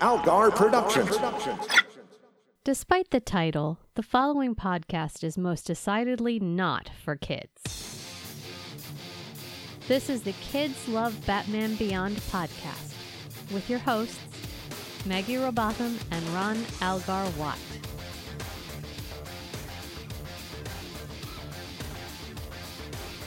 Algar 0.00 0.50
Productions. 0.50 1.16
Despite 2.64 3.10
the 3.10 3.20
title, 3.20 3.78
the 3.94 4.02
following 4.02 4.54
podcast 4.54 5.24
is 5.24 5.38
most 5.38 5.66
decidedly 5.66 6.38
not 6.38 6.90
for 7.02 7.16
kids. 7.16 7.62
This 9.88 10.10
is 10.10 10.22
the 10.22 10.32
Kids 10.32 10.86
Love 10.88 11.26
Batman 11.26 11.74
Beyond 11.76 12.16
podcast 12.16 12.94
with 13.52 13.68
your 13.70 13.78
hosts, 13.78 14.20
Maggie 15.06 15.38
Robotham 15.38 15.98
and 16.10 16.26
Ron 16.28 16.64
Algar 16.82 17.30
Watt. 17.38 17.58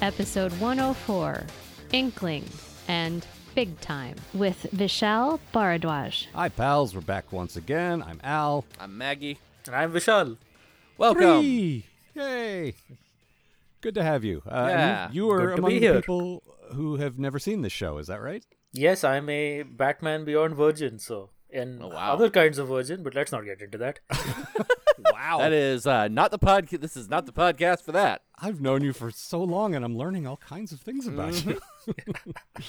Episode 0.02 0.52
104 0.60 1.46
Inkling 1.92 2.46
and 2.88 3.26
Big 3.54 3.80
Time 3.82 4.16
with 4.34 4.68
Vishal 4.74 5.40
Bharadwaj. 5.54 6.28
Hi, 6.34 6.50
pals. 6.50 6.96
We're 6.96 7.02
back 7.02 7.32
once 7.32 7.56
again. 7.58 8.02
I'm 8.02 8.20
Al. 8.24 8.66
I'm 8.80 8.98
Maggie. 8.98 9.40
And 9.66 9.76
I'm 9.76 9.92
Vishal. 9.92 10.38
Welcome. 10.98 11.42
Three. 11.42 11.86
Yay. 12.16 12.74
Good 13.82 13.96
to 13.96 14.04
have 14.04 14.24
you. 14.24 14.42
Uh, 14.48 14.68
Yeah, 14.70 15.10
You, 15.12 15.26
you 15.26 15.32
are 15.32 15.48
good 15.48 15.60
among 15.60 15.72
the 15.72 15.80
here. 15.80 15.96
people 16.02 16.44
who 16.74 16.96
have 16.98 17.20
never 17.20 17.40
seen 17.40 17.62
this 17.62 17.74
show. 17.74 17.98
Is 17.98 18.08
that 18.08 18.22
right? 18.22 18.46
Yes, 18.72 19.04
I'm 19.04 19.30
a 19.30 19.64
Batman 19.64 20.24
Beyond 20.24 20.56
virgin, 20.56 20.98
so 21.00 21.32
and 21.54 21.84
Oh, 21.84 21.90
wow. 21.90 22.14
other 22.14 22.30
kinds 22.30 22.58
of 22.58 22.70
virgin, 22.70 23.04
but 23.04 23.14
let's 23.16 23.32
not 23.34 23.44
get 23.46 23.62
into 23.62 23.78
that. 23.78 24.00
Wow. 25.14 25.40
That 25.40 25.52
is 25.52 25.88
uh, 25.88 26.10
not 26.10 26.30
the 26.30 26.38
podcast. 26.38 26.82
This 26.82 26.96
is 26.96 27.10
not 27.10 27.26
the 27.26 27.32
podcast 27.32 27.82
for 27.84 27.92
that. 27.94 28.22
I've 28.40 28.62
known 28.62 28.84
you 28.84 28.94
for 28.94 29.10
so 29.10 29.42
long, 29.44 29.74
and 29.74 29.84
I'm 29.84 29.98
learning 29.98 30.28
all 30.28 30.38
kinds 30.38 30.72
of 30.72 30.80
things 30.82 31.08
about 31.08 31.34
Mm-hmm. 31.34 31.52
you. 31.88 31.94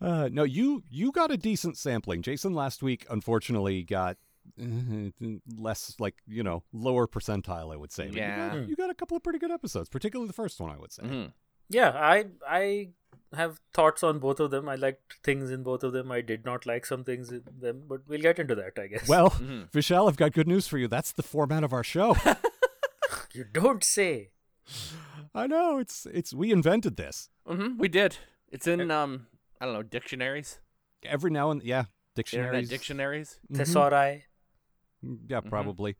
uh, 0.00 0.28
no, 0.32 0.42
you 0.44 0.82
you 0.90 1.12
got 1.12 1.30
a 1.30 1.36
decent 1.36 1.76
sampling. 1.78 2.22
Jason 2.22 2.54
last 2.54 2.82
week, 2.82 3.06
unfortunately, 3.10 3.82
got 3.82 4.16
less 5.58 5.96
like 5.98 6.16
you 6.26 6.42
know 6.42 6.62
lower 6.72 7.06
percentile. 7.06 7.72
I 7.72 7.76
would 7.76 7.92
say. 7.92 8.06
But 8.06 8.14
you 8.14 8.20
Yeah. 8.20 8.48
got- 8.54 8.68
you 8.68 8.76
got, 8.76 8.90
a 8.90 8.94
couple 8.94 9.16
of 9.16 9.22
pretty 9.22 9.38
good 9.38 9.50
episodes, 9.50 9.88
particularly 9.88 10.26
the 10.28 10.32
first 10.34 10.60
one. 10.60 10.70
I 10.70 10.78
would 10.78 10.92
say. 10.92 11.02
Mhm. 11.02 11.32
yeah, 11.68 11.90
I 11.94 12.26
I 12.48 12.88
have 13.34 13.60
thoughts 13.74 14.02
on 14.02 14.18
both 14.20 14.38
of 14.40 14.50
them. 14.50 14.68
I 14.68 14.76
liked 14.76 15.16
things 15.24 15.50
in 15.50 15.62
both 15.62 15.82
of 15.82 15.92
them. 15.92 16.12
I 16.12 16.20
did 16.20 16.44
not 16.44 16.64
like 16.64 16.86
some 16.86 17.02
things 17.04 17.30
in 17.32 17.42
them, 17.60 17.82
but 17.88 18.02
we'll 18.06 18.20
get 18.20 18.38
into 18.38 18.54
that, 18.54 18.78
I 18.78 18.86
guess. 18.86 19.08
Well, 19.08 19.30
Mhm. 19.30 19.70
Vishal, 19.72 20.08
I've 20.08 20.16
got 20.16 20.32
good 20.32 20.46
news 20.48 20.68
for 20.68 20.78
you. 20.78 20.86
That's 20.88 21.12
the 21.12 21.22
format 21.24 21.64
of 21.64 21.72
our 21.72 21.82
show. 21.84 22.16
you 23.34 23.44
don't 23.44 23.82
say. 23.82 24.30
I 25.34 25.46
know 25.46 25.78
it's 25.78 26.06
it's 26.06 26.32
we 26.32 26.52
invented 26.52 26.96
this. 26.96 27.28
Mhm, 27.46 27.78
We 27.78 27.88
did. 27.88 28.18
It's 28.50 28.66
in 28.66 28.90
um 28.90 29.26
I 29.60 29.64
don't 29.64 29.74
know 29.74 29.82
dictionaries, 29.82 30.58
Every 31.04 31.30
now 31.30 31.50
and 31.50 31.62
yeah, 31.62 31.84
internet 32.16 32.16
dictionaries. 32.16 32.68
dictionaries. 32.68 33.38
Mhm. 33.52 33.56
Thesauri. 33.58 34.22
Yeah, 35.28 35.40
probably. 35.40 35.96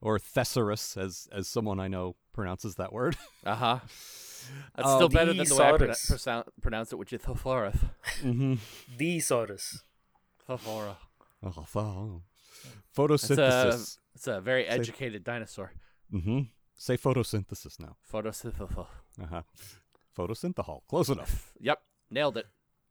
Or 0.00 0.18
thesaurus, 0.18 0.96
as 0.96 1.28
as 1.32 1.48
someone 1.48 1.80
I 1.80 1.88
know 1.88 2.16
pronounces 2.32 2.74
that 2.76 2.92
word. 2.92 3.16
Uh 3.44 3.54
huh. 3.54 3.78
That's 4.76 4.88
Oh, 4.88 4.96
still 4.96 5.08
better 5.08 5.32
than 5.34 5.46
the 5.46 5.54
way 5.56 5.66
I 5.66 5.76
pronoun- 5.76 5.94
thesaurus. 5.94 6.22
pronounce, 6.24 6.48
pronounce 6.62 6.92
it, 6.92 6.96
which 6.96 7.12
is 7.12 7.20
Thothoreth. 7.20 7.90
mm-hmm. 8.22 8.54
The 8.96 9.18
Saurus. 9.18 9.82
Thothora. 10.48 10.96
Oh, 11.42 11.66
tho- 11.72 12.22
It's 12.64 12.96
photosynthesis. 12.96 13.96
a 13.98 14.00
it's 14.14 14.26
a 14.26 14.40
very 14.40 14.66
educated 14.66 15.22
dinosaur. 15.24 15.72
Mm-hmm. 16.12 16.40
Say 16.76 16.96
photosynthesis 16.96 17.78
now. 17.78 17.96
Photosynthesis. 18.12 18.86
Uh-huh. 19.22 19.42
Photosynthehol. 20.16 20.80
Close 20.88 21.08
enough. 21.10 21.52
Yep, 21.60 21.78
nailed 22.10 22.36
it. 22.38 22.46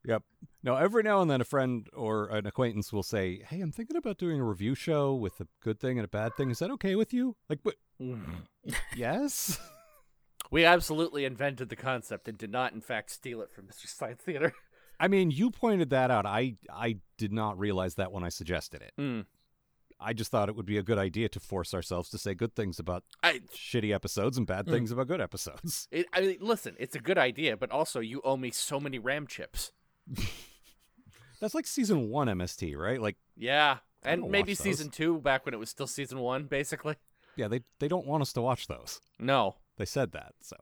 Yep. 0.08 0.24
Now, 0.64 0.78
every 0.78 1.04
now 1.04 1.22
and 1.22 1.30
then, 1.30 1.42
a 1.42 1.46
friend 1.46 1.88
or 1.94 2.28
an 2.30 2.48
acquaintance 2.48 2.94
will 2.94 3.04
say, 3.04 3.44
"Hey, 3.48 3.60
I'm 3.60 3.72
thinking 3.74 3.98
about 3.98 4.18
doing 4.18 4.40
a 4.40 4.44
review 4.44 4.74
show 4.74 5.14
with 5.14 5.40
a 5.42 5.48
good 5.62 5.80
thing 5.80 6.00
and 6.00 6.06
a 6.06 6.10
bad 6.10 6.36
thing. 6.36 6.50
Is 6.50 6.60
that 6.60 6.72
okay 6.72 6.96
with 6.96 7.14
you?" 7.14 7.36
Like, 7.50 7.60
but 7.64 7.76
yes. 8.96 9.60
We 10.50 10.64
absolutely 10.64 11.26
invented 11.26 11.68
the 11.68 11.76
concept 11.76 12.30
and 12.30 12.38
did 12.38 12.52
not, 12.52 12.72
in 12.72 12.80
fact, 12.80 13.12
steal 13.12 13.42
it 13.42 13.52
from 13.52 13.66
Mystery 13.66 13.90
Science 13.90 14.22
Theater. 14.22 14.54
I 14.98 15.10
mean, 15.10 15.30
you 15.30 15.52
pointed 15.52 15.90
that 15.90 16.10
out. 16.10 16.26
I 16.26 16.56
I 16.74 17.00
did 17.18 17.34
not 17.34 17.60
realize 17.60 17.96
that 17.96 18.14
when 18.14 18.24
I 18.24 18.30
suggested 18.30 18.82
it. 18.82 18.94
Mm. 18.98 19.26
I 20.00 20.14
just 20.14 20.32
thought 20.32 20.48
it 20.48 20.56
would 20.56 20.66
be 20.66 20.78
a 20.78 20.84
good 20.84 20.98
idea 20.98 21.28
to 21.30 21.40
force 21.40 21.74
ourselves 21.74 22.10
to 22.12 22.18
say 22.18 22.34
good 22.34 22.56
things 22.56 22.80
about 22.80 23.04
I, 23.24 23.42
shitty 23.54 23.94
episodes 23.94 24.38
and 24.38 24.46
bad 24.46 24.68
things 24.68 24.92
about 24.92 25.08
good 25.08 25.22
episodes. 25.22 25.88
it, 25.92 26.06
I 26.14 26.22
mean, 26.22 26.38
listen, 26.40 26.76
it's 26.80 26.96
a 26.96 27.00
good 27.00 27.18
idea, 27.18 27.58
but 27.58 27.72
also 27.72 28.00
you 28.00 28.22
owe 28.24 28.38
me 28.38 28.52
so 28.52 28.80
many 28.80 29.00
RAM 29.00 29.28
chips. 29.28 29.72
That's 31.40 31.54
like 31.54 31.68
season 31.68 32.10
one 32.10 32.28
MST, 32.28 32.76
right? 32.76 33.02
Like, 33.02 33.18
Yeah, 33.36 33.78
and 34.04 34.30
maybe 34.32 34.56
season 34.56 34.90
two, 34.90 35.20
back 35.20 35.46
when 35.46 35.54
it 35.54 35.58
was 35.58 35.70
still 35.70 35.88
season 35.88 36.20
one, 36.20 36.46
basically. 36.46 36.96
yeah, 37.36 37.48
they 37.48 37.62
they 37.80 37.88
don't 37.88 38.08
want 38.08 38.22
us 38.22 38.34
to 38.34 38.42
watch 38.42 38.68
those. 38.68 39.02
No, 39.20 39.56
They 39.78 39.86
said 39.86 40.12
that. 40.14 40.34
So, 40.42 40.56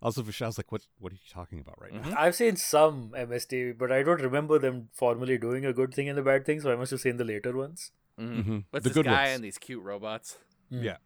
also 0.00 0.22
Vishal's 0.22 0.58
like, 0.58 0.70
what 0.70 0.82
what 1.00 1.12
are 1.12 1.16
you 1.16 1.28
talking 1.32 1.58
about 1.58 1.80
right 1.80 1.92
Mm-hmm. 1.92 2.10
now? 2.10 2.16
I've 2.20 2.36
seen 2.36 2.54
some 2.56 3.10
MST, 3.16 3.76
but 3.78 3.90
I 3.90 4.02
don't 4.04 4.20
remember 4.22 4.58
them 4.60 4.88
formally 4.92 5.38
doing 5.38 5.64
a 5.66 5.72
good 5.72 5.92
thing 5.92 6.08
and 6.08 6.18
a 6.18 6.22
bad 6.22 6.46
thing, 6.46 6.60
so 6.60 6.70
I 6.72 6.76
must 6.76 6.92
have 6.92 7.00
seen 7.00 7.16
the 7.16 7.24
later 7.24 7.56
ones. 7.56 7.90
Mhm. 8.20 8.44
Mhm. 8.44 8.64
what's 8.70 8.84
The 8.84 8.90
this 8.90 8.94
good 8.94 9.06
guy 9.06 9.22
ones. 9.24 9.34
and 9.36 9.44
these 9.44 9.58
cute 9.58 9.82
robots? 9.82 10.38
Yeah. 10.70 10.98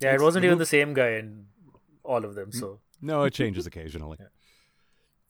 Yeah, 0.00 0.12
It's 0.14 0.22
it 0.22 0.24
wasn't 0.24 0.42
the 0.42 0.46
even 0.48 0.58
mov- 0.58 0.66
the 0.66 0.66
same 0.66 0.94
guy 0.94 1.10
in 1.20 1.46
all 2.04 2.24
of 2.24 2.34
them, 2.36 2.52
so. 2.52 2.80
No, 3.00 3.24
it 3.24 3.32
changes 3.40 3.66
occasionally. 3.66 4.18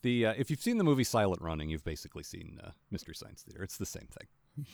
The 0.05 0.27
uh, 0.27 0.35
if 0.37 0.51
you've 0.51 0.61
seen 0.63 0.79
the 0.79 0.85
movie 0.85 1.03
Silent 1.05 1.41
Running, 1.43 1.71
you've 1.71 1.83
basically 1.85 2.23
seen 2.23 2.61
uh, 2.63 2.71
Mystery 2.91 3.15
Science 3.15 3.43
Theater. 3.43 3.63
It's 3.65 3.79
the 3.79 3.87
same 3.87 4.07
thing. 4.17 4.67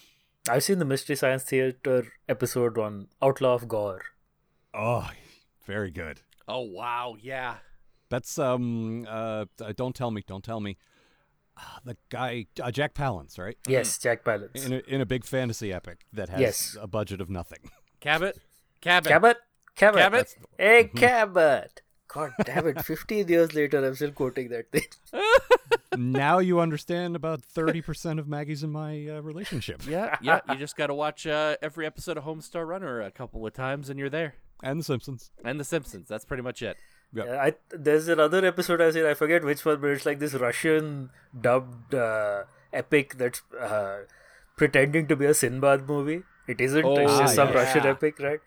I've 0.48 0.64
seen 0.64 0.78
the 0.80 0.84
Mystery 0.84 1.14
Science 1.16 1.44
Theater 1.44 2.06
episode 2.28 2.76
on 2.78 3.06
Outlaw 3.22 3.54
of 3.54 3.68
Gor. 3.68 4.02
Oh, 4.74 5.08
very 5.66 5.91
good. 5.91 6.20
Oh 6.48 6.60
wow, 6.62 7.14
yeah. 7.20 7.56
That's 8.08 8.38
um 8.38 9.06
uh 9.08 9.44
uh, 9.62 9.72
don't 9.76 9.94
tell 9.94 10.10
me, 10.10 10.24
don't 10.26 10.42
tell 10.44 10.60
me. 10.60 10.76
Ah, 11.56 11.78
the 11.84 11.97
guy 12.08 12.47
uh, 12.62 12.70
Jack 12.72 12.94
Palance, 12.94 13.38
right? 13.38 13.56
Yes, 13.68 13.98
Jack 13.98 14.24
Palance. 14.24 14.64
In 14.66 14.72
a, 14.72 14.78
in 14.88 15.00
a 15.00 15.06
big 15.06 15.24
fantasy 15.24 15.72
epic 15.72 16.06
that 16.12 16.28
has 16.28 16.41
Yes. 16.41 16.76
a 16.80 16.86
budget 16.88 17.20
of 17.20 17.30
nothing. 17.30 17.70
Cabot, 18.00 18.36
Cabot, 18.80 19.08
Cabot? 19.08 19.36
Cabot. 19.76 20.00
Cabot? 20.00 20.36
Hey, 20.58 20.84
Mm-hmm. 20.84 20.98
Cabot. 20.98 21.82
God 22.12 22.32
damn 22.44 22.66
it. 22.66 22.84
15 22.84 23.28
years 23.28 23.54
later, 23.54 23.84
I'm 23.84 23.94
still 23.94 24.10
quoting 24.12 24.48
that 24.48 24.71
thing. 24.72 24.82
now 25.97 26.38
you 26.38 26.59
understand 26.60 27.15
about 27.15 27.43
30% 27.43 28.19
of 28.19 28.26
Maggie's 28.26 28.62
and 28.62 28.72
my 28.72 29.06
uh, 29.09 29.21
relationship. 29.21 29.87
Yeah, 29.87 30.16
yeah. 30.21 30.41
You 30.48 30.56
just 30.56 30.76
got 30.76 30.88
to 30.88 30.94
watch 30.94 31.26
uh, 31.26 31.56
every 31.62 31.87
episode 31.87 32.16
of 32.19 32.25
Homestar 32.25 32.66
Runner 32.66 33.00
a 33.00 33.10
couple 33.10 33.47
of 33.47 33.53
times, 33.54 33.88
and 33.88 33.98
you're 33.98 34.10
there. 34.10 34.34
And 34.62 34.81
The 34.81 34.84
Simpsons. 34.84 35.31
And 35.44 35.60
The 35.60 35.65
Simpsons. 35.65 36.09
That's 36.09 36.25
pretty 36.25 36.43
much 36.43 36.62
it. 36.62 36.76
Yep. 37.12 37.26
Yeah, 37.26 37.43
I, 37.43 37.54
there's 37.71 38.09
another 38.09 38.44
episode 38.44 38.81
I've 38.81 38.92
seen, 38.94 39.04
I 39.06 39.15
forget 39.15 39.44
which 39.44 39.65
one, 39.65 39.81
but 39.81 39.91
it's 39.91 40.06
like 40.06 40.19
this 40.21 40.34
Russian 40.34 41.10
dubbed 41.38 41.94
uh, 41.94 42.44
epic 42.72 43.19
that's 43.19 43.42
uh, 43.60 44.00
pretending 44.56 45.06
to 45.09 45.16
be 45.16 45.27
a 45.27 45.34
Sinbad 45.34 45.88
movie. 45.88 46.22
It 46.47 46.60
isn't, 46.60 46.84
Oh, 46.84 46.97
it's 46.97 47.10
just 47.19 47.38
ah, 47.38 47.44
some 47.47 47.48
yeah. 47.48 47.54
Russian 47.54 47.87
epic, 47.87 48.19
right? 48.21 48.41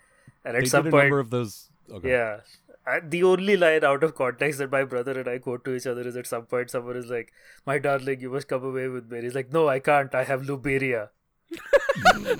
And 0.45 0.55
at 0.55 0.63
They 0.63 0.69
some 0.69 0.83
did 0.83 0.89
a 0.89 0.91
point, 0.91 1.03
number 1.05 1.19
of 1.19 1.29
those. 1.29 1.69
Okay. 1.91 2.09
Yeah. 2.11 2.39
I, 2.85 2.99
the 2.99 3.23
only 3.23 3.55
line 3.55 3.83
out 3.83 4.03
of 4.03 4.15
context 4.15 4.59
that 4.59 4.71
my 4.71 4.83
brother 4.83 5.17
and 5.19 5.27
I 5.27 5.37
quote 5.37 5.63
to 5.65 5.73
each 5.75 5.87
other 5.87 6.01
is 6.01 6.17
at 6.17 6.27
some 6.27 6.45
point 6.45 6.69
someone 6.69 6.97
is 6.97 7.07
like, 7.07 7.31
My 7.65 7.79
darling, 7.79 8.19
you 8.19 8.29
must 8.29 8.47
come 8.47 8.63
away 8.63 8.87
with 8.87 9.09
me. 9.11 9.21
He's 9.21 9.35
like, 9.35 9.53
No, 9.53 9.69
I 9.69 9.79
can't. 9.79 10.13
I 10.13 10.23
have 10.23 10.41
Luberia. 10.43 11.09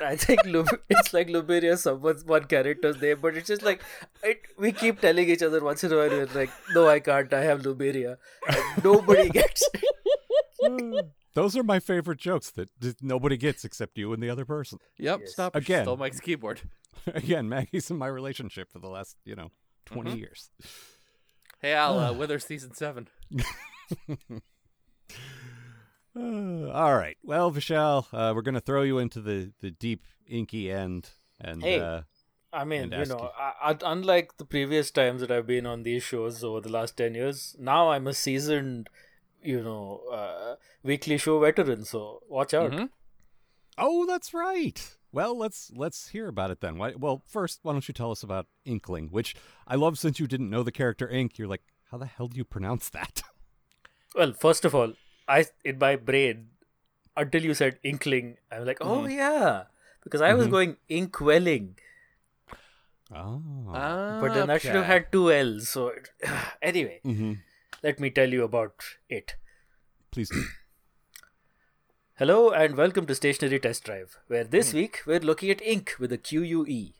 I 0.00 0.16
think 0.16 0.44
Lub- 0.44 0.80
it's 0.90 1.14
like 1.14 1.28
Luberia, 1.28 1.78
someone's 1.78 2.24
one 2.24 2.44
character's 2.44 3.00
name, 3.00 3.18
but 3.22 3.36
it's 3.36 3.46
just 3.46 3.62
like 3.62 3.80
it, 4.22 4.40
we 4.58 4.72
keep 4.72 5.00
telling 5.00 5.28
each 5.28 5.42
other 5.42 5.62
once 5.64 5.84
in 5.84 5.92
a 5.92 5.96
while, 5.96 6.10
we're 6.10 6.26
like, 6.34 6.50
No, 6.74 6.88
I 6.88 7.00
can't. 7.00 7.32
I 7.32 7.42
have 7.42 7.62
Luberia. 7.62 8.18
And 8.46 8.84
nobody 8.84 9.30
gets 9.30 9.62
it. 9.72 11.06
Those 11.34 11.56
are 11.56 11.64
my 11.64 11.80
favorite 11.80 12.18
jokes 12.18 12.50
that 12.52 12.68
nobody 13.02 13.36
gets 13.36 13.64
except 13.64 13.98
you 13.98 14.12
and 14.12 14.22
the 14.22 14.30
other 14.30 14.44
person. 14.44 14.78
Yep. 14.98 15.20
Yes. 15.20 15.32
Stop. 15.32 15.56
Again. 15.56 15.84
Stole 15.84 15.96
Mike's 15.96 16.20
keyboard. 16.20 16.60
Again, 17.14 17.48
Maggie's 17.48 17.90
in 17.90 17.96
my 17.98 18.06
relationship 18.06 18.70
for 18.70 18.78
the 18.78 18.88
last, 18.88 19.16
you 19.24 19.34
know, 19.34 19.50
20 19.86 20.10
Mm-hmm. 20.10 20.18
years. 20.18 20.50
Hey 21.60 21.72
Al, 21.72 21.98
uh, 21.98 22.12
Wither 22.18 22.38
season 22.38 22.74
seven. 22.74 23.08
Uh, 26.16 26.16
all 26.72 26.96
right. 26.96 27.16
Well, 27.22 27.50
Vishal, 27.52 28.06
uh, 28.12 28.32
we're 28.34 28.42
going 28.42 28.54
to 28.54 28.60
throw 28.60 28.82
you 28.82 28.98
into 28.98 29.20
the, 29.20 29.52
the 29.60 29.70
deep, 29.70 30.02
inky 30.28 30.70
end. 30.70 31.10
And 31.40 31.62
Hey. 31.62 31.80
uh, 31.80 32.02
I 32.52 32.64
mean, 32.64 32.92
And 32.92 33.08
you 33.08 33.14
know, 33.14 33.20
you. 33.22 33.28
I, 33.38 33.72
I, 33.72 33.76
unlike 33.84 34.36
the 34.36 34.44
previous 34.44 34.90
times 34.92 35.20
that 35.20 35.30
I've 35.30 35.46
been 35.46 35.66
on 35.66 35.82
these 35.82 36.02
shows 36.04 36.44
over 36.44 36.60
the 36.60 36.68
last 36.70 36.96
10 36.96 37.14
years, 37.14 37.56
now 37.58 37.90
I'm 37.90 38.06
a 38.06 38.14
seasoned, 38.14 38.88
you 39.42 39.60
know, 39.62 40.02
uh, 40.12 40.54
weekly 40.84 41.18
show 41.18 41.40
veteran, 41.40 41.84
so 41.84 42.22
watch 42.28 42.54
out. 42.54 42.70
Mhm. 42.70 42.90
oh, 43.76 44.06
that's 44.06 44.32
right. 44.32 44.96
Well, 45.14 45.38
let's 45.38 45.70
let's 45.74 46.08
hear 46.08 46.26
about 46.28 46.50
it 46.50 46.60
then. 46.60 46.76
Why, 46.76 46.94
well, 46.98 47.22
first, 47.26 47.60
why 47.62 47.72
don't 47.72 47.86
you 47.86 47.94
tell 47.94 48.10
us 48.10 48.22
about 48.22 48.46
Inkling, 48.64 49.08
which 49.08 49.36
I 49.66 49.76
love 49.76 49.98
since 49.98 50.18
you 50.18 50.26
didn't 50.26 50.50
know 50.50 50.62
the 50.64 50.72
character 50.72 51.08
Ink. 51.08 51.38
You're 51.38 51.48
like, 51.48 51.62
how 51.90 51.98
the 51.98 52.06
hell 52.06 52.28
do 52.28 52.36
you 52.36 52.44
pronounce 52.44 52.88
that? 52.90 53.22
Well, 54.16 54.32
first 54.32 54.64
of 54.64 54.76
all, 54.76 54.92
I 55.26 55.46
in 55.64 55.78
my 55.80 55.96
brain, 55.96 56.50
until 57.16 57.42
you 57.42 57.52
said 57.52 57.80
inkling, 57.82 58.36
I'm 58.52 58.64
like, 58.64 58.78
oh 58.80 58.98
mm-hmm. 58.98 59.10
yeah, 59.10 59.64
because 60.04 60.20
I 60.20 60.34
was 60.34 60.44
mm-hmm. 60.44 60.52
going 60.52 60.76
inkwelling, 60.88 61.74
Oh. 63.12 63.42
Ah, 63.68 64.18
but 64.20 64.34
then 64.34 64.50
I 64.50 64.58
should 64.58 64.74
have 64.74 64.86
had 64.86 65.12
two 65.12 65.32
L's. 65.32 65.68
So 65.68 65.92
anyway, 66.62 67.00
hmm 67.02 67.34
let 67.82 68.00
me 68.00 68.08
tell 68.08 68.32
you 68.32 68.44
about 68.44 68.82
it. 69.10 69.36
Please 70.10 70.30
do. 70.30 70.42
Hello 72.16 72.50
and 72.50 72.76
welcome 72.76 73.06
to 73.06 73.14
Stationary 73.16 73.58
Test 73.58 73.82
Drive, 73.82 74.20
where 74.28 74.44
this 74.44 74.70
hmm. 74.70 74.76
week 74.76 75.00
we're 75.04 75.18
looking 75.18 75.50
at 75.50 75.60
ink 75.60 75.96
with 75.98 76.12
a 76.12 76.16
QUE. 76.16 76.92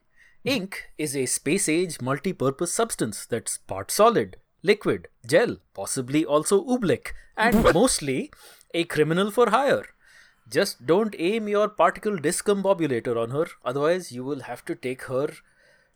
Ink 0.42 0.90
is 0.98 1.14
a 1.16 1.26
space 1.26 1.68
age 1.68 2.00
multi 2.00 2.32
purpose 2.32 2.74
substance 2.74 3.24
that's 3.24 3.58
part 3.58 3.92
solid, 3.92 4.38
liquid, 4.64 5.06
gel, 5.24 5.58
possibly 5.72 6.24
also 6.24 6.64
oobleck, 6.64 7.12
and 7.36 7.62
mostly 7.74 8.32
a 8.74 8.82
criminal 8.82 9.30
for 9.30 9.50
hire. 9.50 9.84
Just 10.50 10.84
don't 10.84 11.14
aim 11.16 11.46
your 11.46 11.68
particle 11.68 12.16
discombobulator 12.16 13.16
on 13.16 13.30
her, 13.30 13.46
otherwise, 13.64 14.10
you 14.10 14.24
will 14.24 14.40
have 14.40 14.64
to 14.64 14.74
take 14.74 15.04
her 15.04 15.28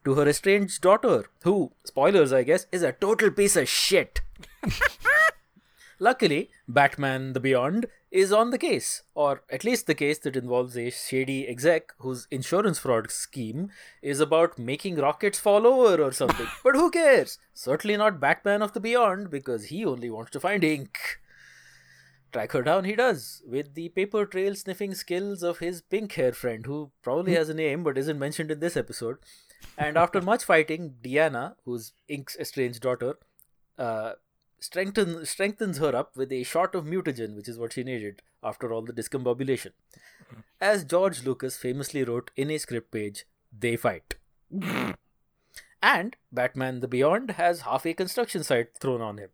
to 0.05 0.15
her 0.15 0.29
estranged 0.29 0.81
daughter, 0.81 1.25
who, 1.43 1.73
spoilers 1.83 2.33
I 2.33 2.45
guess, 2.45 2.67
is 2.71 2.85
a 2.85 2.93
total 2.93 3.33
piece 3.33 3.57
of 3.57 3.69
shit. 3.69 4.21
Luckily, 5.99 6.51
Batman 6.69 7.33
the 7.33 7.41
Beyond 7.41 7.87
is 8.11 8.33
on 8.33 8.51
the 8.51 8.59
case, 8.59 9.03
or 9.15 9.43
at 9.51 9.65
least 9.65 9.87
the 9.87 9.95
case 9.95 10.19
that 10.21 10.37
involves 10.37 10.77
a 10.77 10.91
shady 10.91 11.47
exec 11.47 11.93
whose 11.99 12.27
insurance 12.31 12.79
fraud 12.79 13.11
scheme 13.11 13.71
is 14.03 14.21
about 14.21 14.59
making 14.59 14.97
rockets 14.97 15.39
fall 15.39 15.67
over 15.67 16.03
or 16.03 16.13
something. 16.13 16.47
but 16.65 16.75
who 16.75 16.91
cares? 16.91 17.39
Certainly 17.53 17.97
not 17.99 18.21
Batman 18.21 18.63
of 18.63 18.73
the 18.73 18.81
Beyond 18.81 19.31
because 19.31 19.67
he 19.67 19.85
only 19.85 20.11
wants 20.11 20.31
to 20.33 20.41
find 20.41 20.65
ink. 20.65 20.99
Track 22.33 22.53
her 22.53 22.63
down 22.63 22.85
he 22.85 22.95
does, 22.95 23.43
with 23.47 23.75
the 23.75 23.89
paper 23.91 24.27
trail 24.27 24.55
sniffing 24.55 24.95
skills 24.95 25.43
of 25.43 25.59
his 25.59 25.81
pink 25.81 26.13
hair 26.13 26.33
friend, 26.33 26.67
who 26.67 26.91
probably 27.03 27.35
has 27.35 27.49
a 27.49 27.55
name 27.55 27.83
but 27.83 27.97
isn't 27.97 28.19
mentioned 28.19 28.51
in 28.51 28.61
this 28.61 28.77
episode. 28.77 29.17
And 29.77 29.97
after 29.97 30.21
much 30.21 30.45
fighting, 30.45 30.97
Diana, 31.01 31.57
who's 31.65 31.93
Ink's 32.07 32.37
estranged 32.37 32.83
daughter, 32.83 33.17
uh, 33.79 34.13
strengthen, 34.61 35.25
strengthens 35.25 35.79
her 35.79 35.95
up 35.95 36.17
with 36.17 36.33
a 36.33 36.43
shot 36.43 36.75
of 36.75 36.85
mutagen, 36.85 37.37
which 37.37 37.49
is 37.49 37.59
what 37.59 37.73
she 37.73 37.85
needed 37.85 38.23
after 38.43 38.73
all 38.73 38.83
the 38.83 38.93
discombobulation. 38.93 39.73
As 40.61 40.85
George 40.85 41.25
Lucas 41.25 41.57
famously 41.57 42.05
wrote 42.05 42.31
in 42.37 42.51
a 42.51 42.59
script 42.59 42.91
page, 42.91 43.25
they 43.57 43.77
fight. 43.77 44.15
and 45.83 46.17
Batman 46.33 46.81
the 46.81 46.89
Beyond 46.89 47.33
has 47.33 47.63
half 47.63 47.87
a 47.87 47.95
construction 47.95 48.43
site 48.43 48.77
thrown 48.79 49.01
on 49.01 49.19
him. 49.19 49.31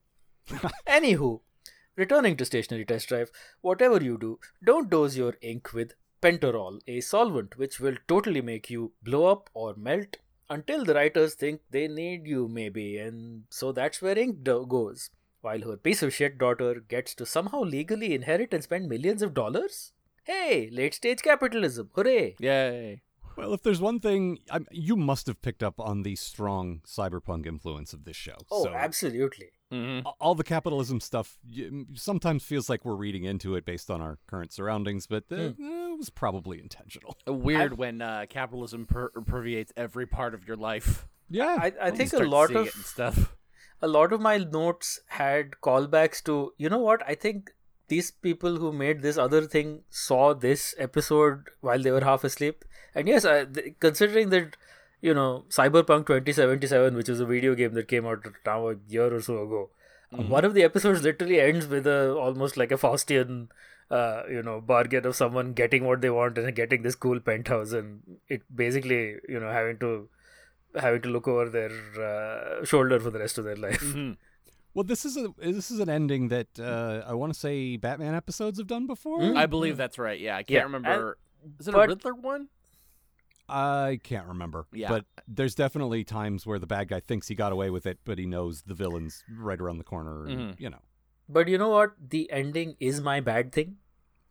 Anywho, 0.86 1.40
returning 1.96 2.36
to 2.36 2.44
stationary 2.44 2.84
test 2.84 3.08
drive, 3.08 3.30
whatever 3.60 4.02
you 4.02 4.18
do, 4.18 4.38
don't 4.62 4.90
dose 4.90 5.16
your 5.16 5.34
ink 5.40 5.72
with 5.72 5.94
pentarol, 6.20 6.80
a 6.86 7.00
solvent 7.00 7.58
which 7.58 7.80
will 7.80 7.96
totally 8.08 8.40
make 8.40 8.70
you 8.70 8.92
blow 9.02 9.26
up 9.26 9.50
or 9.54 9.74
melt 9.76 10.16
until 10.50 10.84
the 10.84 10.94
writers 10.94 11.34
think 11.34 11.60
they 11.70 11.88
need 11.88 12.26
you, 12.26 12.48
maybe, 12.48 12.98
and 12.98 13.44
so 13.50 13.72
that's 13.72 14.00
where 14.02 14.18
ink 14.18 14.42
goes. 14.42 15.10
While 15.40 15.60
her 15.60 15.76
piece 15.76 16.02
of 16.02 16.14
shit 16.14 16.38
daughter 16.38 16.82
gets 16.88 17.14
to 17.16 17.26
somehow 17.26 17.60
legally 17.60 18.14
inherit 18.14 18.54
and 18.54 18.62
spend 18.62 18.88
millions 18.88 19.20
of 19.22 19.34
dollars? 19.34 19.92
Hey, 20.24 20.70
late 20.72 20.94
stage 20.94 21.20
capitalism, 21.22 21.90
hooray! 21.94 22.36
Yay. 22.38 23.02
Well, 23.36 23.52
if 23.52 23.62
there's 23.62 23.80
one 23.80 23.98
thing, 24.00 24.38
i 24.50 24.60
you 24.70 24.96
must 24.96 25.26
have 25.26 25.42
picked 25.42 25.62
up 25.62 25.80
on 25.80 26.02
the 26.02 26.14
strong 26.16 26.80
cyberpunk 26.86 27.46
influence 27.46 27.92
of 27.92 28.04
this 28.04 28.16
show. 28.16 28.36
Oh, 28.50 28.64
so 28.64 28.72
absolutely. 28.72 29.50
Mm-hmm. 29.72 30.06
all 30.20 30.36
the 30.36 30.44
capitalism 30.44 31.00
stuff 31.00 31.36
sometimes 31.94 32.44
feels 32.44 32.68
like 32.70 32.84
we're 32.84 32.94
reading 32.94 33.24
into 33.24 33.56
it 33.56 33.64
based 33.64 33.90
on 33.90 34.00
our 34.00 34.18
current 34.28 34.52
surroundings, 34.52 35.06
but 35.08 35.24
uh, 35.32 35.48
Hmm. 35.48 35.83
It 35.94 35.98
was 35.98 36.10
probably 36.10 36.60
intentional. 36.60 37.16
Weird 37.26 37.78
when 37.78 38.02
uh, 38.02 38.26
capitalism 38.28 38.86
per- 38.86 39.10
permeates 39.10 39.72
every 39.76 40.06
part 40.06 40.34
of 40.34 40.46
your 40.46 40.56
life. 40.56 41.06
Yeah, 41.30 41.56
I, 41.60 41.72
I 41.80 41.90
think 41.90 42.12
a 42.12 42.18
lot 42.18 42.54
of 42.54 42.68
stuff. 42.70 43.34
a 43.80 43.88
lot 43.88 44.12
of 44.12 44.20
my 44.20 44.38
notes 44.38 45.00
had 45.08 45.52
callbacks 45.62 46.22
to 46.24 46.34
you 46.56 46.68
know 46.74 46.78
what 46.78 47.02
i 47.06 47.14
think 47.14 47.50
these 47.88 48.10
people 48.26 48.56
who 48.56 48.72
made 48.72 49.02
this 49.02 49.18
other 49.24 49.40
thing 49.54 49.72
saw 49.90 50.32
this 50.44 50.74
episode 50.78 51.50
while 51.60 51.82
they 51.86 51.90
were 51.90 52.04
half 52.04 52.24
asleep 52.24 52.64
and 52.94 53.08
yes 53.08 53.24
I, 53.24 53.44
th- 53.44 53.74
considering 53.80 54.30
that 54.30 54.56
you 55.02 55.12
know 55.12 55.44
cyberpunk 55.50 56.06
2077 56.06 56.94
which 56.94 57.08
is 57.08 57.20
a 57.20 57.26
video 57.26 57.54
game 57.54 57.74
that 57.74 57.88
came 57.88 58.06
out 58.06 58.24
now 58.46 58.68
a 58.68 58.76
year 58.88 59.12
or 59.12 59.20
so 59.20 59.42
ago 59.42 59.70
uh, 60.16 60.22
one 60.22 60.44
of 60.44 60.54
the 60.54 60.62
episodes 60.62 61.02
literally 61.02 61.40
ends 61.40 61.66
with 61.66 61.86
a 61.86 62.14
almost 62.14 62.56
like 62.56 62.72
a 62.72 62.76
faustian 62.86 63.48
uh, 63.90 64.22
you 64.30 64.42
know 64.42 64.60
bargain 64.60 65.06
of 65.06 65.14
someone 65.16 65.52
getting 65.52 65.84
what 65.84 66.00
they 66.00 66.10
want 66.10 66.38
and 66.38 66.54
getting 66.54 66.82
this 66.82 66.94
cool 66.94 67.20
penthouse 67.20 67.72
and 67.72 68.00
it 68.28 68.42
basically 68.54 69.16
you 69.28 69.38
know 69.40 69.50
having 69.50 69.78
to 69.78 70.08
having 70.80 71.02
to 71.02 71.08
look 71.08 71.28
over 71.28 71.48
their 71.48 71.70
uh, 72.02 72.64
shoulder 72.64 72.98
for 72.98 73.10
the 73.10 73.18
rest 73.18 73.38
of 73.38 73.44
their 73.44 73.56
life. 73.56 73.80
Mhm. 73.80 74.16
well, 74.74 74.84
this 74.84 75.04
is 75.04 75.16
a 75.16 75.28
this 75.38 75.70
is 75.70 75.78
an 75.80 75.88
ending 75.88 76.28
that 76.28 76.48
uh, 76.58 77.02
I 77.06 77.14
want 77.14 77.32
to 77.32 77.38
say 77.38 77.76
Batman 77.76 78.14
episodes 78.14 78.58
have 78.58 78.66
done 78.66 78.86
before. 78.86 79.20
Mm. 79.20 79.36
I 79.36 79.46
believe 79.46 79.76
that's 79.76 79.98
right. 79.98 80.18
Yeah, 80.18 80.34
I 80.36 80.42
can't 80.42 80.50
Yeah, 80.50 80.62
remember. 80.62 81.18
Is 81.60 81.68
it 81.68 81.74
a 81.74 81.76
but- 81.76 81.88
Riddler 81.90 82.14
one? 82.14 82.48
I 83.48 84.00
can't 84.02 84.26
remember. 84.26 84.66
Yeah. 84.72 84.88
but 84.88 85.04
there's 85.28 85.54
definitely 85.54 86.02
times 86.02 86.46
where 86.46 86.58
the 86.58 86.66
bad 86.66 86.88
guy 86.88 87.00
thinks 87.00 87.28
he 87.28 87.34
got 87.34 87.52
away 87.52 87.68
with 87.68 87.84
it, 87.86 87.98
but 88.04 88.18
he 88.18 88.24
knows 88.24 88.62
the 88.62 88.72
villain's 88.74 89.22
right 89.30 89.60
around 89.60 89.76
the 89.76 89.84
corner. 89.84 90.24
And, 90.26 90.54
Mhm. 90.54 90.60
You 90.60 90.70
know, 90.70 90.78
But 91.28 91.48
you 91.48 91.58
know 91.58 91.70
what? 91.70 91.92
The 92.10 92.30
ending 92.30 92.76
is 92.80 93.00
my 93.00 93.20
bad 93.20 93.52
thing. 93.52 93.76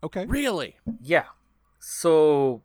okay. 0.03 0.25
Really? 0.25 0.75
Yeah. 1.01 1.25
So, 1.79 2.61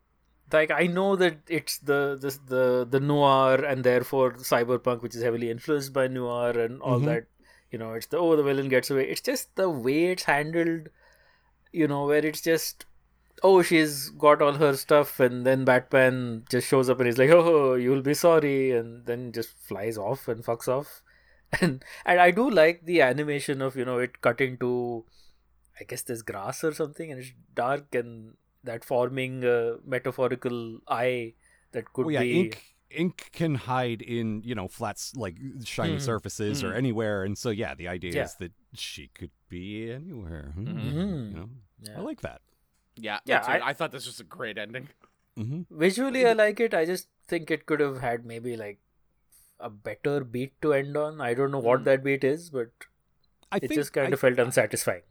like, 0.53 0.71
I 0.71 0.87
know 0.87 1.17
that 1.17 1.39
it's 1.49 1.79
the 1.79 2.17
the 2.21 2.39
the, 2.55 2.87
the 2.91 3.01
noir 3.01 3.55
and 3.65 3.85
therefore 3.85 4.33
cyberpunk, 4.35 5.03
which 5.03 5.15
is 5.15 5.23
heavily 5.23 5.51
influenced 5.51 5.93
by 5.93 6.07
noir 6.09 6.51
and 6.59 6.81
all 6.83 7.01
Mhm. 7.01 7.05
that. 7.07 7.27
You 7.71 7.79
know, 7.79 7.93
it's 7.95 8.07
the 8.07 8.17
oh 8.19 8.35
the 8.37 8.43
villain 8.43 8.69
gets 8.69 8.91
away. 8.91 9.09
It's 9.09 9.21
just 9.21 9.55
the 9.57 9.69
way 9.71 10.07
it's 10.13 10.25
handled. 10.25 10.89
You 11.73 11.87
know, 11.89 12.07
where 12.07 12.25
it's 12.25 12.41
just 12.41 12.87
oh 13.45 13.63
she's 13.63 14.09
got 14.11 14.41
all 14.43 14.55
her 14.55 14.75
stuff 14.77 15.21
and 15.21 15.47
then 15.47 15.65
Batman 15.65 16.45
just 16.51 16.67
shows 16.67 16.89
up 16.91 16.99
and 16.99 17.07
he's 17.07 17.19
like 17.19 17.31
oh 17.31 17.75
you'll 17.75 18.03
be 18.03 18.15
sorry 18.15 18.73
and 18.73 19.07
then 19.07 19.31
just 19.31 19.51
flies 19.69 19.97
off 19.97 20.27
and 20.29 20.45
fucks 20.45 20.67
off. 20.67 21.03
And 21.61 21.85
and 22.05 22.21
I 22.21 22.31
do 22.31 22.51
like 22.51 22.85
the 22.85 23.01
animation 23.03 23.63
of 23.63 23.77
you 23.77 23.85
know 23.85 23.99
it 23.99 24.21
cutting 24.21 24.59
to 24.59 25.05
I 25.81 25.85
guess 25.85 26.03
there's 26.03 26.23
grass 26.23 26.65
or 26.65 26.73
something, 26.75 27.11
and 27.11 27.21
it's 27.21 27.33
dark, 27.55 27.95
and 27.95 28.35
that 28.65 28.85
forming 28.85 29.45
a 29.45 29.77
metaphorical 29.85 30.81
eye 30.89 31.35
that 31.73 31.93
could 31.93 32.07
Well, 32.07 32.13
yeah, 32.15 32.21
be. 32.21 32.41
ink 32.41 32.65
ink 32.91 33.31
can 33.33 33.55
hide 33.55 34.03
in 34.03 34.43
you 34.45 34.55
know 34.55 34.67
flats 34.69 35.15
like 35.17 35.37
shiny 35.65 35.97
Mhm. 35.97 36.01
surfaces 36.03 36.65
or 36.65 36.73
Mhm. 36.73 36.77
anywhere, 36.83 37.23
and 37.25 37.39
so 37.39 37.51
yeah, 37.51 37.75
the 37.75 37.89
idea 37.89 38.13
Yeah. 38.13 38.25
is 38.25 38.35
that 38.37 38.53
she 38.75 39.09
could 39.09 39.31
be 39.49 39.91
anywhere. 39.91 40.53
Hmm. 40.55 40.67
Mhm. 40.69 41.31
You 41.31 41.37
know, 41.37 41.51
Yeah. 41.81 41.99
I 41.99 42.01
like 42.03 42.21
that. 42.23 42.43
Yeah. 42.97 43.21
Yeah. 43.25 43.45
I- 43.47 43.71
I, 43.71 43.73
thought 43.73 43.93
this 43.93 44.07
was 44.07 44.19
a 44.21 44.25
great 44.25 44.59
ending. 44.59 44.89
hmm 45.37 45.63
Visually, 45.71 46.27
I 46.27 46.33
like 46.33 46.59
it. 46.61 46.75
I 46.75 46.85
just 46.85 47.09
think 47.29 47.51
it 47.51 47.65
could 47.65 47.79
have 47.81 48.01
had 48.01 48.25
maybe 48.27 48.57
like 48.57 48.81
a 49.61 49.71
better 49.71 50.25
beat 50.25 50.61
to 50.63 50.73
end 50.73 50.97
on. 50.97 51.21
I 51.21 51.35
don't 51.35 51.51
know 51.51 51.59
what 51.59 51.81
Mm. 51.81 51.85
that 51.85 52.05
beat 52.05 52.25
is, 52.25 52.51
but 52.51 52.71
I 53.51 53.57
it 53.57 53.69
think 53.69 53.75
just 53.75 53.93
kind 53.93 54.09
I, 54.09 54.13
of 54.13 54.21
felt 54.21 54.39
unsatisfying. 54.39 55.03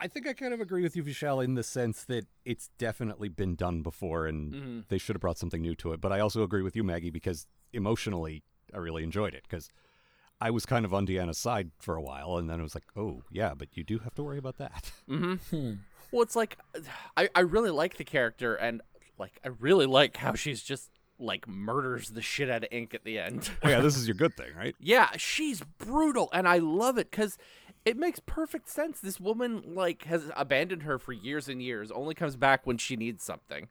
I 0.00 0.08
think 0.08 0.26
I 0.26 0.32
kind 0.32 0.52
of 0.52 0.60
agree 0.60 0.82
with 0.82 0.96
you, 0.96 1.04
Vishal, 1.04 1.44
in 1.44 1.54
the 1.54 1.62
sense 1.62 2.04
that 2.04 2.26
it's 2.44 2.70
definitely 2.78 3.28
been 3.28 3.54
done 3.54 3.82
before, 3.82 4.26
and 4.26 4.52
hmm 4.54 4.80
they 4.88 4.98
should 4.98 5.14
have 5.14 5.20
brought 5.20 5.38
something 5.38 5.62
new 5.62 5.74
to 5.76 5.92
it. 5.92 6.00
But 6.00 6.12
I 6.12 6.20
also 6.20 6.42
agree 6.42 6.62
with 6.62 6.74
you, 6.74 6.82
Maggie, 6.84 7.10
because 7.10 7.46
emotionally, 7.72 8.42
I 8.74 8.78
really 8.78 9.04
enjoyed 9.04 9.34
it 9.34 9.44
because 9.48 9.70
I 10.40 10.50
was 10.50 10.66
kind 10.66 10.84
of 10.84 10.92
on 10.92 11.06
Deanna's 11.06 11.38
side 11.38 11.70
for 11.78 11.94
a 11.94 12.02
while, 12.02 12.36
and 12.36 12.50
then 12.50 12.58
it 12.58 12.64
was 12.64 12.74
like, 12.74 12.84
oh 12.96 13.22
yeah, 13.30 13.54
but 13.54 13.68
you 13.76 13.84
do 13.84 14.00
have 14.00 14.14
to 14.16 14.22
worry 14.24 14.38
about 14.38 14.58
that. 14.58 14.90
hmm 15.08 15.34
Hmm. 15.50 15.72
Well, 16.10 16.22
it's 16.22 16.36
like 16.36 16.58
I, 17.16 17.28
I 17.34 17.40
really 17.40 17.70
like 17.70 17.96
the 17.96 18.04
character, 18.04 18.54
and 18.54 18.82
like 19.18 19.38
I 19.44 19.48
really 19.60 19.86
like 19.86 20.16
how 20.16 20.34
she's 20.34 20.62
just 20.62 20.90
like 21.22 21.46
murders 21.48 22.10
the 22.10 22.20
shit 22.22 22.50
out 22.50 22.64
of 22.64 22.68
Ink 22.72 22.94
at 22.94 23.04
the 23.04 23.18
end. 23.18 23.48
oh 23.62 23.68
yeah, 23.68 23.80
this 23.80 23.96
is 24.00 24.06
your 24.06 24.14
good 24.16 24.36
thing, 24.36 24.50
right? 24.56 24.74
yeah, 24.80 25.10
she's 25.16 25.62
brutal, 25.78 26.28
and 26.32 26.46
I 26.48 26.58
love 26.58 26.98
it 26.98 27.10
because 27.10 27.38
it 27.84 27.96
makes 27.96 28.20
perfect 28.20 28.68
sense. 28.68 29.00
This 29.00 29.18
woman 29.18 29.62
like 29.74 30.04
has 30.04 30.30
abandoned 30.36 30.82
her 30.82 30.98
for 30.98 31.12
years 31.12 31.48
and 31.48 31.62
years, 31.62 31.90
only 31.90 32.14
comes 32.14 32.36
back 32.36 32.66
when 32.66 32.78
she 32.78 32.96
needs 32.96 33.24
something. 33.24 33.68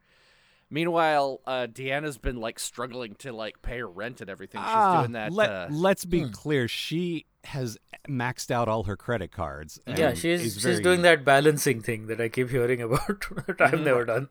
Meanwhile, 0.70 1.42
uh, 1.46 1.68
Deanna's 1.70 2.18
been 2.18 2.38
like 2.38 2.58
struggling 2.58 3.16
to 3.16 3.34
like 3.34 3.62
pay 3.62 3.80
her 3.80 3.88
rent 3.88 4.22
and 4.22 4.30
everything. 4.30 4.62
She's 4.62 4.70
Ah, 4.70 5.02
doing 5.02 5.12
that. 5.14 5.34
Let, 5.34 5.50
uh, 5.50 5.68
let's 5.70 6.06
be 6.06 6.22
Hmm. 6.24 6.32
clear. 6.32 6.68
She 6.70 7.26
has 7.44 7.78
maxed 8.08 8.52
out 8.52 8.70
all 8.70 8.84
her 8.84 8.96
credit 8.96 9.32
cards. 9.34 9.80
Yeah, 9.86 10.14
she's 10.14 10.42
is 10.46 10.54
she's 10.54 10.64
very- 10.64 10.82
doing 10.82 11.02
that 11.02 11.26
balancing 11.26 11.82
thing 11.82 12.08
that 12.08 12.22
I 12.22 12.30
keep 12.30 12.50
hearing 12.50 12.82
about. 12.82 13.26
that 13.48 13.60
I've 13.60 13.72
Mhm. 13.80 13.84
never 13.84 14.06
done. 14.06 14.30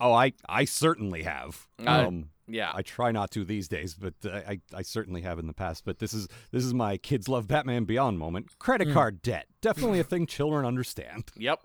Oh, 0.00 0.12
I 0.12 0.32
I 0.48 0.64
certainly 0.64 1.22
have. 1.22 1.68
Uh, 1.86 2.06
um, 2.08 2.30
yeah, 2.48 2.70
I 2.74 2.82
try 2.82 3.12
not 3.12 3.30
to 3.32 3.44
these 3.44 3.68
days, 3.68 3.94
but 3.94 4.14
uh, 4.24 4.40
I 4.48 4.60
I 4.74 4.82
certainly 4.82 5.22
have 5.22 5.38
in 5.38 5.46
the 5.46 5.52
past. 5.52 5.84
But 5.84 5.98
this 5.98 6.12
is 6.14 6.28
this 6.52 6.64
is 6.64 6.72
my 6.74 6.96
kids 6.96 7.28
love 7.28 7.46
Batman 7.48 7.84
Beyond 7.84 8.18
moment. 8.18 8.58
Credit 8.58 8.88
Hmm. 8.88 8.94
card 8.94 9.22
debt, 9.22 9.46
definitely 9.60 10.00
a 10.00 10.04
thing 10.04 10.26
children 10.26 10.64
understand. 10.64 11.24
yep. 11.36 11.60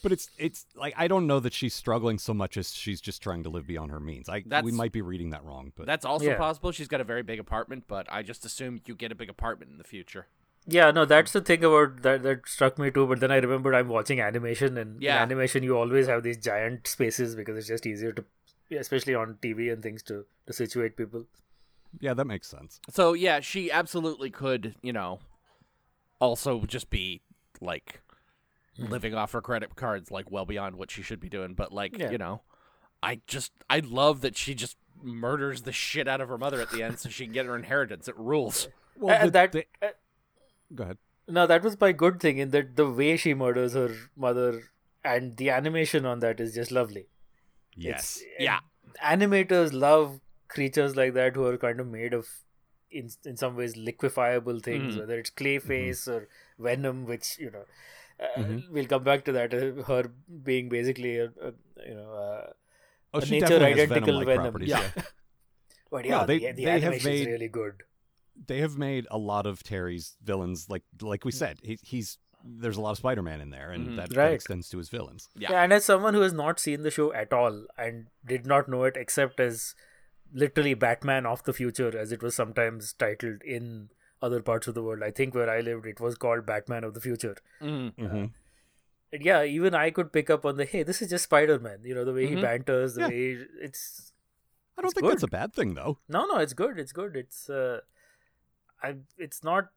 But 0.00 0.12
it's 0.12 0.30
it's 0.38 0.64
like 0.76 0.94
I 0.96 1.08
don't 1.08 1.26
know 1.26 1.40
that 1.40 1.52
she's 1.52 1.74
struggling 1.74 2.18
so 2.18 2.32
much 2.32 2.56
as 2.56 2.72
she's 2.72 3.00
just 3.00 3.20
trying 3.20 3.42
to 3.42 3.48
live 3.50 3.66
beyond 3.66 3.90
her 3.90 3.98
means. 3.98 4.28
I 4.28 4.44
we 4.62 4.70
might 4.70 4.92
be 4.92 5.02
reading 5.02 5.30
that 5.30 5.44
wrong, 5.44 5.72
but 5.76 5.86
That's 5.86 6.04
also 6.04 6.26
Yeah. 6.26 6.36
possible. 6.36 6.70
She's 6.70 6.86
got 6.88 7.00
a 7.00 7.04
very 7.04 7.22
big 7.24 7.40
apartment, 7.40 7.84
but 7.88 8.06
I 8.10 8.22
just 8.22 8.44
assume 8.44 8.80
you 8.86 8.94
get 8.94 9.10
a 9.10 9.16
big 9.16 9.28
apartment 9.28 9.72
in 9.72 9.78
the 9.78 9.84
future. 9.84 10.26
Yeah, 10.70 10.90
no, 10.92 11.04
that's 11.04 11.32
the 11.32 11.40
thing 11.40 11.64
about 11.64 12.02
that 12.02 12.22
that 12.22 12.46
struck 12.46 12.78
me 12.78 12.92
too. 12.92 13.06
But 13.08 13.18
then 13.18 13.32
I 13.32 13.36
remembered 13.38 13.74
I'm 13.74 13.88
watching 13.88 14.20
animation, 14.20 14.78
and 14.78 15.02
Yeah. 15.02 15.16
in 15.16 15.22
animation 15.22 15.64
you 15.64 15.76
always 15.76 16.06
have 16.06 16.22
these 16.22 16.36
giant 16.38 16.86
spaces 16.86 17.34
because 17.34 17.56
it's 17.58 17.66
just 17.68 17.84
easier 17.86 18.12
to, 18.12 18.24
especially 18.70 19.14
on 19.14 19.34
TV 19.42 19.72
and 19.72 19.82
things, 19.82 20.02
to 20.04 20.24
to 20.46 20.52
situate 20.52 20.96
people. 20.96 21.26
yeah, 22.00 22.14
that 22.14 22.26
makes 22.26 22.48
sense. 22.48 22.80
So 22.90 23.12
yeah, 23.14 23.40
she 23.40 23.70
absolutely 23.70 24.30
could, 24.30 24.74
you 24.82 24.92
know, 24.92 25.20
also 26.20 26.60
just 26.66 26.90
be 26.90 27.22
like 27.60 28.00
living 28.78 29.14
off 29.14 29.32
her 29.32 29.40
credit 29.40 29.74
cards, 29.76 30.10
like 30.10 30.30
well 30.30 30.44
beyond 30.46 30.76
what 30.76 30.90
she 30.90 31.02
should 31.02 31.20
be 31.20 31.28
doing. 31.28 31.54
But 31.54 31.72
like, 31.72 31.96
Yeah. 31.98 32.10
you 32.10 32.18
know, 32.18 32.42
I 33.02 33.20
just 33.26 33.52
I 33.70 33.80
love 33.80 34.20
that 34.20 34.36
she 34.36 34.54
just 34.54 34.76
murders 35.02 35.62
the 35.62 35.72
shit 35.72 36.08
out 36.08 36.20
of 36.20 36.28
her 36.28 36.38
mother 36.38 36.60
at 36.60 36.70
the 36.70 36.82
end 36.82 36.98
so 36.98 37.08
she 37.08 37.24
can 37.24 37.32
get 37.32 37.46
her 37.46 37.56
inheritance. 37.56 38.08
It 38.08 38.16
rules. 38.18 38.68
Well, 38.96 39.16
Uh, 39.16 39.24
the- 39.26 39.30
that 39.30 39.52
the- 39.52 39.66
uh, 39.80 39.88
go 40.74 40.84
ahead. 40.84 40.98
no, 41.28 41.46
that 41.46 41.62
was 41.62 41.80
my 41.80 41.92
good 41.92 42.18
thing 42.20 42.38
in 42.38 42.50
that 42.50 42.74
the 42.76 42.88
way 42.90 43.16
she 43.16 43.32
murders 43.34 43.74
her 43.74 43.94
mother 44.16 44.62
and 45.04 45.36
the 45.36 45.50
animation 45.50 46.04
on 46.04 46.18
that 46.20 46.40
is 46.40 46.54
just 46.54 46.70
lovely. 46.72 47.06
Yes. 47.86 48.16
It's- 48.22 48.44
Yeah. 48.48 48.60
animators 49.12 49.72
love 49.72 50.20
creatures 50.48 50.96
like 50.96 51.12
that 51.14 51.34
who 51.36 51.44
are 51.46 51.56
kind 51.64 51.80
of 51.80 51.86
made 51.86 52.14
of 52.18 52.28
in 52.90 53.10
in 53.30 53.36
some 53.42 53.56
ways 53.60 53.76
liquefiable 53.88 54.60
things 54.68 54.94
Mhm. 54.94 55.00
whether 55.00 55.18
it's 55.22 55.30
clayface 55.40 56.06
or 56.14 56.20
venom 56.68 57.02
which 57.10 57.28
you 57.38 57.50
know 57.56 57.64
uh, 58.26 58.30
Mhm. 58.42 58.62
we'll 58.76 58.86
come 58.92 59.04
back 59.08 59.24
to 59.26 59.32
that 59.38 59.52
uh, 59.58 59.82
her 59.90 60.00
being 60.48 60.70
basically 60.76 61.12
a, 61.18 61.26
a 61.48 61.52
you 61.90 61.94
know 61.98 62.12
uh, 62.22 62.46
Oh, 63.14 63.20
a 63.20 63.26
nature 63.34 63.58
identical 63.66 64.00
venom-like 64.00 64.26
venom 64.30 64.42
properties, 64.46 64.68
yeah 64.70 64.90
but 65.90 66.04
yeah 66.04 66.16
No, 66.20 66.26
they- 66.30 66.38
the, 66.38 66.52
the 66.52 66.64
they 66.70 66.80
have 66.86 67.04
made- 67.04 67.26
really 67.34 67.48
good 67.60 67.84
they 68.50 68.58
have 68.64 68.76
made 68.78 69.06
a 69.10 69.18
lot 69.18 69.46
of 69.52 69.62
Terry's 69.68 70.16
villains 70.22 70.66
like 70.72 70.84
like 71.12 71.24
we 71.24 71.32
said. 71.32 71.58
He, 71.70 71.76
he's 71.82 72.18
there's 72.44 72.76
a 72.76 72.80
lot 72.80 72.92
of 72.92 72.98
Spider-Man 72.98 73.40
in 73.40 73.50
there, 73.50 73.70
and 73.72 73.88
Mhm. 73.88 73.96
that, 73.96 74.10
that 74.10 74.32
extends 74.32 74.68
to 74.70 74.78
his 74.78 74.88
villains. 74.88 75.28
Yeah. 75.34 75.52
yeah 75.52 75.62
and 75.62 75.72
as 75.72 75.84
someone 75.84 76.14
who 76.14 76.20
has 76.22 76.32
not 76.32 76.60
seen 76.60 76.82
the 76.82 76.90
show 76.90 77.12
at 77.12 77.32
all 77.32 77.66
and 77.76 78.06
did 78.24 78.46
not 78.46 78.68
know 78.68 78.84
it 78.84 78.96
except 78.96 79.40
as 79.40 79.74
literally 80.32 80.74
batman 80.74 81.24
of 81.26 81.42
the 81.44 81.52
future 81.54 81.96
as 81.98 82.12
it 82.12 82.22
was 82.22 82.34
sometimes 82.34 82.92
titled 82.92 83.40
in 83.42 83.88
other 84.20 84.40
parts 84.42 84.68
of 84.68 84.74
the 84.74 84.82
world 84.82 85.02
i 85.02 85.10
think 85.10 85.34
where 85.34 85.48
i 85.48 85.60
lived 85.60 85.86
it 85.86 86.00
was 86.00 86.16
called 86.16 86.44
batman 86.44 86.84
of 86.84 86.92
the 86.92 87.00
future 87.00 87.34
Mhm. 87.62 87.94
Mm-hmm. 87.94 88.24
And 89.12 89.22
yeah 89.24 89.42
even 89.42 89.74
i 89.74 89.90
could 89.90 90.12
pick 90.12 90.28
up 90.28 90.44
on 90.44 90.58
the 90.58 90.66
hey 90.66 90.82
this 90.82 91.00
is 91.00 91.08
just 91.08 91.24
spider-man 91.24 91.78
you 91.82 91.94
know 91.94 92.04
the 92.04 92.12
way 92.12 92.26
Mhm. 92.26 92.36
he 92.36 92.42
banters 92.42 92.94
the 92.94 93.00
Yeah. 93.02 93.08
way 93.08 93.34
he- 93.36 93.46
it's 93.62 94.12
I 94.76 94.82
don't 94.82 94.90
It's 94.90 95.00
think 95.00 95.08
that's 95.10 95.22
a 95.22 95.28
bad 95.28 95.54
thing 95.54 95.72
though. 95.74 95.98
no 96.08 96.26
no 96.26 96.36
it's 96.38 96.52
good 96.52 96.78
it's 96.78 96.92
good 96.92 97.16
it's 97.16 97.48
uh 97.48 97.80
i 98.82 98.96
it's 99.16 99.42
not 99.42 99.70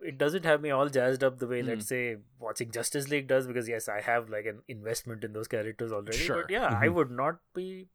it 0.00 0.16
doesn't 0.18 0.44
have 0.44 0.60
me 0.62 0.70
all 0.70 0.88
jazzed 0.88 1.22
up 1.24 1.38
the 1.38 1.46
way 1.46 1.62
Mm. 1.62 1.68
let's 1.68 1.86
say 1.86 2.16
watching 2.38 2.70
justice 2.70 3.08
league 3.08 3.26
does 3.28 3.46
because 3.46 3.68
yes 3.68 3.88
i 3.88 4.00
have 4.00 4.28
like 4.30 4.46
an 4.46 4.62
investment 4.68 5.24
in 5.24 5.32
those 5.32 5.48
characters 5.48 5.92
already 5.92 6.16
Sure. 6.16 6.42
but 6.42 6.50
yeah 6.50 6.78
i 6.80 6.86
Mhm. 6.88 6.94
would 6.94 7.10
not 7.10 7.40
be 7.54 7.88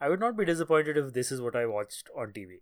i 0.00 0.08
would 0.08 0.20
not 0.20 0.36
be 0.36 0.44
disappointed 0.44 0.96
if 0.96 1.12
this 1.12 1.30
is 1.30 1.40
what 1.40 1.54
i 1.56 1.64
watched 1.66 2.08
on 2.16 2.32
tv 2.32 2.60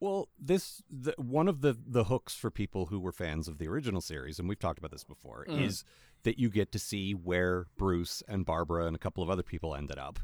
Well, 0.00 0.28
this 0.38 0.82
the, 0.90 1.14
one 1.16 1.48
of 1.48 1.60
the 1.62 1.76
the 1.98 2.04
hooks 2.04 2.34
for 2.34 2.50
people 2.50 2.86
who 2.86 2.98
were 3.00 3.12
fans 3.12 3.48
of 3.48 3.56
the 3.58 3.68
original 3.68 4.00
series, 4.02 4.38
and 4.38 4.48
we've 4.48 4.58
talked 4.58 4.78
about 4.78 4.90
this 4.90 5.04
before, 5.04 5.46
Mhm. 5.48 5.62
is 5.66 5.84
that 6.24 6.38
you 6.38 6.50
get 6.50 6.72
to 6.72 6.78
see 6.78 7.14
where 7.14 7.66
Bruce 7.78 8.22
and 8.28 8.44
Barbara 8.44 8.86
and 8.86 8.94
a 8.96 8.98
couple 8.98 9.22
of 9.22 9.30
other 9.30 9.44
people 9.52 9.74
ended 9.74 9.96
up. 9.98 10.18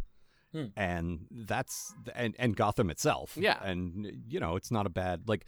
Hmm. 0.53 0.67
And 0.77 1.29
that's 1.31 1.95
and 2.15 2.35
and 2.39 2.57
Gotham 2.57 2.91
itself. 2.91 3.37
Yeah. 3.41 3.63
And 3.63 4.25
you 4.29 4.41
know, 4.41 4.57
it's 4.57 4.71
not 4.73 4.85
a 4.87 4.91
bad 4.91 5.29
like 5.29 5.47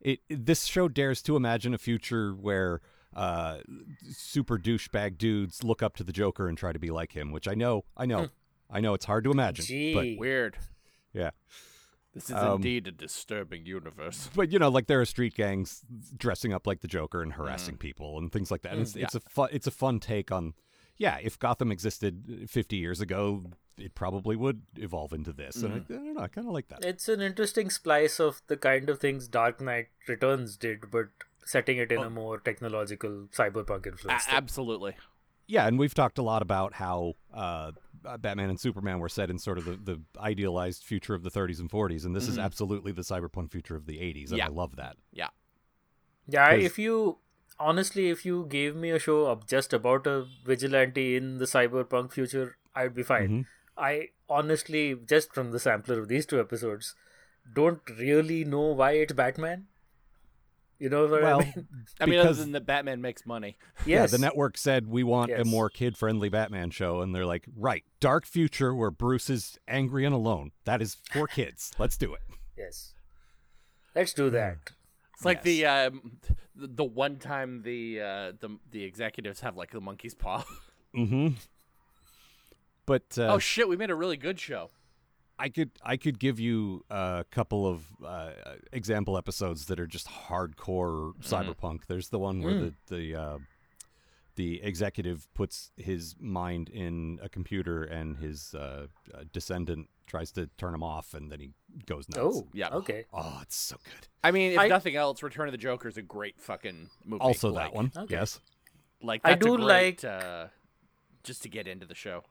it, 0.00 0.20
it- 0.28 0.46
this 0.46 0.64
show 0.64 0.88
dares 0.88 1.22
to 1.22 1.36
imagine 1.36 1.74
a 1.74 1.78
future 1.78 2.32
where 2.32 2.80
uh 3.14 3.58
super 4.12 4.56
douchebag 4.56 5.18
dudes 5.18 5.64
look 5.64 5.82
up 5.82 5.96
to 5.96 6.04
the 6.04 6.12
Joker 6.12 6.48
and 6.48 6.56
try 6.56 6.72
to 6.72 6.78
be 6.78 6.90
like 6.90 7.12
him, 7.12 7.32
which 7.32 7.48
I 7.48 7.54
know 7.54 7.84
I 7.96 8.06
know 8.06 8.28
I 8.70 8.80
know 8.80 8.94
it's 8.94 9.04
hard 9.06 9.24
to 9.24 9.30
imagine. 9.32 9.64
Gee. 9.64 10.16
Weird. 10.18 10.56
Yeah. 11.12 11.30
This 12.14 12.24
is 12.24 12.32
Um, 12.36 12.56
indeed 12.56 12.86
a 12.88 12.92
disturbing 12.92 13.66
universe. 13.66 14.30
but 14.34 14.50
you 14.52 14.58
know, 14.58 14.68
like 14.68 14.86
there 14.86 15.00
are 15.00 15.04
street 15.04 15.34
gangs 15.34 15.82
dressing 16.16 16.52
up 16.52 16.66
like 16.66 16.80
the 16.80 16.88
Joker 16.88 17.22
and 17.22 17.32
harassing 17.32 17.76
people 17.76 18.16
and 18.18 18.30
things 18.32 18.50
like 18.50 18.62
that. 18.62 18.72
And 18.72 18.82
it's, 18.82 18.94
Mm, 18.94 19.02
it's 19.02 19.14
a 19.16 19.20
fun, 19.20 19.48
it's 19.52 19.66
a 19.66 19.70
fun 19.72 19.98
take 20.00 20.30
on, 20.32 20.54
yeah. 20.96 21.18
If 21.22 21.38
Gotham 21.38 21.70
existed 21.72 22.46
50 22.48 22.76
years 22.76 23.00
ago, 23.00 23.44
it 23.80 23.94
probably 23.94 24.36
would 24.36 24.62
evolve 24.76 25.12
into 25.12 25.32
this. 25.32 25.56
And 25.56 25.72
I, 25.74 25.78
Mm-hmm. 25.78 25.92
I 25.92 25.96
don't 25.96 26.14
know, 26.14 26.20
I 26.22 26.28
kind 26.28 26.46
of 26.46 26.52
like 26.54 26.68
that. 26.68 26.84
it's 26.84 27.08
an 27.08 27.20
interesting 27.20 27.70
splice 27.70 28.20
of 28.20 28.42
the 28.46 28.56
kind 28.56 28.88
of 28.88 28.98
things 29.00 29.28
dark 29.28 29.60
knight 29.60 29.88
returns 30.08 30.56
did 30.56 30.90
but 30.90 31.08
setting 31.44 31.78
it 31.78 31.90
in 31.90 31.98
Oh. 31.98 32.02
a 32.04 32.10
more 32.10 32.38
technological 32.38 33.28
cyberpunk 33.32 33.86
influence 33.86 34.24
thing. 34.24 34.34
absolutely. 34.34 34.94
Yeah, 35.46 35.66
and 35.66 35.78
we've 35.80 35.94
talked 35.94 36.18
a 36.18 36.22
lot 36.22 36.42
about 36.42 36.74
how 36.74 37.14
uh, 37.34 37.72
Batman 38.18 38.50
and 38.50 38.60
Superman 38.60 39.00
were 39.00 39.08
set 39.08 39.30
in 39.30 39.38
sort 39.40 39.58
of 39.58 39.64
the, 39.64 39.76
the 39.76 40.00
idealized 40.20 40.84
future 40.84 41.12
of 41.14 41.24
the 41.24 41.30
30s 41.30 41.58
and 41.58 41.68
40s, 41.68 42.04
and 42.04 42.14
this 42.14 42.28
is 42.28 42.38
Mhm. 42.38 42.44
absolutely 42.44 42.92
the 42.92 43.02
cyberpunk 43.02 43.50
future 43.50 43.74
of 43.74 43.86
the 43.86 43.98
80s, 43.98 44.30
and 44.30 44.38
Yeah. 44.38 44.46
I 44.46 44.48
love 44.50 44.76
that. 44.76 44.96
Yeah. 45.12 45.30
Yeah, 46.28 46.52
if 46.52 46.78
you 46.78 47.18
honestly, 47.58 48.08
if 48.10 48.24
you 48.24 48.46
gave 48.48 48.76
me 48.76 48.90
a 48.90 48.98
show 48.98 49.26
up 49.26 49.46
just 49.48 49.72
about 49.72 50.06
a 50.06 50.26
vigilante 50.46 51.16
in 51.16 51.38
the 51.38 51.44
cyberpunk 51.46 52.12
future, 52.12 52.56
I'd 52.74 52.94
be 52.94 53.02
fine. 53.02 53.28
Mhm. 53.28 53.46
I 53.80 54.08
honestly, 54.28 54.94
just 54.94 55.32
from 55.34 55.50
the 55.52 55.58
sampler 55.58 55.98
of 55.98 56.08
these 56.08 56.26
two 56.26 56.38
episodes, 56.38 56.94
don't 57.52 57.80
really 57.98 58.44
know 58.44 58.72
why 58.72 58.92
it's 58.92 59.12
Batman. 59.12 59.66
You 60.78 60.88
know 60.88 61.06
what 61.06 61.22
Well, 61.22 61.40
I 61.40 61.44
mean? 61.44 61.68
I 62.00 62.06
mean, 62.06 62.18
other 62.20 62.28
Because- 62.28 62.38
than 62.38 62.52
that 62.52 62.64
Batman 62.66 63.00
makes 63.02 63.26
money. 63.26 63.56
Yeah, 63.84 64.06
the 64.06 64.16
network 64.18 64.56
said 64.56 64.86
we 64.86 65.02
want 65.02 65.30
a 65.30 65.44
more 65.44 65.68
kid-friendly 65.68 66.30
Batman 66.30 66.70
show, 66.70 67.02
and 67.02 67.14
they're 67.14 67.26
like, 67.26 67.44
right, 67.54 67.84
dark 68.00 68.24
future 68.24 68.74
where 68.74 68.90
Bruce 68.90 69.28
is 69.28 69.58
angry 69.68 70.04
and 70.06 70.14
alone. 70.14 70.52
That 70.64 70.80
is 70.80 70.96
for 71.12 71.26
kids. 71.38 71.72
Let's 71.78 71.96
do 71.98 72.14
it. 72.14 72.22
Yes. 72.56 72.94
Let's 73.94 74.14
do 74.14 74.30
that. 74.30 74.56
It's 75.14 75.24
like 75.26 75.42
the 75.42 75.66
um, 75.66 76.18
the, 76.56 76.66
the 76.66 76.84
one 76.84 77.16
time 77.18 77.60
the 77.62 78.00
uh, 78.00 78.32
the 78.40 78.58
the 78.70 78.84
executives 78.84 79.40
have 79.40 79.56
like 79.56 79.70
the 79.72 79.80
monkey's 79.80 80.14
paw. 80.14 80.44
Mm-hmm. 80.96 81.34
But 82.90 83.16
uh, 83.18 83.34
oh 83.34 83.38
shit, 83.38 83.68
we 83.68 83.76
made 83.76 83.90
a 83.90 83.94
really 83.94 84.16
good 84.16 84.40
show. 84.40 84.70
I 85.38 85.48
could 85.48 85.70
I 85.80 85.96
could 85.96 86.18
give 86.18 86.40
you 86.40 86.84
a 86.90 87.24
couple 87.30 87.64
of 87.64 87.84
uh, 88.04 88.30
example 88.72 89.16
episodes 89.16 89.66
that 89.66 89.78
are 89.78 89.86
just 89.86 90.08
hardcore 90.08 91.12
cyberpunk. 91.22 91.82
There's 91.86 92.08
the 92.08 92.18
one 92.18 92.42
where 92.42 92.54
Mm. 92.54 92.72
the 92.88 92.96
the 92.96 93.14
uh, 93.20 93.38
the 94.34 94.60
executive 94.60 95.32
puts 95.34 95.70
his 95.76 96.16
mind 96.18 96.68
in 96.68 97.20
a 97.22 97.28
computer 97.28 97.84
and 97.84 98.16
his 98.16 98.56
uh, 98.56 98.88
uh, 99.14 99.22
descendant 99.32 99.88
tries 100.08 100.32
to 100.32 100.48
turn 100.58 100.74
him 100.74 100.82
off, 100.82 101.14
and 101.14 101.30
then 101.30 101.38
he 101.38 101.50
goes 101.86 102.08
nuts. 102.08 102.20
Oh, 102.38 102.48
Yeah. 102.52 102.70
Okay. 102.70 103.04
Oh, 103.12 103.38
it's 103.42 103.54
so 103.54 103.76
good. 103.84 104.08
I 104.24 104.32
mean, 104.32 104.50
if 104.50 104.58
I- 104.58 104.66
nothing 104.66 104.96
else, 104.96 105.22
Return 105.22 105.46
of 105.46 105.52
the 105.52 105.58
Joker 105.58 105.86
is 105.86 105.96
a 105.96 106.02
great 106.02 106.40
fucking 106.40 106.90
movie. 107.04 107.20
Also, 107.20 107.50
like, 107.50 107.66
that 107.66 107.74
one. 107.76 107.92
Okay. 107.96 108.16
Yes. 108.16 108.40
Like 109.00 109.20
I 109.22 109.30
that's 109.34 109.46
a 109.46 109.48
do 109.48 109.56
great, 109.58 110.02
like- 110.02 110.04
uh, 110.04 110.46
just 111.22 111.42
to 111.44 111.48
get 111.48 111.68
into 111.68 111.86
the 111.86 111.94
show. 111.94 112.24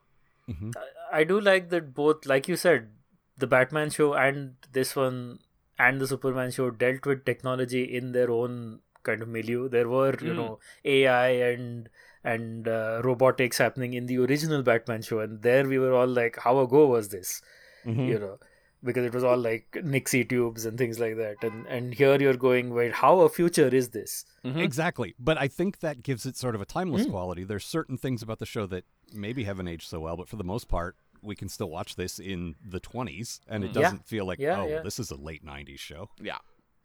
Hmm 0.46 0.70
I 1.12 1.24
do 1.24 1.40
like 1.40 1.70
that 1.70 1.92
both, 1.94 2.24
like 2.26 2.46
you 2.46 2.56
said, 2.56 2.90
the 3.36 3.46
Batman 3.46 3.90
show 3.90 4.14
and 4.14 4.54
this 4.72 4.94
one 4.94 5.40
and 5.78 6.00
the 6.00 6.06
Superman 6.06 6.50
show 6.52 6.70
dealt 6.70 7.04
with 7.06 7.24
technology 7.24 7.82
in 7.82 8.12
their 8.12 8.30
own 8.30 8.80
kind 9.02 9.22
of 9.22 9.28
milieu. 9.28 9.68
There 9.68 9.88
were, 9.88 10.14
you 10.20 10.32
Mm. 10.32 10.36
know, 10.36 10.58
AI 10.84 11.28
and 11.48 11.88
and 12.22 12.68
uh, 12.68 13.00
robotics 13.02 13.58
happening 13.58 13.94
in 13.94 14.06
the 14.06 14.18
original 14.18 14.62
Batman 14.62 15.02
show, 15.02 15.20
and 15.20 15.42
there 15.42 15.66
we 15.66 15.78
were 15.78 15.94
all 15.94 16.06
like, 16.06 16.36
"How 16.46 16.58
ago 16.60 16.86
was 16.86 17.08
this?" 17.08 17.40
Mhm. 17.86 18.06
You 18.08 18.18
know, 18.18 18.38
because 18.84 19.04
it 19.06 19.14
was 19.14 19.24
all 19.24 19.38
like 19.38 19.78
Nixie 19.82 20.24
tubes 20.24 20.66
and 20.66 20.76
things 20.78 20.98
like 21.00 21.16
that. 21.16 21.42
And 21.42 21.66
and 21.66 21.94
here 21.94 22.20
you're 22.20 22.36
going, 22.36 22.74
"Wait, 22.74 22.92
how 22.92 23.20
a 23.20 23.28
future 23.28 23.68
is 23.68 23.90
this?" 23.90 24.24
Mm-hmm. 24.44 24.60
Exactly. 24.60 25.14
But 25.18 25.38
I 25.38 25.48
think 25.48 25.80
that 25.80 26.02
gives 26.02 26.24
it 26.26 26.36
sort 26.36 26.54
of 26.54 26.60
a 26.60 26.66
timeless 26.66 27.06
Mm. 27.06 27.10
quality. 27.10 27.44
There's 27.44 27.64
certain 27.64 27.96
things 27.96 28.22
about 28.22 28.38
the 28.38 28.46
show 28.46 28.66
that 28.66 28.84
maybe 29.12 29.44
haven't 29.44 29.68
aged 29.68 29.88
so 29.88 30.00
well, 30.00 30.16
but 30.16 30.28
for 30.28 30.36
the 30.36 30.44
most 30.44 30.68
part, 30.68 30.96
we 31.22 31.34
can 31.36 31.48
still 31.48 31.68
watch 31.70 31.96
this 31.96 32.18
in 32.18 32.54
the 32.64 32.80
20s 32.80 33.40
and 33.48 33.64
it 33.64 33.70
Mm. 33.70 33.74
Doesn't 33.74 34.06
feel 34.06 34.24
like, 34.24 34.38
Yeah, 34.38 34.60
oh, 34.62 34.68
yeah. 34.68 34.80
this 34.82 34.98
is 34.98 35.10
a 35.10 35.16
late 35.16 35.44
90s 35.44 35.78
show. 35.78 36.08
Yeah. 36.20 36.38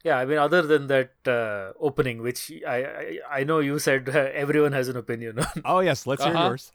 Yeah, 0.03 0.17
I 0.19 0.25
mean, 0.25 0.37
other 0.37 0.61
than 0.61 0.85
that 0.87 1.13
uh, 1.25 1.73
opening, 1.79 2.21
which 2.21 2.51
I, 2.67 2.77
I 2.85 3.19
I 3.39 3.43
know 3.43 3.57
you 3.59 3.79
said 3.79 4.07
uh, 4.09 4.29
everyone 4.33 4.71
has 4.73 4.87
an 4.87 4.97
opinion 4.97 5.39
on. 5.39 5.61
Oh, 5.65 5.79
yes. 5.79 6.05
Let's 6.05 6.23
hear 6.23 6.33
Uh-huh. 6.33 6.47
yours. 6.49 6.71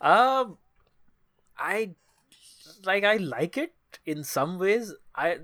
Um, 0.00 0.58
I 1.58 1.94
like 2.84 3.02
I 3.04 3.16
like 3.16 3.56
it 3.58 3.74
in 4.06 4.22
some 4.22 4.58
ways. 4.60 4.94
I 5.16 5.38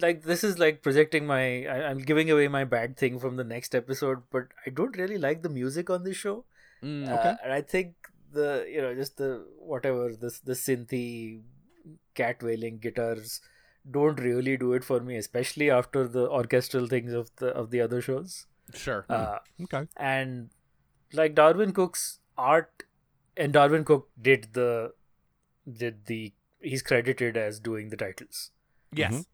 like 0.00 0.22
this 0.22 0.44
is 0.44 0.58
like 0.60 0.82
projecting 0.82 1.26
my. 1.26 1.66
I, 1.66 1.88
I'm 1.90 1.98
giving 1.98 2.30
away 2.30 2.46
my 2.46 2.62
bad 2.64 2.96
thing 2.96 3.18
from 3.18 3.34
the 3.36 3.42
next 3.44 3.74
episode, 3.74 4.22
but 4.30 4.46
I 4.64 4.70
don't 4.70 4.96
really 4.96 5.18
like 5.18 5.42
the 5.42 5.48
music 5.48 5.90
on 5.90 6.04
this 6.04 6.16
show. 6.16 6.44
Mm, 6.80 7.08
Uh, 7.08 7.34
and 7.42 7.52
I 7.52 7.60
think 7.62 7.94
the 8.32 8.66
you 8.70 8.80
know 8.82 8.94
just 8.94 9.16
the 9.16 9.44
whatever 9.58 10.14
this 10.14 10.40
the 10.40 10.52
synthy 10.52 11.42
cat 12.14 12.42
wailing 12.42 12.78
guitars 12.78 13.40
don't 13.90 14.20
really 14.20 14.56
do 14.56 14.72
it 14.74 14.84
for 14.84 15.00
me, 15.00 15.16
especially 15.16 15.70
after 15.70 16.06
the 16.06 16.28
orchestral 16.28 16.86
things 16.86 17.12
of 17.12 17.30
the 17.36 17.48
of 17.48 17.70
the 17.70 17.80
other 17.80 18.00
shows. 18.02 18.46
Sure. 18.74 19.06
Uh, 19.08 19.38
Okay. 19.64 19.86
and 19.96 20.50
like 21.12 21.34
Darwyn 21.34 21.72
Cooke's 21.72 22.18
art, 22.36 22.82
and 23.36 23.52
Darwyn 23.52 23.84
Cooke 23.84 24.10
did 24.20 24.48
the 24.52 24.92
did 25.84 26.04
the 26.06 26.32
he's 26.60 26.82
credited 26.82 27.36
as 27.36 27.60
doing 27.60 27.88
the 27.90 27.96
titles. 27.96 28.50
yes. 28.92 29.12
mhm. 29.14 29.26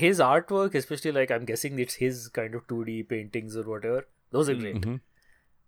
His 0.00 0.20
artwork, 0.20 0.74
especially 0.74 1.12
like 1.12 1.30
I'm 1.30 1.44
guessing 1.44 1.78
it's 1.78 1.94
his 2.02 2.28
kind 2.28 2.54
of 2.54 2.66
2D 2.66 3.08
paintings 3.08 3.56
or 3.56 3.62
whatever. 3.62 4.06
Those 4.30 4.48
are 4.48 4.54
great. 4.54 4.76
Mhm. 4.80 5.00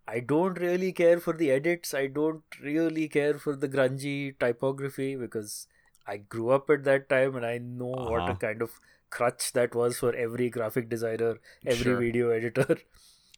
I 0.07 0.19
don't 0.19 0.59
really 0.59 0.91
care 0.93 1.19
for 1.19 1.33
the 1.33 1.51
edits. 1.51 1.93
I 1.93 2.07
don't 2.07 2.43
really 2.61 3.07
care 3.07 3.39
for 3.39 3.55
the 3.55 3.67
grungy 3.69 4.37
typography 4.39 5.15
because 5.15 5.67
I 6.05 6.17
grew 6.17 6.49
up 6.51 6.69
at 6.69 6.83
that 6.83 7.09
time 7.09 7.35
and 7.35 7.45
I 7.45 7.57
know 7.57 7.87
what 7.87 8.19
a 8.21 8.23
Uh-huh. 8.23 8.35
kind 8.35 8.61
of 8.61 8.79
crutch 9.09 9.53
that 9.53 9.73
was 9.73 9.97
for 9.97 10.13
every 10.15 10.49
graphic 10.49 10.89
designer, 10.89 11.39
every 11.65 11.83
Sure. 11.83 11.99
video 11.99 12.29
editor. 12.29 12.77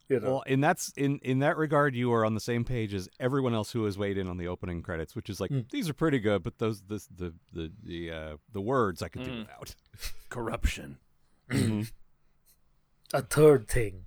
You 0.09 0.21
know, 0.21 0.27
Well, 0.35 0.43
in 0.47 0.61
that's 0.61 0.93
in 0.95 1.19
in 1.19 1.39
that 1.39 1.57
regard, 1.57 1.93
you 1.93 2.13
are 2.13 2.23
on 2.23 2.33
the 2.33 2.39
same 2.39 2.63
page 2.63 2.93
as 2.93 3.09
everyone 3.19 3.53
else 3.53 3.71
who 3.73 3.83
has 3.83 3.97
weighed 3.97 4.17
in 4.17 4.29
on 4.29 4.37
the 4.37 4.47
opening 4.47 4.81
credits, 4.81 5.17
which 5.17 5.29
is 5.29 5.41
like 5.41 5.51
Mm. 5.51 5.69
these 5.69 5.89
are 5.89 5.93
pretty 5.93 6.19
good, 6.19 6.43
but 6.43 6.59
those 6.59 6.81
this 6.83 7.07
the 7.07 7.33
the 7.51 7.73
the 7.83 8.11
uh, 8.11 8.37
the 8.53 8.61
words 8.61 9.01
I 9.01 9.09
could 9.09 9.23
do 9.23 9.31
Mm. 9.31 9.39
without. 9.39 9.75
Corruption. 10.29 10.99
a 13.13 13.21
third 13.21 13.67
thing. 13.67 14.05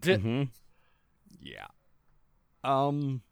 D- 0.00 0.16
hmm 0.16 0.42
Yeah. 1.40 1.66
Um, 2.64 3.22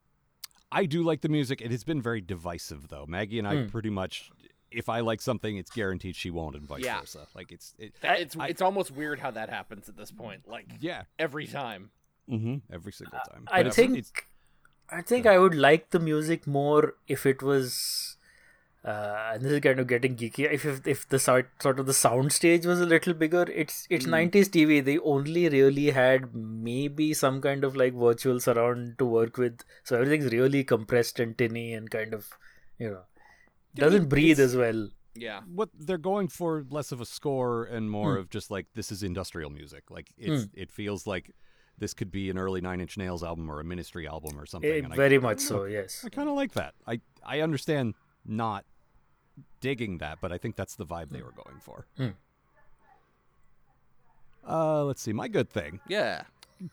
I 0.70 0.86
do 0.86 1.02
like 1.02 1.20
the 1.20 1.28
music. 1.28 1.60
It 1.60 1.70
has 1.70 1.84
been 1.84 2.00
very 2.00 2.20
divisive, 2.20 2.88
though. 2.88 3.04
Maggie 3.06 3.38
and 3.38 3.46
I 3.48 3.62
Hmm. 3.64 3.68
pretty 3.68 3.90
much, 3.90 4.30
if 4.70 4.88
I 4.88 5.00
like 5.00 5.20
something, 5.20 5.56
it's 5.56 5.70
guaranteed 5.70 6.16
she 6.16 6.30
won't, 6.30 6.56
and 6.56 6.66
vice 6.66 6.82
Yeah. 6.84 7.00
versa. 7.00 7.26
Like 7.34 7.52
it's 7.52 7.74
it, 7.78 7.94
That- 8.00 8.20
it's 8.20 8.36
I- 8.36 8.48
it's 8.48 8.62
almost 8.62 8.90
weird 8.90 9.20
how 9.20 9.30
that 9.32 9.48
happens 9.50 9.88
at 9.88 9.96
this 9.96 10.10
point. 10.10 10.46
Like 10.48 10.66
yeah. 10.80 11.02
every 11.18 11.46
time. 11.46 11.90
Mm-hmm. 12.30 12.72
Every 12.72 12.92
single 12.92 13.18
time. 13.30 13.44
I 13.50 13.58
But 13.62 13.66
it's- 13.68 13.76
think 13.76 14.28
I 14.88 15.00
think 15.02 15.24
I 15.26 15.38
would 15.38 15.54
like 15.54 15.90
the 15.90 15.98
music 15.98 16.46
more 16.46 16.94
if 17.08 17.24
it 17.26 17.42
was 17.42 18.16
uh, 18.84 19.30
and 19.34 19.42
this 19.42 19.52
is 19.52 19.60
kind 19.60 19.78
of 19.78 19.86
getting 19.86 20.16
geeky. 20.16 20.50
If 20.50 20.64
if, 20.64 20.86
if 20.86 21.08
the 21.08 21.18
sort 21.18 21.50
sort 21.62 21.78
of 21.78 21.86
the 21.86 21.94
sound 21.94 22.32
stage 22.32 22.66
was 22.66 22.80
a 22.80 22.86
little 22.86 23.14
bigger, 23.14 23.44
it's 23.54 23.86
it's 23.90 24.06
nineties 24.06 24.48
TV. 24.48 24.84
They 24.84 24.98
only 24.98 25.48
really 25.48 25.90
had 25.90 26.34
maybe 26.34 27.14
some 27.14 27.40
kind 27.40 27.64
of 27.64 27.76
like 27.76 27.94
virtual 27.94 28.40
surround 28.40 28.98
to 28.98 29.04
work 29.04 29.36
with, 29.38 29.60
so 29.84 29.96
everything's 29.96 30.32
really 30.32 30.64
compressed 30.64 31.20
and 31.20 31.36
tinny 31.38 31.72
and 31.74 31.90
kind 31.90 32.12
of 32.14 32.28
you 32.78 32.90
know 32.90 33.02
doesn't 33.74 34.08
breathe 34.08 34.40
as 34.40 34.56
well. 34.56 34.88
Yeah. 35.14 35.40
what 35.46 35.68
they're 35.78 35.98
going 35.98 36.28
for 36.28 36.64
less 36.70 36.90
of 36.90 37.00
a 37.02 37.04
score 37.04 37.64
and 37.64 37.90
more 37.90 38.14
Hmm. 38.14 38.20
of 38.20 38.30
just 38.30 38.50
like 38.50 38.66
this 38.74 38.90
is 38.90 39.02
industrial 39.02 39.50
music. 39.50 39.90
Like 39.90 40.10
it's 40.16 40.48
it 40.54 40.72
feels 40.72 41.06
like 41.06 41.30
this 41.78 41.92
could 41.92 42.10
be 42.10 42.30
an 42.30 42.38
early 42.38 42.60
Nine 42.62 42.80
Inch 42.80 42.96
Nails 42.96 43.22
album 43.22 43.50
or 43.50 43.60
a 43.60 43.64
Ministry 43.64 44.06
album 44.08 44.38
or 44.40 44.46
something. 44.46 44.84
And 44.86 44.94
very 44.94 45.16
I 45.16 45.20
much 45.20 45.38
don't 45.38 45.46
so. 45.46 45.64
Yes. 45.64 46.02
I 46.04 46.08
kind 46.08 46.28
of 46.30 46.34
like 46.34 46.52
that. 46.54 46.74
I 46.86 47.00
I 47.22 47.40
understand 47.40 47.94
not 48.24 48.64
digging 49.60 49.98
that, 49.98 50.18
but 50.20 50.32
I 50.32 50.38
think 50.38 50.56
that's 50.56 50.74
the 50.74 50.86
vibe 50.86 51.10
they 51.10 51.22
were 51.22 51.32
going 51.32 51.60
for. 51.60 51.86
Hmm. 51.96 52.08
Uh, 54.48 54.84
let's 54.84 55.00
see. 55.00 55.12
My 55.12 55.28
good 55.28 55.50
thing. 55.50 55.80
Yeah. 55.88 56.22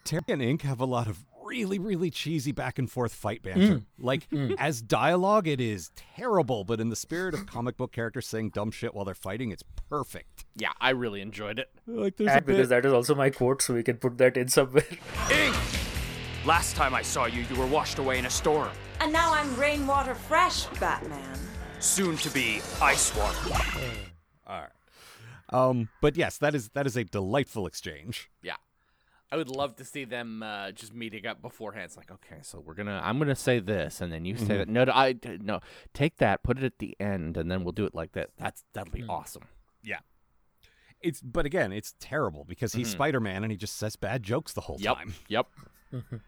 Terry 0.04 0.24
and 0.28 0.42
Ink 0.42 0.64
have 0.64 0.80
a 0.80 0.86
lot 0.86 1.08
of 1.08 1.24
really, 1.44 1.80
really 1.80 2.12
cheesy 2.12 2.52
back 2.52 2.78
and 2.78 2.90
forth 2.90 3.14
fight 3.14 3.42
banter. 3.42 3.82
Like 3.98 4.28
as 4.58 4.82
dialogue, 4.82 5.48
it 5.48 5.60
is 5.60 5.92
terrible, 6.16 6.64
but 6.64 6.80
in 6.80 6.90
the 6.90 6.96
spirit 6.96 7.34
of 7.34 7.46
comic 7.48 7.78
book 7.78 7.92
characters 7.92 8.28
saying 8.28 8.52
dumb 8.52 8.72
shit 8.72 8.94
while 8.94 9.06
they're 9.06 9.16
fighting, 9.16 9.52
it's 9.52 9.64
perfect. 9.90 10.46
Yeah, 10.56 10.72
I 10.80 10.92
really 10.92 11.22
enjoyed 11.22 11.60
it. 11.60 11.70
Like 11.88 12.18
there's 12.18 12.30
a 12.30 12.34
And 12.36 12.46
because 12.46 12.70
that 12.70 12.86
is 12.86 12.94
also 12.94 13.16
my 13.16 13.30
quote, 13.30 13.62
so 13.62 13.74
we 13.74 13.84
can 13.84 13.98
put 13.98 14.18
that 14.20 14.38
in 14.38 14.48
somewhere. 14.48 14.86
Ink! 15.32 15.56
Last 16.46 16.76
time 16.76 16.94
I 16.94 17.02
saw 17.02 17.26
you, 17.26 17.44
you 17.50 17.56
were 17.56 17.68
washed 17.68 18.00
away 18.00 18.20
in 18.20 18.26
a 18.26 18.30
storm. 18.30 18.70
And 19.02 19.12
now 19.12 19.34
I'm 19.34 19.56
rainwater 19.56 20.16
fresh, 20.16 20.66
Batman. 20.80 21.38
Soon 21.80 22.18
to 22.18 22.30
be 22.32 22.62
ice 22.82 23.16
water. 23.16 23.38
All 24.48 24.62
right. 24.62 24.70
Um, 25.52 25.90
but 26.02 26.16
yes, 26.18 26.38
that 26.40 26.54
is 26.54 26.70
that 26.70 26.86
is 26.86 26.96
a 26.98 27.04
delightful 27.04 27.66
exchange. 27.66 28.30
Yeah. 28.44 28.56
I 29.32 29.38
would 29.38 29.50
love 29.50 29.76
to 29.76 29.86
see 29.86 30.06
them 30.06 30.42
uh, 30.42 30.72
just 30.72 30.94
meeting 30.94 31.28
up 31.28 31.40
beforehand. 31.42 31.86
It's 31.86 31.96
like, 31.98 32.10
okay, 32.12 32.38
so 32.42 32.60
we're 32.60 32.74
gonna, 32.74 33.00
I'm 33.04 33.20
gonna 33.20 33.36
say 33.36 33.60
this, 33.60 34.02
and 34.02 34.12
then 34.12 34.26
you 34.26 34.36
say 34.36 34.58
that. 34.58 34.68
No, 34.68 34.86
no, 34.86 34.92
I 34.92 35.16
no, 35.40 35.60
take 35.94 36.18
that, 36.18 36.42
put 36.42 36.58
it 36.58 36.64
at 36.64 36.80
the 36.80 36.96
end, 37.00 37.38
and 37.38 37.50
then 37.52 37.64
we'll 37.64 37.72
do 37.72 37.86
it 37.86 37.94
like 37.94 38.14
that. 38.14 38.32
That's 38.38 38.64
that'll 38.74 38.92
be 38.92 39.04
awesome. 39.08 39.44
Yeah. 39.84 40.00
It's 41.02 41.22
but 41.22 41.46
again, 41.46 41.72
it's 41.72 41.94
terrible 42.00 42.44
because 42.44 42.74
he's 42.74 42.90
Spider 42.90 43.20
Man 43.20 43.44
and 43.44 43.52
he 43.52 43.58
just 43.58 43.78
says 43.78 43.96
bad 43.96 44.22
jokes 44.24 44.52
the 44.54 44.62
whole 44.62 44.78
Yep. 44.80 44.96
time. 44.96 45.14
Yep. 45.28 45.48
Yep. 45.94 46.04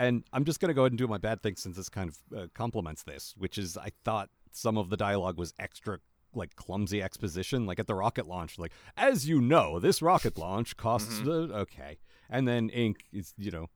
And 0.00 0.22
I'm 0.32 0.44
just 0.44 0.60
going 0.60 0.68
to 0.68 0.74
go 0.74 0.82
ahead 0.82 0.92
and 0.92 0.98
do 0.98 1.08
my 1.08 1.18
bad 1.18 1.42
thing 1.42 1.56
since 1.56 1.76
this 1.76 1.88
kind 1.88 2.08
of 2.08 2.38
uh, 2.38 2.46
complements 2.54 3.02
this, 3.02 3.34
which 3.36 3.58
is 3.58 3.76
I 3.76 3.90
thought 4.04 4.28
some 4.52 4.76
of 4.78 4.90
the 4.90 4.96
dialogue 4.96 5.38
was 5.38 5.52
extra 5.58 5.98
like 6.34 6.54
clumsy 6.56 7.02
exposition 7.02 7.64
like 7.66 7.78
at 7.78 7.86
the 7.86 7.94
rocket 7.94 8.26
launch 8.26 8.58
like 8.58 8.72
as 8.96 9.26
you 9.28 9.40
know 9.40 9.78
this 9.80 10.02
rocket 10.02 10.36
launch 10.36 10.76
costs 10.76 11.20
uh, 11.26 11.30
okay 11.30 11.98
and 12.28 12.46
then 12.46 12.68
ink 12.68 13.04
is 13.12 13.32
you 13.38 13.50
know 13.50 13.66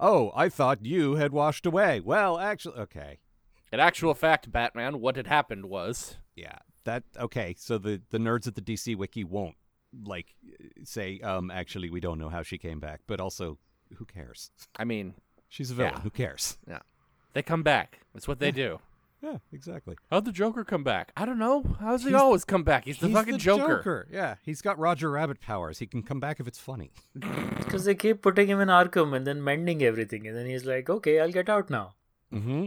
oh 0.00 0.32
i 0.34 0.48
thought 0.48 0.84
you 0.84 1.14
had 1.14 1.32
washed 1.32 1.64
away 1.64 2.00
well 2.00 2.38
actually 2.38 2.76
okay 2.78 3.18
In 3.72 3.78
actual 3.80 4.14
fact, 4.14 4.50
Batman, 4.52 5.00
what 5.00 5.16
had 5.16 5.26
happened 5.28 5.66
was, 5.66 6.16
yeah 6.34 6.58
that 6.84 7.04
okay 7.16 7.54
so 7.56 7.78
the 7.78 8.02
the 8.10 8.18
nerds 8.18 8.48
at 8.48 8.56
the 8.56 8.60
dc 8.62 8.96
wiki 8.96 9.22
won't 9.24 9.54
like 10.04 10.34
say 10.82 11.20
um 11.20 11.50
actually 11.50 11.88
we 11.88 12.00
don't 12.00 12.18
know 12.18 12.28
how 12.30 12.42
she 12.42 12.58
came 12.58 12.80
back 12.80 13.00
but 13.06 13.20
also 13.20 13.58
who 13.96 14.04
cares 14.04 14.50
I 14.76 14.84
mean, 14.84 15.14
she's 15.48 15.70
a 15.70 15.74
villain 15.74 15.92
Yeah. 15.96 16.00
who 16.00 16.10
cares 16.10 16.58
Yeah. 16.68 16.80
they 17.34 17.42
come 17.42 17.62
back. 17.62 18.00
That's 18.12 18.26
what 18.26 18.40
they 18.40 18.50
do. 18.50 18.80
Yeah 19.22 19.38
exactly 19.52 19.96
How'd 20.10 20.24
the 20.24 20.32
Joker 20.32 20.64
come 20.64 20.82
back? 20.84 21.12
I 21.16 21.24
don't 21.24 21.38
know. 21.38 21.62
How's 21.80 22.04
he 22.04 22.12
always 22.14 22.44
come 22.44 22.64
back? 22.64 22.84
He's 22.84 22.98
the 22.98 23.08
fucking 23.08 23.38
Joker. 23.38 24.06
Yeah, 24.10 24.34
he's 24.42 24.60
got 24.60 24.78
Roger 24.78 25.10
Rabbit 25.10 25.40
powers. 25.40 25.78
He 25.78 25.86
can 25.86 26.02
come 26.02 26.20
back 26.20 26.40
if 26.40 26.46
it's 26.48 26.58
funny. 26.58 26.92
Because 27.62 27.84
they 27.86 27.94
keep 27.94 28.20
putting 28.20 28.48
him 28.48 28.60
in 28.60 28.68
Arkham 28.68 29.16
and 29.16 29.26
then 29.26 29.42
mending 29.42 29.82
everything, 29.82 30.26
and 30.26 30.36
then 30.36 30.44
he's 30.46 30.66
like, 30.66 30.90
"Okay, 30.90 31.18
I'll 31.20 31.32
get 31.32 31.48
out 31.48 31.70
now." 31.70 31.94
Mm-hmm. 32.34 32.66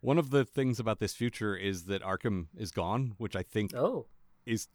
One 0.00 0.18
of 0.18 0.30
the 0.30 0.44
things 0.46 0.78
about 0.80 0.98
this 0.98 1.12
future 1.14 1.54
is 1.54 1.84
that 1.86 2.02
Arkham 2.02 2.46
is 2.56 2.70
gone, 2.70 3.14
which 3.18 3.36
I 3.36 3.42
think 3.42 3.74
Oh, 3.74 4.06
is. 4.46 4.68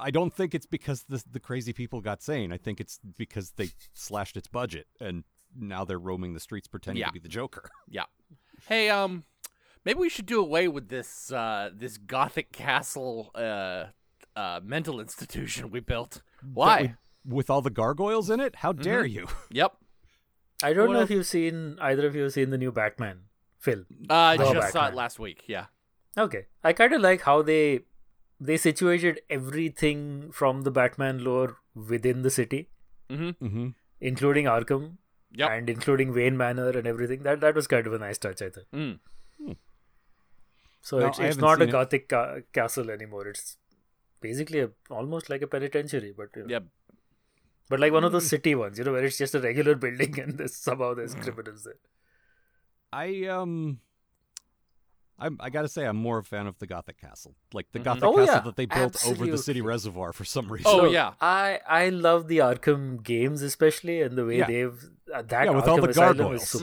I 0.00 0.10
don't 0.10 0.32
think 0.32 0.54
it's 0.54 0.64
because 0.66 1.02
the 1.08 1.22
the 1.30 1.40
crazy 1.40 1.72
people 1.74 2.00
got 2.00 2.22
sane. 2.22 2.50
I 2.52 2.56
think 2.56 2.80
it's 2.80 2.98
because 3.18 3.52
they 3.56 3.70
slashed 3.92 4.36
its 4.38 4.48
budget 4.48 4.86
and 5.00 5.24
now 5.54 5.84
they're 5.84 5.98
roaming 5.98 6.32
the 6.32 6.40
streets 6.40 6.66
pretending 6.68 7.00
Yeah. 7.00 7.08
to 7.08 7.12
be 7.12 7.18
the 7.18 7.28
Joker. 7.28 7.68
Yeah. 7.88 8.04
Hey, 8.68 8.88
um, 8.88 9.24
maybe 9.84 9.98
we 9.98 10.08
should 10.08 10.26
do 10.26 10.40
away 10.40 10.68
with 10.68 10.88
this 10.88 11.32
uh 11.32 11.70
this 11.74 11.98
Gothic 11.98 12.52
castle 12.52 13.30
uh 13.34 13.84
uh 14.36 14.60
mental 14.62 15.00
institution 15.00 15.70
we 15.70 15.80
built. 15.80 16.22
Why? 16.54 16.96
With 17.24 17.48
all 17.50 17.62
the 17.62 17.70
gargoyles 17.70 18.30
in 18.30 18.40
it? 18.40 18.56
How 18.56 18.72
dare 18.72 19.04
you? 19.04 19.26
Yep. 19.50 19.72
I 20.64 20.72
don't 20.72 20.92
know 20.92 21.00
if 21.00 21.10
you've 21.10 21.26
seen 21.26 21.76
either 21.80 22.06
of 22.06 22.14
you 22.14 22.22
have 22.22 22.32
seen 22.32 22.50
the 22.50 22.58
new 22.58 22.70
Batman 22.70 23.22
film. 23.58 23.86
Uh, 24.08 24.14
I 24.14 24.36
just 24.36 24.72
saw 24.72 24.86
it 24.88 24.94
last 24.94 25.18
week. 25.18 25.42
Yeah. 25.48 25.66
Okay, 26.16 26.46
I 26.62 26.72
kind 26.72 26.92
of 26.92 27.00
like 27.00 27.22
how 27.22 27.42
they 27.42 27.80
they 28.38 28.56
situated 28.56 29.20
everything 29.30 30.30
from 30.32 30.62
the 30.62 30.70
Batman 30.70 31.22
lore 31.24 31.56
within 31.74 32.22
the 32.22 32.30
city, 32.30 32.68
Mm-hmm. 33.10 33.44
Mm-hmm. 33.44 33.68
including 34.00 34.44
Arkham 34.46 34.96
Yep. 35.34 35.50
and 35.50 35.70
including 35.70 36.12
Wayne 36.14 36.36
Manor 36.36 36.70
and 36.70 36.86
everything. 36.86 37.22
That 37.22 37.40
that 37.40 37.54
was 37.54 37.66
kind 37.66 37.86
of 37.86 37.92
a 37.92 37.98
nice 37.98 38.18
touch, 38.18 38.40
I 38.42 38.50
think. 38.50 38.66
Mm. 38.74 38.98
So 40.82 40.98
No, 40.98 41.06
it's, 41.06 41.18
it's 41.20 41.36
haven't 41.40 41.62
a 41.62 41.66
gothic 41.72 42.08
ca- 42.08 42.40
castle 42.52 42.90
anymore. 42.90 43.28
It's 43.28 43.56
basically 44.20 44.60
a, 44.60 44.70
almost 44.90 45.30
like 45.30 45.42
a 45.42 45.46
penitentiary, 45.46 46.12
but 46.16 46.28
you 46.36 46.42
know. 46.42 46.48
Yep. 46.56 46.64
but 47.70 47.80
like 47.80 47.92
one 47.92 48.04
of 48.04 48.10
Hmm. 48.10 48.16
those 48.16 48.28
city 48.34 48.54
ones, 48.54 48.78
you 48.78 48.84
know, 48.84 48.92
where 48.92 49.04
it's 49.04 49.18
just 49.18 49.34
a 49.34 49.40
regular 49.40 49.74
building 49.76 50.18
and 50.24 50.36
there's 50.38 50.56
somehow 50.56 50.92
there's 50.94 51.14
criminals 51.14 51.64
there. 51.64 51.80
I 52.92 53.26
um. 53.26 53.80
I'm, 55.18 55.36
I 55.40 55.50
gotta 55.50 55.68
say, 55.68 55.84
I'm 55.86 55.96
more 55.96 56.18
a 56.18 56.24
fan 56.24 56.48
of 56.48 56.58
the 56.58 56.66
Gothic 56.66 57.00
Castle, 57.00 57.36
like 57.52 57.70
the 57.70 57.78
Gothic 57.78 58.02
Oh, 58.02 58.16
castle 58.16 58.34
yeah, 58.34 58.40
that 58.40 58.56
they 58.56 58.66
built 58.66 59.06
over 59.06 59.24
the 59.26 59.38
city 59.38 59.60
reservoir 59.60 60.12
for 60.12 60.24
some 60.24 60.50
reason. 60.50 60.66
Oh, 60.74 60.78
So, 60.86 60.90
yeah. 60.90 61.12
I 61.20 61.60
I 61.68 61.90
love 61.90 62.26
the 62.26 62.38
Arkham 62.38 63.00
games 63.04 63.40
especially 63.42 64.02
and 64.02 64.16
the 64.18 64.26
way 64.26 64.38
Yeah. 64.38 64.46
they've 64.48 64.90
uh, 65.14 65.22
that 65.22 65.44
Yeah, 65.44 65.50
with 65.52 65.64
Arkham 65.64 65.68
all 65.68 65.80
the 65.80 65.88
Asylum 65.90 66.16
gargoyles. 66.18 66.54
is 66.56 66.62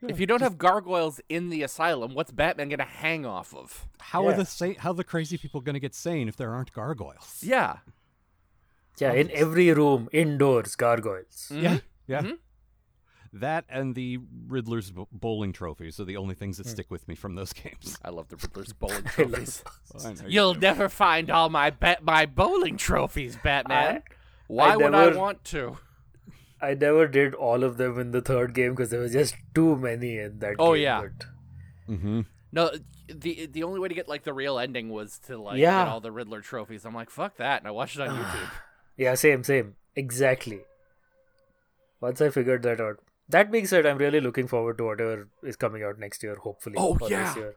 superb. 0.00 0.10
If 0.10 0.20
you 0.20 0.26
don't 0.26 0.42
have 0.42 0.58
gargoyles 0.58 1.20
in 1.28 1.50
the 1.50 1.62
asylum, 1.62 2.14
what's 2.14 2.30
Batman 2.30 2.68
gonna 2.68 2.84
hang 2.84 3.26
off 3.26 3.54
of? 3.54 3.86
How 4.00 4.26
are 4.26 4.34
the 4.34 4.46
sa- 4.46 4.78
how 4.78 4.92
the 4.92 5.04
crazy 5.04 5.36
people 5.36 5.60
going 5.60 5.74
to 5.74 5.80
get 5.80 5.94
sane 5.94 6.28
if 6.28 6.36
there 6.36 6.52
aren't 6.52 6.72
gargoyles? 6.72 7.42
Yeah. 7.42 7.78
Yeah, 8.98 9.12
in 9.12 9.30
every 9.30 9.70
room, 9.72 10.08
indoors, 10.12 10.74
gargoyles. 10.74 11.50
Mm-hmm. 11.52 11.62
Yeah, 11.62 11.78
yeah. 12.06 12.22
Mm-hmm. 12.22 12.32
That 13.34 13.64
and 13.68 13.94
the 13.94 14.18
Riddler's 14.46 14.90
bowling 15.12 15.52
trophies 15.52 16.00
are 16.00 16.04
the 16.04 16.16
only 16.16 16.34
things 16.34 16.56
that 16.56 16.66
hmm. 16.66 16.72
stick 16.72 16.90
with 16.90 17.06
me 17.06 17.14
from 17.14 17.34
those 17.34 17.52
games. 17.52 17.98
I 18.02 18.08
love 18.08 18.28
the 18.28 18.36
Riddler's 18.36 18.72
bowling 18.78 19.04
trophies. 19.04 19.62
I 20.02 20.14
know 20.14 20.22
you 20.22 20.28
You'll 20.28 20.54
do. 20.54 20.60
never 20.60 20.88
find 20.88 21.30
all 21.30 21.50
my 21.50 21.70
ba- 21.70 21.98
my 22.00 22.24
bowling 22.24 22.78
trophies, 22.78 23.36
Batman. 23.36 24.02
Why 24.46 24.72
I 24.72 24.76
would 24.76 24.94
I 24.94 25.14
want 25.14 25.44
to? 25.44 25.76
I 26.60 26.74
never 26.74 27.06
did 27.06 27.34
all 27.34 27.62
of 27.64 27.76
them 27.76 27.98
in 28.00 28.10
the 28.10 28.20
third 28.20 28.52
game 28.54 28.70
because 28.72 28.90
there 28.90 29.00
was 29.00 29.12
just 29.12 29.36
too 29.54 29.76
many 29.76 30.18
in 30.18 30.38
that 30.40 30.56
Oh, 30.58 30.74
game. 30.74 30.82
yeah. 30.82 31.02
but- 31.02 31.94
Mhm. 31.96 32.26
No, 32.52 32.70
the 33.08 33.46
the 33.46 33.62
only 33.62 33.78
way 33.80 33.88
to 33.88 33.94
get 33.94 34.08
like 34.08 34.24
the 34.24 34.32
real 34.32 34.58
ending 34.58 34.88
was 34.90 35.18
to 35.20 35.38
like 35.38 35.58
Yeah. 35.58 35.84
get 35.84 35.90
all 35.92 36.00
the 36.00 36.10
Riddler 36.12 36.40
trophies. 36.40 36.84
I'm 36.84 36.94
like, 36.94 37.10
fuck 37.10 37.36
that, 37.36 37.60
and 37.60 37.68
I 37.68 37.70
watched 37.70 37.96
it 37.96 38.02
on 38.08 38.16
YouTube. 38.16 38.50
Yeah, 38.96 39.14
same, 39.14 39.44
same. 39.44 39.76
Exactly. 39.94 40.62
Once 42.00 42.20
I 42.20 42.30
figured 42.30 42.62
that 42.62 42.80
out. 42.80 42.98
That 43.28 43.50
being 43.50 43.66
said, 43.66 43.84
I'm 43.86 43.98
really 43.98 44.20
looking 44.20 44.46
forward 44.48 44.78
to 44.78 44.84
whatever 44.84 45.28
is 45.42 45.56
coming 45.56 45.82
out 45.82 45.98
next 45.98 46.22
year, 46.22 46.36
hopefully. 46.36 46.76
Oh, 46.78 46.96
yeah. 47.08 47.26
This 47.26 47.36
year. 47.36 47.54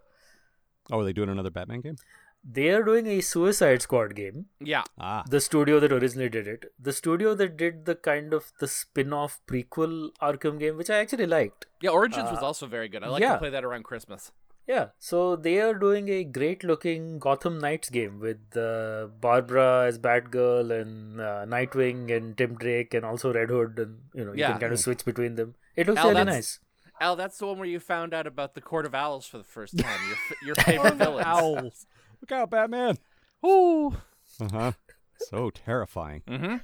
Oh, 0.91 0.99
are 0.99 1.03
they 1.05 1.13
doing 1.13 1.29
another 1.29 1.49
Batman 1.51 1.81
game? 1.81 1.95
They 2.43 2.69
are 2.69 2.81
doing 2.83 3.05
a 3.07 3.21
Suicide 3.21 3.81
Squad 3.83 4.15
game. 4.15 4.45
Yeah, 4.59 4.83
Ah, 4.99 5.23
The 5.29 5.39
studio 5.39 5.79
that 5.79 5.91
originally 5.91 6.29
did 6.29 6.47
it. 6.47 6.65
The 6.79 6.91
studio 6.91 7.35
that 7.35 7.55
did 7.55 7.85
the 7.85 7.93
kind 7.95 8.33
of 8.33 8.51
the 8.59 8.67
spin-off 8.67 9.39
prequel 9.47 10.09
Arkham 10.21 10.59
game, 10.59 10.75
which 10.77 10.89
I 10.89 10.97
actually 10.97 11.27
liked. 11.27 11.67
yeah. 11.81 11.91
Origins 11.91 12.31
was 12.31 12.39
also 12.41 12.65
very 12.65 12.87
good. 12.89 13.03
I 13.03 13.09
like 13.09 13.21
to 13.21 13.27
Uh, 13.35 13.37
play 13.37 13.49
that 13.51 13.63
around 13.63 13.83
Christmas. 13.83 14.31
Yeah, 14.67 14.89
so 14.99 15.35
they 15.35 15.59
are 15.59 15.73
doing 15.73 16.07
a 16.09 16.23
great 16.23 16.63
looking 16.63 17.19
Gotham 17.19 17.57
Knights 17.59 17.89
game 17.89 18.19
with 18.19 18.55
uh, 18.55 19.07
Barbara 19.19 19.85
as 19.87 19.97
Batgirl 19.99 20.71
and 20.81 21.19
uh, 21.19 21.45
Nightwing 21.45 22.15
and 22.15 22.37
Tim 22.37 22.55
Drake 22.55 22.93
and 22.93 23.03
also 23.03 23.33
Red 23.33 23.49
Hood 23.49 23.77
and 23.79 23.97
you 24.13 24.23
know 24.23 24.31
you 24.33 24.39
Yeah. 24.39 24.51
can 24.51 24.61
kind 24.61 24.73
of 24.73 24.79
switch 24.79 25.03
between 25.03 25.35
them. 25.35 25.55
It 25.75 25.87
looks 25.87 25.99
Al, 25.99 26.09
really 26.11 26.23
nice. 26.25 26.59
Al, 27.01 27.15
that's 27.15 27.39
the 27.39 27.47
one 27.47 27.57
where 27.57 27.67
you 27.67 27.79
found 27.79 28.13
out 28.13 28.27
about 28.27 28.53
the 28.53 28.61
Court 28.61 28.85
of 28.85 28.93
Owls 28.93 29.25
for 29.25 29.39
the 29.39 29.43
first 29.43 29.77
time. 29.85 29.99
Your 30.07 30.17
your 30.45 30.55
favorite 30.55 30.95
villains. 31.03 31.25
owls! 31.25 31.85
Look 32.21 32.31
out, 32.31 32.49
Batman! 32.49 32.97
Ooh. 33.45 33.95
Uh 34.39 34.49
huh. 34.51 34.71
So 35.17 35.49
terrifying. 35.49 36.21
Mm-hmm. 36.27 36.55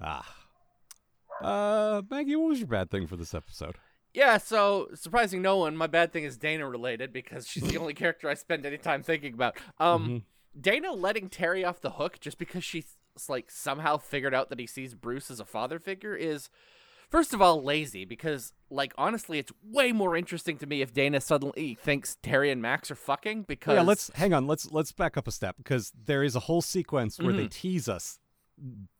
Ah. 0.00 0.36
Uh, 1.42 2.02
Maggie, 2.10 2.36
what 2.36 2.48
was 2.48 2.58
your 2.58 2.68
bad 2.68 2.90
thing 2.90 3.06
for 3.06 3.16
this 3.16 3.34
episode? 3.34 3.76
Yeah, 4.12 4.38
so 4.38 4.88
surprising 4.94 5.42
no 5.42 5.56
one, 5.58 5.76
my 5.76 5.88
bad 5.88 6.12
thing 6.12 6.24
is 6.24 6.36
Dana 6.36 6.68
related 6.68 7.12
because 7.12 7.48
she's 7.48 7.64
the 7.64 7.76
only 7.80 7.94
character 7.94 8.28
I 8.28 8.34
spend 8.34 8.64
any 8.64 8.78
time 8.78 9.02
thinking 9.02 9.34
about. 9.34 9.56
Um 9.78 10.22
Dana 10.58 10.92
letting 10.92 11.28
Terry 11.28 11.64
off 11.64 11.80
the 11.80 11.90
hook 11.90 12.20
just 12.20 12.38
because 12.38 12.62
she's 12.62 12.96
like 13.28 13.50
somehow 13.50 13.96
figured 13.96 14.34
out 14.34 14.50
that 14.50 14.60
he 14.60 14.66
sees 14.66 14.94
Bruce 14.94 15.30
as 15.30 15.40
a 15.40 15.44
father 15.44 15.80
figure 15.80 16.14
is 16.14 16.48
first 17.10 17.34
of 17.34 17.42
all 17.42 17.62
lazy 17.62 18.04
because 18.04 18.52
like 18.70 18.92
honestly 18.98 19.38
it's 19.38 19.52
way 19.62 19.92
more 19.92 20.16
interesting 20.16 20.58
to 20.58 20.66
me 20.66 20.82
if 20.82 20.92
Dana 20.92 21.20
suddenly 21.20 21.78
thinks 21.80 22.16
Terry 22.22 22.50
and 22.50 22.60
Max 22.60 22.90
are 22.90 22.96
fucking 22.96 23.42
because 23.42 23.76
Yeah, 23.76 23.82
let's 23.82 24.10
hang 24.14 24.32
on. 24.32 24.46
Let's 24.46 24.70
let's 24.70 24.92
back 24.92 25.16
up 25.16 25.28
a 25.28 25.32
step 25.32 25.56
because 25.56 25.92
there 26.06 26.22
is 26.22 26.34
a 26.36 26.40
whole 26.40 26.62
sequence 26.62 27.18
where 27.18 27.32
they 27.32 27.42
mm-hmm. 27.42 27.48
tease 27.48 27.88
us 27.88 28.18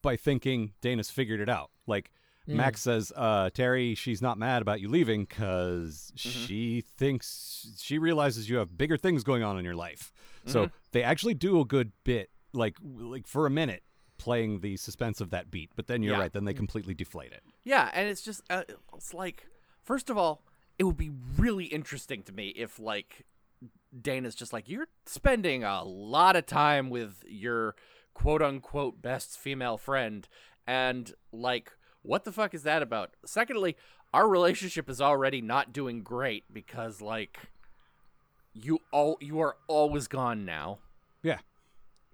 by 0.02 0.16
thinking 0.16 0.72
Dana's 0.80 1.10
figured 1.10 1.40
it 1.40 1.48
out. 1.48 1.70
Like 1.86 2.10
mm. 2.48 2.54
Max 2.54 2.82
says, 2.82 3.12
uh, 3.14 3.50
"Terry, 3.50 3.94
she's 3.94 4.22
not 4.22 4.38
mad 4.38 4.62
about 4.62 4.80
you 4.80 4.88
leaving 4.88 5.24
because 5.24 6.12
mm-hmm. 6.16 6.46
she 6.46 6.84
thinks 6.96 7.76
she 7.80 7.98
realizes 7.98 8.48
you 8.48 8.56
have 8.56 8.76
bigger 8.76 8.96
things 8.96 9.24
going 9.24 9.42
on 9.42 9.58
in 9.58 9.64
your 9.64 9.76
life." 9.76 10.12
So 10.46 10.66
mm-hmm. 10.66 10.74
they 10.92 11.02
actually 11.02 11.34
do 11.34 11.60
a 11.60 11.64
good 11.64 11.92
bit, 12.04 12.30
like 12.52 12.76
like 12.82 13.26
for 13.26 13.46
a 13.46 13.50
minute, 13.50 13.82
playing 14.18 14.60
the 14.60 14.76
suspense 14.76 15.20
of 15.20 15.30
that 15.30 15.50
beat. 15.50 15.70
But 15.76 15.86
then 15.86 16.02
you're 16.02 16.14
Yeah. 16.14 16.20
right; 16.20 16.32
then 16.32 16.44
they 16.44 16.54
completely 16.54 16.94
deflate 16.94 17.32
it. 17.32 17.42
Yeah, 17.64 17.90
and 17.94 18.08
it's 18.08 18.22
just 18.22 18.42
uh, 18.50 18.64
it's 18.94 19.12
like 19.14 19.46
first 19.82 20.10
of 20.10 20.16
all, 20.18 20.42
it 20.78 20.84
would 20.84 20.96
be 20.96 21.10
really 21.36 21.66
interesting 21.66 22.22
to 22.24 22.32
me 22.32 22.48
if 22.50 22.78
like 22.78 23.24
Dana's 24.00 24.34
just 24.34 24.52
like 24.52 24.68
you're 24.68 24.88
spending 25.06 25.62
a 25.64 25.82
lot 25.84 26.36
of 26.36 26.46
time 26.46 26.90
with 26.90 27.22
your 27.26 27.74
quote 28.12 28.42
unquote 28.42 29.00
best 29.02 29.38
female 29.38 29.76
friend 29.76 30.28
and 30.66 31.12
like 31.32 31.72
what 32.02 32.24
the 32.24 32.32
fuck 32.32 32.54
is 32.54 32.62
that 32.64 32.82
about? 32.82 33.12
Secondly, 33.24 33.76
our 34.12 34.28
relationship 34.28 34.88
is 34.90 35.00
already 35.00 35.40
not 35.40 35.72
doing 35.72 36.02
great 36.02 36.44
because 36.52 37.00
like 37.00 37.38
you 38.52 38.78
all 38.92 39.16
you 39.20 39.40
are 39.40 39.56
always 39.66 40.06
gone 40.06 40.44
now. 40.44 40.78
Yeah, 41.22 41.38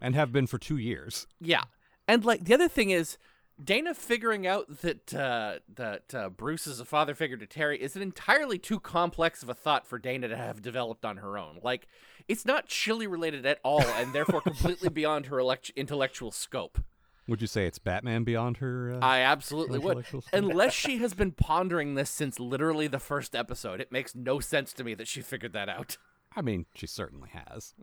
and 0.00 0.14
have 0.14 0.32
been 0.32 0.46
for 0.46 0.58
two 0.58 0.76
years. 0.76 1.26
Yeah, 1.40 1.64
and 2.10 2.24
like 2.24 2.44
the 2.44 2.54
other 2.54 2.68
thing 2.68 2.90
is, 2.90 3.18
Dana 3.62 3.94
figuring 3.94 4.46
out 4.46 4.80
that 4.80 5.14
uh, 5.14 5.58
that 5.74 6.14
uh, 6.14 6.28
Bruce 6.28 6.66
is 6.66 6.80
a 6.80 6.84
father 6.84 7.14
figure 7.14 7.36
to 7.36 7.46
Terry 7.46 7.80
is 7.80 7.96
an 7.96 8.02
entirely 8.02 8.58
too 8.58 8.80
complex 8.80 9.42
of 9.42 9.48
a 9.48 9.54
thought 9.54 9.86
for 9.86 9.98
Dana 9.98 10.28
to 10.28 10.36
have 10.36 10.62
developed 10.62 11.04
on 11.04 11.18
her 11.18 11.38
own. 11.38 11.60
Like, 11.62 11.86
it's 12.26 12.44
not 12.44 12.66
chili 12.66 13.06
related 13.06 13.46
at 13.46 13.60
all, 13.62 13.82
and 13.82 14.12
therefore 14.14 14.40
completely 14.40 14.88
beyond 14.88 15.26
her 15.26 15.38
elect- 15.38 15.72
intellectual 15.76 16.30
scope. 16.30 16.78
Would 17.28 17.40
you 17.40 17.46
say 17.46 17.66
it's 17.66 17.78
Batman 17.78 18.24
beyond 18.24 18.56
her? 18.56 18.94
Uh... 18.94 18.98
I 19.04 19.20
absolutely 19.20 19.78
would, 19.78 20.04
unless 20.32 20.72
she 20.74 20.98
has 20.98 21.14
been 21.14 21.30
pondering 21.30 21.94
this 21.94 22.10
since 22.10 22.40
literally 22.40 22.88
the 22.88 22.98
first 22.98 23.36
episode. 23.36 23.80
It 23.80 23.92
makes 23.92 24.14
no 24.14 24.40
sense 24.40 24.72
to 24.74 24.84
me 24.84 24.94
that 24.94 25.06
she 25.06 25.20
figured 25.20 25.52
that 25.52 25.68
out. 25.68 25.96
I 26.34 26.42
mean, 26.42 26.66
she 26.74 26.86
certainly 26.86 27.30
has. 27.30 27.74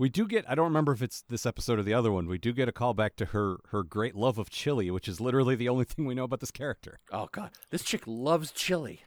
We 0.00 0.08
do 0.08 0.26
get 0.26 0.46
I 0.48 0.54
don't 0.54 0.64
remember 0.64 0.92
if 0.92 1.02
it's 1.02 1.20
this 1.28 1.44
episode 1.44 1.78
or 1.78 1.82
the 1.82 1.92
other 1.92 2.10
one. 2.10 2.26
We 2.26 2.38
do 2.38 2.54
get 2.54 2.70
a 2.70 2.72
callback 2.72 3.16
to 3.16 3.26
her 3.26 3.58
her 3.68 3.82
great 3.82 4.14
love 4.16 4.38
of 4.38 4.48
chili, 4.48 4.90
which 4.90 5.06
is 5.06 5.20
literally 5.20 5.54
the 5.56 5.68
only 5.68 5.84
thing 5.90 6.06
we 6.06 6.14
know 6.14 6.24
about 6.24 6.40
this 6.40 6.50
character. 6.50 7.00
Oh 7.12 7.28
god, 7.30 7.50
this 7.68 7.82
chick 7.82 8.04
loves 8.06 8.50
chili. 8.50 9.02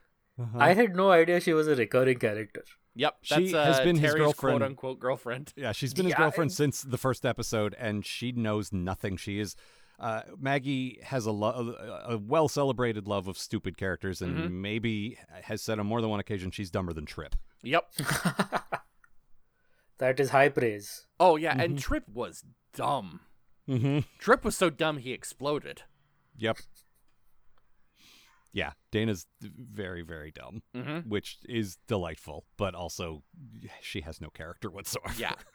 I 0.55 0.73
had 0.73 0.95
no 0.95 1.09
idea 1.11 1.39
she 1.39 1.53
was 1.53 1.67
a 1.67 1.75
recurring 1.75 2.19
character. 2.19 2.63
Yep, 2.95 3.15
She 3.23 3.51
that's, 3.51 3.67
has 3.69 3.79
uh, 3.79 3.83
been 3.83 3.95
his 3.97 4.13
girlfriend. 4.13 4.59
quote 4.59 4.61
unquote 4.69 4.99
girlfriend. 4.99 5.51
Yeah, 5.55 5.71
she's 5.71 5.95
been 5.95 6.05
his 6.05 6.13
girlfriend 6.13 6.49
and- 6.51 6.55
since 6.55 6.83
the 6.83 6.99
first 6.99 7.25
episode, 7.25 7.75
and 7.79 8.05
she 8.05 8.31
knows 8.31 8.71
nothing. 8.71 9.17
She 9.17 9.39
is 9.39 9.55
uh, 9.99 10.21
Maggie 10.39 10.99
has 11.03 11.25
a, 11.25 11.31
lo- 11.31 11.75
a 12.07 12.17
well 12.19 12.47
celebrated 12.47 13.07
love 13.07 13.27
of 13.27 13.39
stupid 13.39 13.77
characters, 13.77 14.21
and 14.21 14.61
maybe 14.61 15.17
has 15.41 15.63
said 15.63 15.79
on 15.79 15.87
more 15.87 16.01
than 16.01 16.11
one 16.11 16.19
occasion 16.19 16.51
she's 16.51 16.69
dumber 16.69 16.93
than 16.93 17.05
Trip. 17.07 17.35
Yep. 17.63 17.83
That 20.03 20.19
is 20.19 20.31
high 20.31 20.49
praise. 20.49 21.07
Oh 21.17 21.37
yeah, 21.37 21.55
and 21.57 21.79
Trip 21.79 22.03
was 22.13 22.43
dumb. 22.75 23.21
Mm-hmm. 23.69 23.99
Trip 24.19 24.43
was 24.43 24.57
so 24.57 24.69
dumb 24.69 24.97
he 24.97 25.13
exploded. 25.13 25.83
Yep. 26.35 26.57
Yeah, 28.51 28.71
Dana's 28.91 29.27
very 29.41 30.01
very 30.01 30.29
dumb, 30.31 30.61
Mm-hmm. 30.75 31.07
which 31.09 31.37
is 31.47 31.77
delightful, 31.87 32.43
but 32.57 32.75
also 32.75 33.23
she 33.81 34.01
has 34.01 34.19
no 34.19 34.27
character 34.29 34.69
whatsoever. 34.69 35.13
Yeah. 35.17 35.35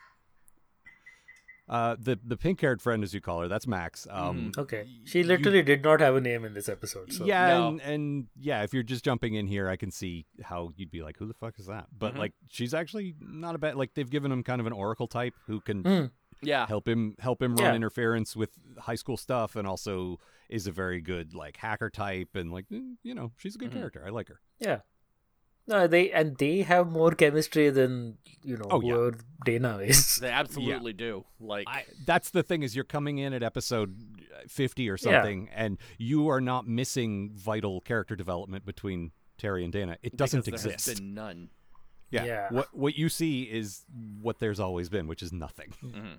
Uh, 1.68 1.96
the 1.98 2.18
the 2.24 2.36
pink 2.36 2.60
haired 2.60 2.80
friend, 2.80 3.02
as 3.04 3.12
you 3.12 3.20
call 3.20 3.40
her, 3.40 3.48
that's 3.48 3.66
Max. 3.66 4.06
Um, 4.10 4.52
Okay. 4.56 4.86
She 5.04 5.22
literally 5.22 5.62
did 5.62 5.82
not 5.84 6.00
have 6.00 6.16
a 6.16 6.20
name 6.20 6.44
in 6.44 6.54
this 6.54 6.68
episode. 6.68 7.12
So. 7.12 7.24
yeah, 7.24 7.48
No. 7.48 7.68
and, 7.68 7.80
and 7.82 8.26
yeah, 8.38 8.62
if 8.62 8.72
you're 8.72 8.82
just 8.82 9.04
jumping 9.04 9.34
in 9.34 9.46
here, 9.46 9.68
I 9.68 9.76
can 9.76 9.90
see 9.90 10.26
how 10.42 10.72
you'd 10.76 10.90
be 10.90 11.02
like, 11.02 11.16
"Who 11.18 11.26
the 11.26 11.34
fuck 11.34 11.58
is 11.58 11.66
that?" 11.66 11.86
But 11.96 12.14
Mhm. 12.14 12.18
like, 12.18 12.32
she's 12.48 12.72
actually 12.74 13.14
not 13.20 13.54
a 13.54 13.58
bad. 13.58 13.74
Like, 13.76 13.94
they've 13.94 14.08
given 14.08 14.32
him 14.32 14.42
kind 14.42 14.60
of 14.60 14.66
an 14.66 14.72
oracle 14.72 15.06
type 15.08 15.34
who 15.46 15.60
can 15.60 15.82
Mm. 15.82 16.10
Yeah. 16.40 16.66
help 16.66 16.86
him 16.88 17.16
help 17.18 17.42
him 17.42 17.54
run 17.56 17.64
Yeah. 17.66 17.74
interference 17.74 18.34
with 18.36 18.50
high 18.78 18.94
school 18.94 19.16
stuff, 19.16 19.54
and 19.56 19.66
also 19.68 20.18
is 20.48 20.66
a 20.66 20.72
very 20.72 21.00
good 21.02 21.34
like 21.34 21.56
hacker 21.58 21.90
type, 21.90 22.34
and 22.34 22.50
like 22.52 22.68
mm, 22.70 22.94
you 23.02 23.14
know, 23.14 23.32
she's 23.36 23.54
a 23.56 23.58
good 23.58 23.70
Mhm. 23.70 23.74
character. 23.74 24.04
I 24.06 24.10
like 24.10 24.28
her. 24.28 24.40
Yeah. 24.58 24.80
No, 25.68 25.86
they 25.86 26.10
and 26.10 26.36
they 26.38 26.62
have 26.62 26.90
more 26.90 27.12
chemistry 27.12 27.68
than 27.70 28.16
you 28.42 28.56
know 28.56 28.66
Oh, 28.70 28.80
yeah. 28.80 28.94
whoever 28.94 29.18
Dana 29.44 29.78
is. 29.78 30.16
They 30.20 30.30
absolutely 30.30 30.94
do. 30.94 31.24
Like 31.38 31.66
I, 31.68 31.84
that's 32.06 32.30
the 32.30 32.42
thing 32.42 32.62
is 32.62 32.74
you're 32.74 32.84
coming 32.84 33.18
in 33.18 33.32
at 33.34 33.42
episode 33.42 33.94
50 34.48 34.88
or 34.88 34.92
Yeah. 34.92 34.96
something 34.96 35.48
and 35.54 35.76
you 35.98 36.28
are 36.30 36.40
not 36.40 36.66
missing 36.66 37.32
vital 37.34 37.80
character 37.82 38.16
development 38.16 38.64
between 38.64 39.12
Terry 39.36 39.62
and 39.62 39.72
Dana. 39.72 39.98
It 40.02 40.16
doesn't 40.16 40.44
because 40.44 40.62
there 40.62 40.72
exist. 40.72 40.88
Has 40.88 41.00
been 41.00 41.14
none. 41.14 41.50
Yeah. 42.10 42.24
Yeah. 42.24 42.48
What 42.50 42.68
what 42.74 42.96
you 42.96 43.08
see 43.10 43.42
is 43.42 43.84
what 44.22 44.38
there's 44.38 44.58
always 44.60 44.88
been, 44.88 45.06
which 45.06 45.22
is 45.22 45.32
nothing. 45.32 45.74
Mm-hmm. 45.84 46.14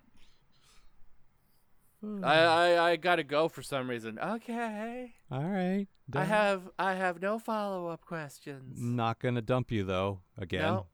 I, 2.24 2.34
I 2.40 2.92
I 2.92 2.96
gotta 2.96 3.24
go 3.24 3.48
for 3.50 3.62
some 3.62 3.90
reason. 3.90 4.18
Okay. 4.20 5.14
All 5.32 5.44
right. 5.44 5.88
I 6.14 6.24
have 6.24 6.70
I 6.80 6.94
have 6.96 7.22
no 7.22 7.40
follow 7.40 7.88
up 7.88 8.06
questions. 8.06 8.80
not 8.82 9.20
going 9.20 9.36
to 9.36 9.42
dump 9.42 9.72
you 9.72 9.84
though 9.84 10.22
again. 10.38 10.62
No. 10.62 10.86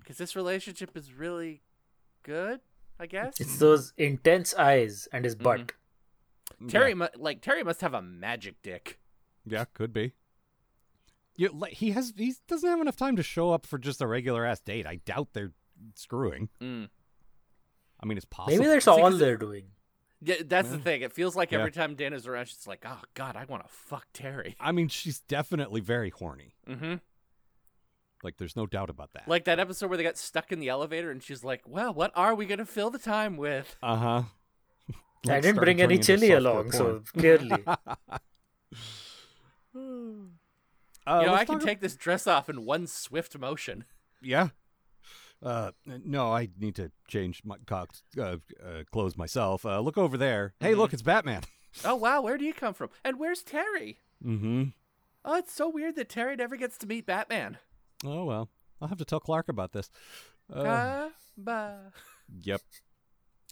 Because 0.00 0.16
this 0.16 0.34
relationship 0.34 0.96
is 0.96 1.12
really 1.12 1.62
good. 2.22 2.60
I 2.98 3.06
guess. 3.06 3.38
It's 3.40 3.58
those 3.58 3.92
intense 3.96 4.54
eyes 4.54 5.06
and 5.12 5.24
his 5.24 5.34
butt. 5.36 5.72
Terry, 6.68 6.88
Yeah, 6.90 6.94
mu- 6.94 7.06
like 7.16 7.42
Terry, 7.42 7.62
must 7.62 7.80
have 7.82 7.94
a 7.94 8.02
magic 8.02 8.56
dick. 8.62 8.98
yeah 9.46 9.66
could 9.72 9.92
be. 9.92 10.14
You, 11.36 11.50
like, 11.52 11.74
he 11.74 11.92
has 11.92 12.12
he 12.16 12.34
doesn't 12.48 12.68
have 12.68 12.80
enough 12.80 12.96
time 12.96 13.14
to 13.16 13.22
show 13.22 13.52
up 13.52 13.66
for 13.66 13.78
just 13.78 14.00
a 14.00 14.06
regular 14.08 14.44
ass 14.44 14.58
date. 14.60 14.86
I 14.86 14.96
doubt 14.96 15.28
they're 15.34 15.52
screwing. 15.94 16.48
Mm. 16.60 16.88
I 18.00 18.06
mean, 18.06 18.16
it's 18.16 18.24
possible. 18.24 18.56
Maybe 18.58 18.68
that's 18.68 18.88
all 18.88 19.10
they're 19.12 19.36
doing. 19.36 19.66
Yeah, 20.20 20.36
that's 20.44 20.70
the 20.70 20.78
thing. 20.78 21.02
It 21.02 21.12
feels 21.12 21.36
like 21.36 21.52
Yeah. 21.52 21.58
every 21.60 21.70
time 21.70 21.94
Dana's 21.94 22.26
around, 22.26 22.46
she's 22.46 22.66
like, 22.66 22.84
"Oh 22.84 23.00
God, 23.14 23.36
I 23.36 23.44
want 23.44 23.62
to 23.62 23.68
fuck 23.68 24.06
Terry." 24.12 24.56
I 24.58 24.72
mean, 24.72 24.88
she's 24.88 25.20
definitely 25.20 25.80
very 25.80 26.10
horny. 26.10 26.54
Mm-hmm. 26.68 26.94
Like, 28.24 28.36
there's 28.36 28.56
no 28.56 28.66
doubt 28.66 28.90
about 28.90 29.12
that. 29.12 29.28
Like 29.28 29.44
that 29.44 29.60
episode 29.60 29.88
where 29.90 29.96
they 29.96 30.02
got 30.02 30.18
stuck 30.18 30.50
in 30.50 30.58
the 30.58 30.68
elevator, 30.68 31.10
and 31.10 31.22
she's 31.22 31.44
like, 31.44 31.62
"Well, 31.66 31.94
what 31.94 32.10
are 32.16 32.34
we 32.34 32.46
gonna 32.46 32.66
fill 32.66 32.90
the 32.90 32.98
time 32.98 33.36
with?" 33.36 33.76
uh 33.82 33.96
huh. 33.96 34.22
I 35.28 35.40
didn't 35.40 35.56
bring 35.56 35.80
any 35.80 35.98
chili 35.98 36.30
along, 36.32 36.72
so 36.72 37.02
clearly. 37.16 37.50
Uh, 37.66 37.76
you 39.74 40.30
know, 41.06 41.34
I 41.34 41.44
can 41.44 41.58
talk 41.58 41.62
take 41.62 41.80
this 41.80 41.96
dress 41.96 42.26
off 42.26 42.48
in 42.48 42.64
one 42.64 42.86
swift 42.86 43.38
motion. 43.38 43.84
Yeah. 44.22 44.48
Uh, 45.42 45.70
no, 45.86 46.32
I 46.32 46.48
need 46.58 46.74
to 46.76 46.90
change 47.06 47.42
my 47.44 47.56
cock, 47.66 47.90
uh, 48.18 48.22
uh, 48.22 48.82
clothes 48.90 49.16
myself. 49.16 49.64
Uh, 49.64 49.78
look 49.80 49.96
over 49.96 50.16
there. 50.16 50.54
Hey, 50.60 50.70
Mm-hmm. 50.72 50.80
look, 50.80 50.92
it's 50.92 51.02
Batman. 51.02 51.42
Oh 51.84 51.94
wow, 51.94 52.20
where 52.22 52.36
do 52.38 52.44
you 52.44 52.52
come 52.54 52.74
from? 52.74 52.88
And 53.04 53.18
where's 53.20 53.42
Terry? 53.42 53.98
Mm-hmm. 54.24 54.64
Oh, 55.24 55.36
it's 55.36 55.52
so 55.52 55.68
weird 55.68 55.94
that 55.96 56.08
Terry 56.08 56.34
never 56.34 56.56
gets 56.56 56.76
to 56.78 56.86
meet 56.86 57.06
Batman. 57.06 57.58
Oh 58.04 58.24
well, 58.24 58.48
I'll 58.80 58.88
have 58.88 58.98
to 58.98 59.04
tell 59.04 59.20
Clark 59.20 59.48
about 59.48 59.72
this. 59.72 59.90
Uh, 60.52 60.62
Ah, 60.66 61.08
bah. 61.36 61.74
yep. 62.42 62.60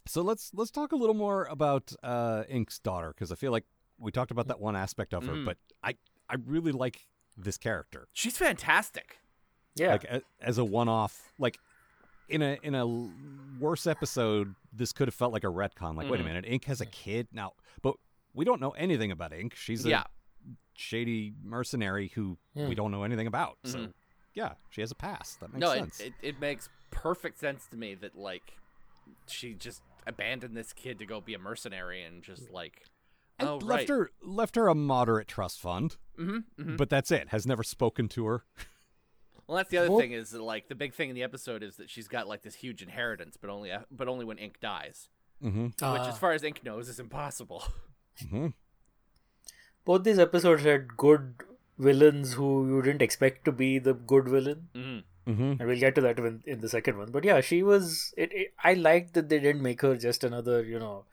So 0.07 0.21
let's 0.21 0.51
let's 0.53 0.71
talk 0.71 0.91
a 0.91 0.95
little 0.95 1.15
more 1.15 1.45
about 1.45 1.93
uh, 2.03 2.43
Ink's 2.49 2.79
daughter 2.79 3.09
because 3.13 3.31
I 3.31 3.35
feel 3.35 3.51
like 3.51 3.65
we 3.97 4.11
talked 4.11 4.31
about 4.31 4.47
that 4.47 4.59
one 4.59 4.75
aspect 4.75 5.13
of 5.13 5.25
her, 5.25 5.33
Mhm. 5.33 5.45
but 5.45 5.57
I 5.83 5.95
I 6.29 6.35
really 6.45 6.71
like 6.73 7.07
this 7.37 7.57
character. 7.57 8.07
She's 8.13 8.37
fantastic. 8.37 9.19
Yeah. 9.75 9.91
Like 9.91 10.03
a, 10.05 10.21
as 10.41 10.57
a 10.57 10.65
one-off, 10.65 11.31
like 11.37 11.59
in 12.29 12.41
a 12.41 12.57
in 12.63 12.75
a 12.75 12.85
worse 13.59 13.87
episode, 13.87 14.55
this 14.73 14.91
could 14.93 15.07
have 15.07 15.15
felt 15.15 15.33
like 15.33 15.43
a 15.43 15.47
retcon. 15.47 15.95
Like, 15.95 16.09
wait 16.09 16.19
a 16.19 16.23
Mhm. 16.23 16.27
minute, 16.27 16.45
Ink 16.47 16.65
has 16.65 16.81
a 16.81 16.85
kid 16.85 17.27
now, 17.31 17.53
but 17.81 17.95
we 18.33 18.45
don't 18.45 18.61
know 18.61 18.71
anything 18.71 19.11
about 19.11 19.33
Ink. 19.33 19.55
She's 19.55 19.85
a 19.85 19.89
Yeah. 19.89 20.03
shady 20.75 21.33
mercenary 21.43 22.09
who 22.09 22.37
we 22.53 22.75
don't 22.75 22.91
know 22.91 23.03
anything 23.03 23.27
about. 23.27 23.57
So 23.65 23.79
Mhm. 23.79 23.93
yeah, 24.33 24.53
she 24.69 24.81
has 24.81 24.91
a 24.91 24.95
past. 24.95 25.39
That 25.39 25.51
makes 25.53 25.61
no, 25.61 25.71
it, 25.71 25.77
sense. 25.79 25.99
it 25.99 26.13
it 26.21 26.39
makes 26.39 26.69
perfect 26.91 27.39
sense 27.39 27.65
to 27.67 27.75
me 27.77 27.95
that 27.95 28.15
like 28.15 28.53
she 29.27 29.53
just 29.53 29.81
abandoned 30.05 30.55
this 30.55 30.71
kid 30.73 30.99
to 30.99 31.05
go 31.05 31.19
be 31.19 31.33
a 31.33 31.39
mercenary 31.39 32.03
and 32.03 32.23
just 32.23 32.49
like 32.51 32.85
And 33.39 33.49
oh 33.49 33.57
left 33.57 33.67
right. 33.67 33.89
her 33.89 34.11
left 34.21 34.55
her 34.55 34.67
a 34.67 34.75
moderate 34.75 35.27
trust 35.27 35.59
fund, 35.61 35.97
Mm-hmm, 36.17 36.75
but 36.75 36.89
that's 36.89 37.11
it. 37.11 37.29
Has 37.29 37.45
never 37.45 37.63
spoken 37.63 38.07
to 38.09 38.25
her. 38.25 38.43
Well, 39.47 39.57
that's 39.57 39.69
the 39.69 39.77
other 39.77 39.89
Well- 39.91 39.99
thing 39.99 40.11
is 40.11 40.31
that, 40.31 40.41
like 40.41 40.67
the 40.67 40.75
big 40.75 40.93
thing 40.93 41.09
in 41.09 41.15
the 41.15 41.23
episode 41.23 41.63
is 41.63 41.77
that 41.77 41.89
she's 41.89 42.07
got 42.07 42.27
like 42.27 42.41
this 42.41 42.55
huge 42.55 42.81
inheritance, 42.81 43.37
but 43.39 43.49
only 43.49 43.71
but 43.89 44.07
only 44.07 44.25
when 44.25 44.37
Ink 44.37 44.59
dies, 44.61 45.09
Mm-hmm. 45.43 45.65
which 45.65 45.75
Ah. 45.81 46.09
as 46.09 46.17
far 46.17 46.31
as 46.33 46.43
Ink 46.43 46.63
knows 46.63 46.89
is 46.89 46.99
impossible. 46.99 47.63
Mm-hmm. 48.25 48.47
Both 49.85 50.03
these 50.03 50.19
episodes 50.19 50.63
had 50.63 50.97
good 50.97 51.35
villains 51.77 52.33
who 52.33 52.67
you 52.67 52.81
didn't 52.81 53.01
expect 53.03 53.45
to 53.45 53.51
be 53.51 53.77
the 53.79 53.93
good 53.93 54.27
villain. 54.27 54.69
mm-hmm. 54.75 55.31
Mm-hmm. 55.31 55.59
And 55.59 55.67
we'll 55.67 55.77
get 55.79 55.93
to 55.95 56.01
that 56.01 56.17
in, 56.19 56.41
in 56.45 56.61
the 56.61 56.69
second 56.69 56.97
one. 56.97 57.11
But 57.11 57.25
yeah, 57.25 57.41
she 57.41 57.61
was. 57.61 58.13
It, 58.17 58.31
it. 58.33 58.53
I 58.63 58.73
liked 58.75 59.13
that 59.15 59.27
they 59.27 59.39
didn't 59.39 59.61
make 59.61 59.81
her 59.81 59.95
just 59.97 60.23
another, 60.23 60.63
you 60.63 60.79
know, 60.79 61.03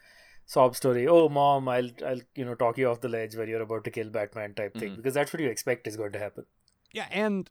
sob 0.47 0.77
story. 0.77 1.07
Oh, 1.09 1.29
mom, 1.29 1.69
I'll, 1.69 1.91
I'll, 2.07 2.21
you 2.37 2.45
know, 2.45 2.55
talk 2.55 2.79
you 2.79 2.89
off 2.89 3.01
the 3.01 3.09
ledge 3.09 3.35
when 3.35 3.49
you're 3.49 3.63
about 3.63 3.83
to 3.85 3.91
kill 3.91 4.11
Batman 4.11 4.55
type 4.55 4.75
thing. 4.79 4.93
Mhm. 4.93 4.97
Because 4.97 5.15
that's 5.15 5.33
what 5.33 5.43
you 5.43 5.49
expect 5.49 5.89
is 5.89 5.97
going 5.97 6.13
to 6.13 6.21
happen. 6.21 6.47
Yeah, 6.93 7.09
and 7.11 7.51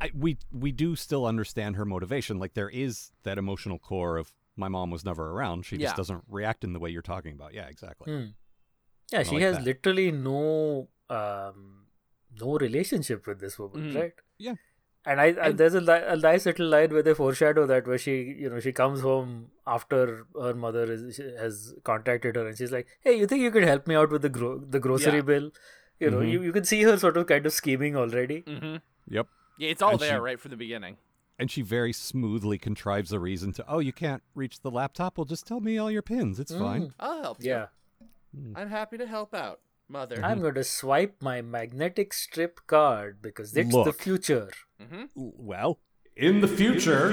I, 0.00 0.10
we 0.14 0.38
we 0.52 0.70
do 0.72 0.94
still 0.96 1.26
understand 1.26 1.76
her 1.76 1.84
motivation. 1.84 2.38
Like 2.38 2.54
there 2.54 2.68
is 2.68 3.10
that 3.24 3.38
emotional 3.38 3.78
core 3.78 4.16
of 4.16 4.32
my 4.56 4.68
mom 4.68 4.90
was 4.90 5.04
never 5.04 5.30
around. 5.30 5.64
She 5.66 5.76
Yeah. 5.76 5.86
just 5.86 5.96
doesn't 5.96 6.22
react 6.28 6.64
in 6.64 6.72
the 6.72 6.78
way 6.78 6.90
you're 6.90 7.02
talking 7.02 7.32
about. 7.32 7.52
Yeah, 7.54 7.66
exactly. 7.66 8.12
Hmm. 8.12 8.26
Yeah, 9.12 9.22
she 9.22 9.36
like 9.36 9.42
has 9.42 9.56
that. 9.56 9.64
literally 9.64 10.10
no, 10.12 10.88
um, 11.10 11.86
no 12.40 12.58
relationship 12.58 13.26
with 13.26 13.40
this 13.40 13.58
woman, 13.58 13.90
Mhm. 13.92 13.94
right? 14.00 14.12
Yeah. 14.38 14.54
And 15.06 15.20
I, 15.20 15.26
I 15.26 15.48
And- 15.48 15.58
there's 15.58 15.74
a, 15.74 15.80
li- 15.80 16.04
a 16.06 16.16
nice 16.16 16.44
little 16.44 16.66
line 16.68 16.90
where 16.90 17.02
they 17.02 17.14
foreshadow 17.14 17.64
that 17.66 17.86
where 17.86 17.96
she 17.98 18.16
you 18.44 18.50
know 18.50 18.60
she 18.60 18.72
comes 18.72 19.00
home 19.00 19.50
after 19.66 20.26
her 20.40 20.54
mother 20.54 20.84
is, 20.92 21.16
has 21.38 21.74
contacted 21.84 22.36
her 22.36 22.46
and 22.46 22.56
she's 22.58 22.70
like 22.72 22.86
hey 23.00 23.14
you 23.18 23.26
think 23.26 23.40
you 23.42 23.50
could 23.50 23.64
help 23.64 23.86
me 23.86 23.94
out 23.94 24.10
with 24.10 24.22
the 24.22 24.28
gro- 24.28 24.58
the 24.76 24.80
grocery 24.80 25.14
Yeah. 25.22 25.28
bill 25.30 25.50
you 25.98 26.10
know 26.10 26.18
Mhm. 26.18 26.30
you, 26.32 26.42
you 26.42 26.52
can 26.52 26.64
see 26.64 26.82
her 26.82 26.98
sort 26.98 27.16
of 27.16 27.26
kind 27.26 27.46
of 27.46 27.52
scheming 27.52 27.96
already 27.96 28.42
Mm-hmm. 28.42 28.76
Yep. 29.08 29.28
Yeah, 29.58 29.70
it's 29.70 29.82
all 29.82 29.90
And 29.92 30.00
there 30.00 30.14
she- 30.16 30.20
right 30.20 30.40
from 30.40 30.50
the 30.52 30.56
beginning. 30.56 30.96
And 31.40 31.50
she 31.50 31.62
very 31.62 31.92
smoothly 31.92 32.58
contrives 32.58 33.12
a 33.12 33.20
reason 33.20 33.52
to, 33.52 33.64
oh, 33.68 33.78
you 33.78 33.92
can't 33.92 34.24
reach 34.34 34.60
the 34.60 34.72
laptop. 34.72 35.16
Well, 35.18 35.24
just 35.24 35.46
tell 35.46 35.60
me 35.60 35.78
all 35.78 35.88
your 35.88 36.02
pins. 36.02 36.40
It's 36.40 36.52
fine. 36.52 36.86
Mm. 36.88 36.92
I'll 36.98 37.22
help 37.22 37.42
you. 37.44 37.50
yeah 37.50 37.66
I'm 38.56 38.68
happy 38.70 38.98
to 38.98 39.06
help 39.06 39.34
out, 39.34 39.60
mother. 39.88 40.20
i'm 40.24 40.40
going 40.40 40.54
to 40.54 40.64
swipe 40.64 41.22
my 41.22 41.40
magnetic 41.42 42.12
strip 42.12 42.60
card 42.66 43.22
because 43.22 43.56
it's 43.56 43.72
the 43.72 43.92
future 43.92 44.50
mm-hmm. 44.82 45.04
Well, 45.14 45.78
in 46.16 46.40
the 46.40 46.48
future, 46.48 47.08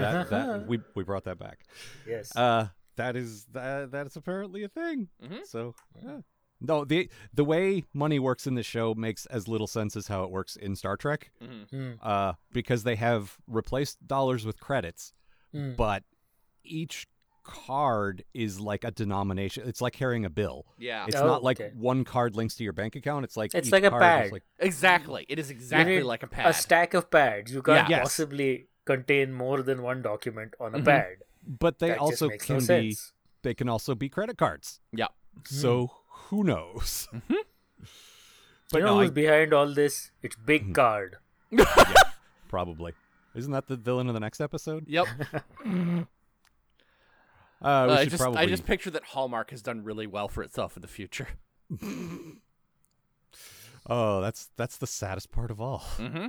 that, 0.00 0.30
that 0.30 0.66
we 0.70 0.80
we 0.94 1.04
brought 1.04 1.24
that 1.24 1.38
back. 1.38 1.60
yes 2.06 2.34
Uh, 2.34 2.68
that 2.96 3.14
is 3.16 3.44
that 3.52 3.92
that 3.92 4.06
is 4.06 4.16
apparently 4.16 4.62
a 4.64 4.68
thing. 4.68 5.08
Mhm. 5.22 5.46
So 5.46 5.74
yeah. 6.02 6.20
No, 6.60 6.84
the 6.84 7.08
the 7.32 7.44
way 7.44 7.84
money 7.94 8.18
works 8.18 8.46
in 8.46 8.54
the 8.54 8.62
show 8.62 8.94
makes 8.94 9.26
as 9.26 9.46
little 9.48 9.66
sense 9.68 9.96
as 9.96 10.08
how 10.08 10.24
it 10.24 10.30
works 10.30 10.56
in 10.56 10.74
Star 10.76 10.96
Trek. 10.96 11.30
Mm-hmm. 11.42 11.76
Hmm. 11.76 11.92
Uh, 12.02 12.32
because 12.52 12.82
they 12.82 12.96
have 12.96 13.36
replaced 13.46 14.06
dollars 14.06 14.44
with 14.44 14.58
credits, 14.60 15.12
Hmm. 15.52 15.72
but 15.76 16.02
each 16.64 17.06
card 17.44 18.24
is 18.34 18.60
like 18.60 18.84
a 18.84 18.90
denomination. 18.90 19.66
It's 19.66 19.80
like 19.80 19.94
carrying 19.94 20.24
a 20.26 20.30
bill. 20.30 20.66
Yeah, 20.78 21.06
It's 21.06 21.16
Oh, 21.16 21.26
not 21.26 21.42
like 21.42 21.58
okay. 21.60 21.72
one 21.74 22.04
card 22.04 22.36
links 22.36 22.56
to 22.56 22.64
your 22.64 22.74
bank 22.74 22.94
account. 22.94 23.24
It's 23.24 23.36
like 23.38 23.54
It's 23.54 23.68
each 23.68 23.72
like 23.72 23.84
a 23.84 23.90
card 23.90 24.02
is 24.02 24.06
pad. 24.08 24.32
like- 24.32 24.42
exactly. 24.58 25.24
It 25.30 25.38
is 25.38 25.48
You 25.48 25.56
exactly 25.56 25.96
need 25.96 26.02
like 26.02 26.22
a 26.22 26.26
pad. 26.26 26.46
a 26.46 26.52
stack 26.52 26.92
of 26.92 27.10
pads 27.10 27.50
you 27.52 27.62
can't 27.62 27.88
Yeah. 27.88 27.98
Yes. 27.98 28.02
possibly 28.02 28.68
contain 28.84 29.32
more 29.32 29.62
than 29.62 29.82
one 29.82 30.02
document 30.02 30.54
on 30.60 30.74
a 30.74 30.78
Mhm. 30.78 30.84
pad 30.84 31.16
but 31.46 31.78
they 31.78 31.88
that 31.88 31.98
also 31.98 32.28
can 32.28 32.56
no 32.56 32.60
be 32.60 32.92
sense. 32.92 33.12
they 33.42 33.54
can 33.54 33.68
also 33.68 33.94
be 33.94 34.08
credit 34.10 34.36
cards. 34.36 34.80
yeah. 34.92 35.06
So 35.46 35.90
who 36.28 36.44
knows? 36.44 37.08
But 38.70 38.78
you 38.78 38.80
know 38.80 38.94
no, 38.94 39.00
who's 39.00 39.10
I, 39.10 39.14
behind 39.14 39.54
all 39.54 39.66
this? 39.66 40.10
It's 40.22 40.36
Big 40.36 40.74
Card. 40.74 41.16
probably 42.48 42.92
isn't 43.34 43.52
that 43.52 43.66
the 43.66 43.76
villain 43.76 44.08
of 44.08 44.14
the 44.14 44.20
next 44.20 44.40
episode? 44.40 44.84
Yep. 44.88 45.06
Uh, 47.60 47.86
we 47.88 47.92
Uh, 47.92 47.96
I 47.96 48.04
just 48.04 48.22
probably. 48.22 48.38
I 48.38 48.46
just 48.46 48.64
picture 48.64 48.90
that 48.90 49.02
Hallmark 49.02 49.50
has 49.50 49.62
done 49.62 49.82
really 49.82 50.06
well 50.06 50.28
for 50.28 50.44
itself 50.44 50.76
in 50.76 50.80
the 50.80 50.86
future. 50.86 51.26
Oh, 53.90 54.20
that's 54.20 54.50
that's 54.56 54.76
the 54.76 54.86
saddest 54.86 55.32
part 55.32 55.50
of 55.50 55.62
all. 55.62 55.82
Mm-hmm. 55.96 56.26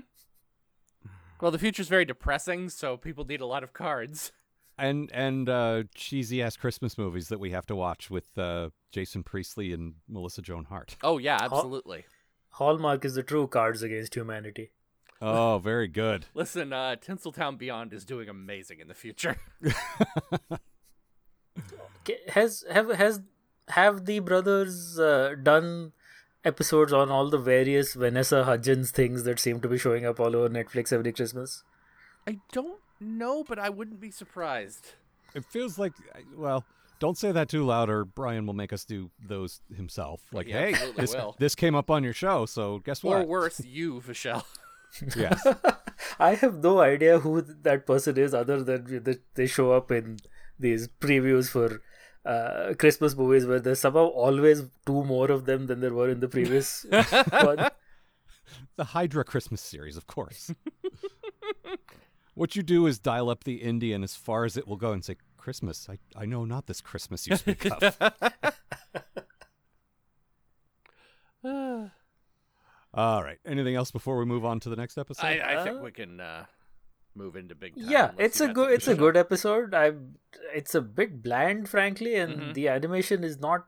Well, 1.41 1.51
the 1.51 1.59
future's 1.59 1.89
very 1.89 2.05
depressing, 2.05 2.69
so 2.69 2.95
people 2.95 3.25
need 3.25 3.41
a 3.41 3.45
lot 3.45 3.63
of 3.63 3.73
cards. 3.73 4.31
And 4.79 5.11
and 5.13 5.49
uh, 5.49 5.83
cheesy 5.93 6.41
ass 6.41 6.55
Christmas 6.55 6.97
movies 6.97 7.27
that 7.27 7.39
we 7.39 7.51
have 7.51 7.65
to 7.67 7.75
watch 7.75 8.09
with 8.09 8.37
uh, 8.37 8.69
Jason 8.91 9.23
Priestley 9.23 9.73
and 9.73 9.95
Melissa 10.07 10.41
Joan 10.41 10.65
Hart. 10.65 10.95
Oh 11.03 11.17
yeah, 11.17 11.37
absolutely. 11.41 12.05
Hallmark 12.51 13.05
is 13.05 13.15
the 13.15 13.23
true 13.23 13.47
Cards 13.47 13.83
Against 13.83 14.15
Humanity. 14.15 14.71
Oh, 15.21 15.59
very 15.59 15.87
good. 15.87 16.25
Listen, 16.33 16.71
uh, 16.73 16.95
Tinseltown 16.95 17.57
Beyond 17.57 17.93
is 17.93 18.05
doing 18.05 18.29
amazing 18.29 18.79
in 18.79 18.87
the 18.87 18.93
future. 18.93 19.37
Has 22.29 22.63
have 22.71 22.89
has 22.91 23.21
have 23.67 24.05
the 24.05 24.19
brothers 24.19 24.97
uh, 24.97 25.35
done 25.43 25.91
episodes 26.43 26.91
on 26.91 27.11
all 27.11 27.29
the 27.29 27.37
various 27.37 27.93
Vanessa 27.93 28.45
Hudgens 28.45 28.89
things 28.89 29.23
that 29.25 29.39
seem 29.39 29.61
to 29.61 29.67
be 29.67 29.77
showing 29.77 30.05
up 30.05 30.19
all 30.19 30.35
over 30.35 30.49
Netflix 30.49 30.91
every 30.91 31.11
Christmas? 31.11 31.63
I 32.25 32.39
don't 32.51 32.79
know, 32.99 33.43
but 33.43 33.59
I 33.59 33.69
wouldn't 33.69 33.99
be 33.99 34.11
surprised. 34.11 34.93
It 35.35 35.45
feels 35.45 35.77
like 35.77 35.93
well, 36.35 36.65
don't 36.99 37.17
say 37.17 37.31
that 37.31 37.49
too 37.49 37.63
loud, 37.65 37.89
or 37.89 38.05
Brian 38.05 38.45
will 38.45 38.53
make 38.53 38.73
us 38.73 38.83
do 38.83 39.09
those 39.25 39.61
himself. 39.75 40.21
Like, 40.31 40.47
He 40.47 40.53
hey, 40.53 40.75
this 40.97 41.13
will. 41.13 41.35
this 41.39 41.55
came 41.55 41.75
up 41.75 41.89
on 41.89 42.03
your 42.03 42.13
show, 42.13 42.45
so 42.45 42.79
guess 42.79 43.03
what? 43.03 43.15
Or 43.15 43.19
what? 43.19 43.27
worse, 43.27 43.61
you, 43.63 44.01
Michelle. 44.07 44.45
yes. 45.15 45.45
I 46.19 46.35
have 46.35 46.63
no 46.63 46.81
idea 46.81 47.19
who 47.19 47.41
that 47.41 47.85
person 47.85 48.17
is 48.17 48.33
other 48.33 48.63
than 48.63 49.03
that 49.03 49.21
they 49.35 49.47
show 49.47 49.71
up 49.71 49.91
in 49.91 50.17
these 50.57 50.87
previews 50.99 51.49
for 51.49 51.81
uh, 52.25 52.73
Christmas 52.77 53.15
movies 53.15 53.45
where 53.45 53.59
there's 53.59 53.79
somehow 53.79 54.07
always 54.07 54.63
two 54.85 55.03
more 55.03 55.31
of 55.31 55.45
them 55.45 55.67
than 55.67 55.79
there 55.79 55.93
were 55.93 56.09
in 56.09 56.19
the 56.19 56.27
previous 56.27 56.85
one. 57.29 57.69
The 58.75 58.83
Hydra 58.83 59.23
Christmas 59.23 59.61
series, 59.61 59.95
of 59.95 60.07
course. 60.07 60.51
What 62.39 62.55
you 62.55 62.63
do 62.63 62.87
is 62.87 62.99
dial 62.99 63.29
up 63.29 63.43
the 63.43 63.55
Indian 63.55 64.03
as 64.03 64.15
far 64.15 64.45
as 64.45 64.55
it 64.57 64.67
will 64.67 64.77
go 64.77 64.91
and 64.93 65.03
say, 65.03 65.15
Christmas, 65.37 65.87
I, 65.89 65.97
I 66.15 66.25
know 66.25 66.45
not 66.45 66.67
this 66.67 66.79
Christmas 66.81 67.27
you 67.27 67.35
speak 67.35 67.65
of. 67.65 67.97
All 72.93 73.23
right. 73.23 73.37
Anything 73.45 73.75
else 73.75 73.91
before 73.91 74.17
we 74.17 74.25
move 74.25 74.43
on 74.45 74.59
to 74.61 74.69
the 74.69 74.75
next 74.75 74.97
episode? 74.97 75.25
I, 75.25 75.37
I 75.39 75.55
Uh, 75.55 75.63
think 75.63 75.81
we 75.83 75.91
can 75.91 76.19
uh, 76.19 76.45
move 77.15 77.35
into 77.35 77.55
big 77.55 77.75
time. 77.75 77.89
yeah 77.89 78.11
it's 78.17 78.39
a 78.39 78.47
good 78.47 78.71
it's 78.71 78.87
a 78.87 78.95
good 78.95 79.17
episode 79.17 79.73
i 79.73 79.91
it's 80.53 80.73
a 80.75 80.79
bit 80.79 81.21
bland 81.23 81.67
frankly 81.67 82.15
and 82.15 82.33
Mhm. 82.39 82.53
the 82.53 82.67
animation 82.69 83.23
is 83.23 83.39
not 83.39 83.65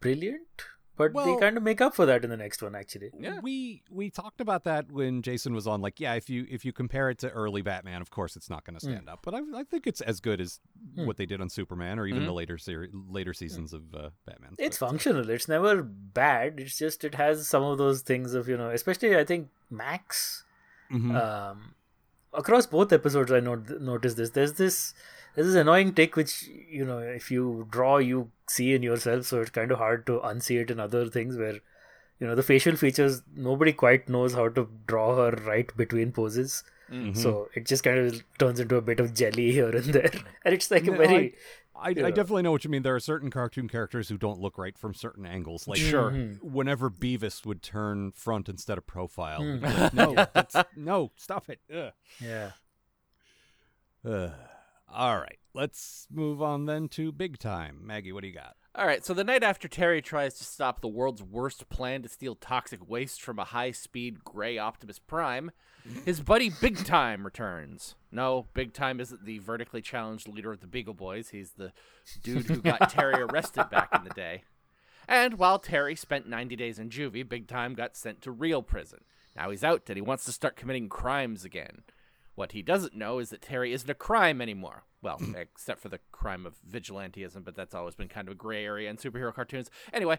brilliant 0.00 0.64
but 0.96 1.12
they 1.12 1.36
kind 1.40 1.56
of 1.56 1.62
make 1.62 1.80
up 1.80 1.94
for 1.94 2.06
that 2.06 2.22
in 2.24 2.30
the 2.30 2.36
next 2.36 2.62
one 2.62 2.74
actually 2.74 3.10
Yeah. 3.18 3.40
We 3.42 3.82
we 3.90 4.10
talked 4.10 4.40
about 4.40 4.64
that 4.64 4.90
when 4.92 5.22
Jason 5.22 5.52
was 5.54 5.66
on. 5.66 5.80
Like, 5.80 5.98
yeah, 6.00 6.14
if 6.14 6.30
you 6.30 6.46
if 6.48 6.64
you 6.64 6.72
compare 6.72 7.10
it 7.10 7.18
to 7.18 7.30
early 7.30 7.62
Batman, 7.62 8.00
of 8.00 8.10
course 8.10 8.36
it's 8.36 8.48
not 8.48 8.64
going 8.64 8.78
to 8.78 8.80
stand 8.80 9.08
up. 9.08 9.20
But 9.22 9.34
I, 9.34 9.40
I 9.56 9.64
think 9.64 9.86
it's 9.86 10.00
as 10.00 10.20
good 10.20 10.40
as 10.40 10.60
Hmm. 10.94 11.06
what 11.06 11.16
they 11.16 11.26
did 11.26 11.40
on 11.40 11.48
Superman 11.48 11.98
or 11.98 12.06
even 12.06 12.22
Mhm. 12.22 12.26
the 12.26 12.32
later 12.32 12.58
seri- 12.58 12.90
later 13.18 13.32
seasons 13.32 13.72
of 13.72 13.82
uh, 13.94 14.10
Batman. 14.26 14.54
it's 14.58 14.78
functional 14.78 15.28
it's 15.30 15.48
never 15.48 15.82
bad 15.82 16.60
it's 16.60 16.78
just 16.78 17.02
it 17.04 17.14
has 17.16 17.48
some 17.48 17.62
of 17.64 17.78
those 17.78 18.02
things 18.02 18.34
of 18.34 18.48
you 18.48 18.56
know 18.56 18.70
especially 18.70 19.16
i 19.16 19.24
think 19.24 19.48
max 19.70 20.44
Mhm. 20.92 21.10
um 21.20 21.74
across 22.32 22.66
both 22.66 22.92
episodes 22.92 23.32
i 23.32 23.40
not- 23.40 23.80
noticed 23.80 24.16
this 24.16 24.30
there's 24.30 24.52
this 24.54 24.94
there's 25.34 25.48
this 25.48 25.56
annoying 25.56 25.92
tick 25.94 26.16
which 26.16 26.48
you 26.68 26.84
know 26.84 26.98
if 26.98 27.30
you 27.30 27.66
draw 27.70 27.96
you 27.98 28.30
see 28.48 28.74
in 28.74 28.82
yourself 28.82 29.24
so 29.26 29.40
it's 29.40 29.50
kind 29.50 29.70
of 29.70 29.78
hard 29.78 30.06
to 30.06 30.20
unsee 30.20 30.60
it 30.60 30.70
in 30.70 30.78
other 30.80 31.06
things 31.08 31.36
where 31.36 31.54
you 32.20 32.26
know 32.26 32.34
the 32.34 32.42
facial 32.42 32.76
features 32.76 33.22
nobody 33.34 33.72
quite 33.72 34.08
knows 34.08 34.34
how 34.34 34.48
to 34.48 34.68
draw 34.86 35.16
her 35.16 35.30
right 35.46 35.76
between 35.76 36.12
poses 36.12 36.62
Mhm. 36.92 37.16
so 37.16 37.48
it 37.54 37.64
just 37.64 37.82
kind 37.82 37.98
of 37.98 38.22
turns 38.38 38.60
into 38.60 38.76
a 38.76 38.82
bit 38.82 39.00
of 39.00 39.14
jelly 39.14 39.50
here 39.58 39.70
and 39.70 39.86
there 39.86 40.10
and 40.44 40.54
it's 40.54 40.70
like 40.70 40.86
a 40.86 40.92
very 40.92 41.34
I, 41.76 41.88
Yeah. 41.90 42.06
I 42.06 42.10
definitely 42.12 42.42
know 42.42 42.52
what 42.52 42.62
you 42.64 42.70
mean. 42.70 42.82
There 42.82 42.94
are 42.94 43.00
certain 43.00 43.30
cartoon 43.30 43.68
characters 43.68 44.08
who 44.08 44.16
don't 44.16 44.38
look 44.40 44.58
right 44.58 44.78
from 44.78 44.94
certain 44.94 45.26
angles. 45.26 45.66
Like, 45.66 45.78
Sure. 45.80 46.12
Mhm. 46.12 46.40
whenever 46.40 46.88
Beavis 46.88 47.44
would 47.44 47.62
turn 47.62 48.12
front 48.12 48.48
instead 48.48 48.78
of 48.78 48.86
profile, 48.86 49.40
Mm. 49.40 49.60
like, 49.62 49.92
no, 50.02 50.14
that's, 50.32 50.54
no, 50.76 51.10
stop 51.16 51.48
it. 51.50 51.58
Ugh. 51.74 51.92
yeah 52.20 52.52
Ugh. 54.08 54.30
All 54.94 55.18
right, 55.18 55.38
let's 55.54 56.06
move 56.10 56.40
on 56.40 56.66
then 56.66 56.88
to 56.90 57.10
big 57.10 57.38
time. 57.38 57.80
Maggie, 57.82 58.12
what 58.12 58.22
do 58.22 58.28
you 58.28 58.34
got? 58.34 58.54
All 58.76 58.86
right, 58.86 59.04
so 59.04 59.12
the 59.14 59.24
night 59.24 59.42
after 59.42 59.68
Terry 59.68 60.00
tries 60.00 60.34
to 60.34 60.44
stop 60.44 60.80
the 60.80 60.88
world's 60.88 61.22
worst 61.22 61.68
plan 61.68 62.02
to 62.02 62.08
steal 62.08 62.34
toxic 62.34 62.88
waste 62.88 63.22
from 63.22 63.38
a 63.38 63.44
high 63.44 63.70
speed 63.72 64.24
gray 64.24 64.58
Optimus 64.58 64.98
Prime, 64.98 65.50
his 66.04 66.20
buddy 66.20 66.48
Big 66.48 66.84
Time 66.84 67.24
returns. 67.24 67.94
No, 68.10 68.46
Big 68.54 68.72
Time 68.72 69.00
isn't 69.00 69.24
the 69.24 69.38
vertically 69.38 69.82
challenged 69.82 70.28
leader 70.28 70.52
of 70.52 70.60
the 70.60 70.66
Beagle 70.66 70.94
Boys. 70.94 71.30
He's 71.30 71.52
the 71.52 71.72
dude 72.22 72.46
who 72.46 72.62
got 72.62 72.90
Terry 72.90 73.20
arrested 73.22 73.70
back 73.70 73.90
in 73.94 74.04
the 74.04 74.10
day. 74.10 74.42
And 75.06 75.38
while 75.38 75.58
Terry 75.58 75.94
spent 75.94 76.28
90 76.28 76.56
days 76.56 76.78
in 76.78 76.90
juvie, 76.90 77.28
Big 77.28 77.46
Time 77.46 77.74
got 77.74 77.96
sent 77.96 78.22
to 78.22 78.30
real 78.30 78.62
prison. 78.62 79.00
Now 79.36 79.50
he's 79.50 79.64
out 79.64 79.82
and 79.88 79.96
he 79.96 80.02
wants 80.02 80.24
to 80.24 80.32
start 80.32 80.56
committing 80.56 80.88
crimes 80.88 81.44
again. 81.44 81.82
What 82.34 82.52
he 82.52 82.62
doesn't 82.62 82.94
know 82.94 83.18
is 83.18 83.30
that 83.30 83.42
Terry 83.42 83.72
isn't 83.72 83.88
a 83.88 83.94
crime 83.94 84.40
anymore. 84.40 84.84
Well, 85.02 85.20
except 85.36 85.80
for 85.80 85.88
the 85.88 86.00
crime 86.12 86.46
of 86.46 86.54
vigilantism, 86.68 87.44
but 87.44 87.54
that's 87.54 87.74
always 87.74 87.94
been 87.94 88.08
kind 88.08 88.28
of 88.28 88.32
a 88.32 88.36
gray 88.36 88.64
area 88.64 88.90
in 88.90 88.96
superhero 88.96 89.32
cartoons. 89.32 89.70
Anyway, 89.92 90.18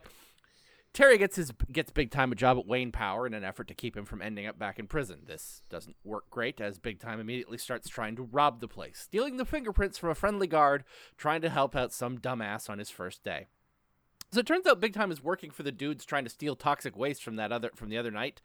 Terry 0.93 1.17
gets 1.17 1.35
his 1.35 1.51
gets 1.73 1.91
big 1.91 2.09
time 2.09 2.31
a 2.31 2.35
job 2.35 2.57
at 2.57 2.65
Wayne 2.65 2.93
Power 2.93 3.27
in 3.27 3.33
an 3.33 3.43
effort 3.43 3.67
to 3.67 3.73
keep 3.73 3.97
him 3.97 4.05
from 4.05 4.21
ending 4.21 4.47
up 4.47 4.57
back 4.57 4.79
in 4.79 4.87
prison. 4.87 5.23
This 5.25 5.61
doesn't 5.69 5.97
work 6.05 6.29
great 6.29 6.61
as 6.61 6.79
Big 6.79 7.01
Time 7.01 7.19
immediately 7.19 7.57
starts 7.57 7.89
trying 7.89 8.15
to 8.15 8.23
rob 8.23 8.61
the 8.61 8.69
place, 8.69 8.99
stealing 8.99 9.35
the 9.35 9.43
fingerprints 9.43 9.97
from 9.97 10.09
a 10.09 10.15
friendly 10.15 10.47
guard, 10.47 10.85
trying 11.17 11.41
to 11.41 11.49
help 11.49 11.75
out 11.75 11.91
some 11.91 12.17
dumbass 12.17 12.69
on 12.69 12.79
his 12.79 12.89
first 12.89 13.25
day. 13.25 13.47
So 14.35 14.41
it 14.41 14.47
turns 14.47 14.67
out 14.67 14.81
Big 14.81 14.93
Time 14.93 15.11
is 15.11 15.23
working 15.23 15.49
for 15.49 15.63
the 15.63 15.71
dudes 15.71 16.03
trying 16.03 16.25
to 16.25 16.29
steal 16.29 16.57
toxic 16.57 16.97
waste 16.97 17.23
from 17.23 17.37
that 17.37 17.53
other 17.53 17.71
from 17.73 17.87
the 17.87 17.97
other 17.97 18.11
night, 18.11 18.41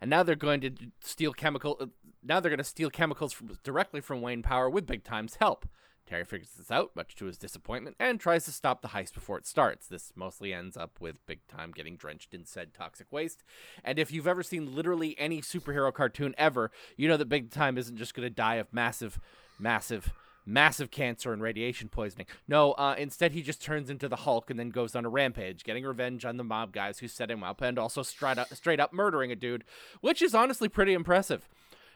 and 0.00 0.08
now 0.08 0.22
they're 0.22 0.36
going 0.36 0.62
to 0.62 0.72
steal 1.02 1.34
chemical. 1.34 1.76
uh, 1.78 1.86
Now 2.22 2.40
they're 2.40 2.48
going 2.48 2.56
to 2.56 2.64
steal 2.64 2.88
chemicals 2.88 3.34
from, 3.34 3.58
directly 3.62 4.00
from 4.00 4.22
Wayne 4.22 4.40
Power 4.40 4.70
with 4.70 4.86
Big 4.86 5.04
Time's 5.04 5.34
help. 5.34 5.68
Terry 6.06 6.24
figures 6.24 6.52
this 6.56 6.70
out, 6.70 6.96
much 6.96 7.14
to 7.16 7.26
his 7.26 7.36
disappointment, 7.36 7.94
and 8.00 8.18
tries 8.18 8.46
to 8.46 8.52
stop 8.52 8.80
the 8.80 8.88
heist 8.88 9.12
before 9.12 9.36
it 9.36 9.46
starts. 9.46 9.86
This 9.86 10.14
mostly 10.16 10.54
ends 10.54 10.78
up 10.78 10.98
with 10.98 11.26
Big 11.26 11.46
Time 11.46 11.72
getting 11.72 11.98
drenched 11.98 12.32
in 12.32 12.46
said 12.46 12.72
toxic 12.72 13.12
waste. 13.12 13.44
And 13.84 13.98
if 13.98 14.10
you've 14.10 14.26
ever 14.26 14.42
seen 14.42 14.74
literally 14.74 15.14
any 15.18 15.42
superhero 15.42 15.92
cartoon 15.92 16.34
ever, 16.38 16.70
you 16.96 17.06
know 17.06 17.18
that 17.18 17.28
Big 17.28 17.50
Time 17.50 17.76
isn't 17.76 17.98
just 17.98 18.14
going 18.14 18.26
to 18.26 18.34
die 18.34 18.54
of 18.54 18.72
massive, 18.72 19.20
massive, 19.58 20.10
massive 20.46 20.90
cancer 20.90 21.32
and 21.32 21.42
radiation 21.42 21.88
poisoning. 21.88 22.26
No, 22.48 22.72
uh, 22.72 22.94
instead 22.98 23.32
he 23.32 23.42
just 23.42 23.62
turns 23.62 23.90
into 23.90 24.08
the 24.08 24.16
Hulk 24.16 24.50
and 24.50 24.58
then 24.58 24.70
goes 24.70 24.94
on 24.94 25.04
a 25.04 25.08
rampage, 25.08 25.64
getting 25.64 25.84
revenge 25.84 26.24
on 26.24 26.36
the 26.36 26.44
mob 26.44 26.72
guys 26.72 26.98
who 26.98 27.08
set 27.08 27.30
him 27.30 27.42
up, 27.42 27.60
and 27.60 27.78
also 27.78 28.02
straight 28.02 28.38
up, 28.38 28.52
straight 28.54 28.80
up 28.80 28.92
murdering 28.92 29.32
a 29.32 29.36
dude, 29.36 29.64
which 30.00 30.22
is 30.22 30.34
honestly 30.34 30.68
pretty 30.68 30.92
impressive. 30.92 31.48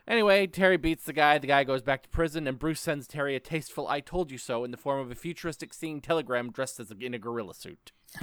Anyway, 0.06 0.46
Terry 0.46 0.78
beats 0.78 1.04
the 1.04 1.12
guy. 1.12 1.37
The 1.37 1.46
guy 1.46 1.64
goes 1.64 1.82
back 1.82 2.02
to 2.02 2.08
prison, 2.08 2.46
and 2.46 2.58
Bruce 2.58 2.80
sends 2.80 3.06
Terry 3.06 3.37
a 3.37 3.40
tasteful 3.40 3.87
"I 3.87 4.00
told 4.00 4.30
you 4.30 4.38
so" 4.38 4.64
in 4.64 4.70
the 4.70 4.78
form 4.78 5.00
of 5.00 5.11
a 5.11 5.14
futuristic 5.14 5.74
seeing 5.74 6.00
telegram 6.00 6.50
dressed 6.50 6.80
as 6.80 6.90
a, 6.90 6.96
in 6.98 7.12
a 7.12 7.18
gorilla 7.18 7.54
suit. 7.54 7.92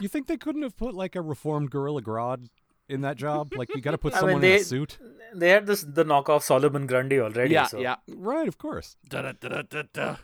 You 0.00 0.08
think 0.08 0.26
they 0.26 0.36
couldn't 0.36 0.62
have 0.62 0.76
put 0.76 0.94
like 0.94 1.14
a 1.16 1.22
reformed 1.22 1.70
Gorilla 1.70 2.02
Grodd 2.02 2.48
in 2.88 3.02
that 3.02 3.16
job? 3.16 3.52
Like, 3.56 3.74
you 3.74 3.80
got 3.80 3.92
to 3.92 3.98
put 3.98 4.14
I 4.14 4.16
mean, 4.16 4.28
someone 4.28 4.44
in 4.44 4.52
a 4.52 4.64
suit, 4.64 4.98
they 5.34 5.50
had 5.50 5.66
this 5.66 5.82
the 5.82 6.04
knockoff 6.04 6.42
solomon 6.42 6.86
grundy 6.86 7.20
already 7.20 7.54
yeah, 7.54 7.66
so. 7.66 7.78
yeah. 7.78 7.96
right? 8.08 8.48
Of 8.48 8.58
course. 8.58 8.96
Da-da-da-da-da. 9.08 10.16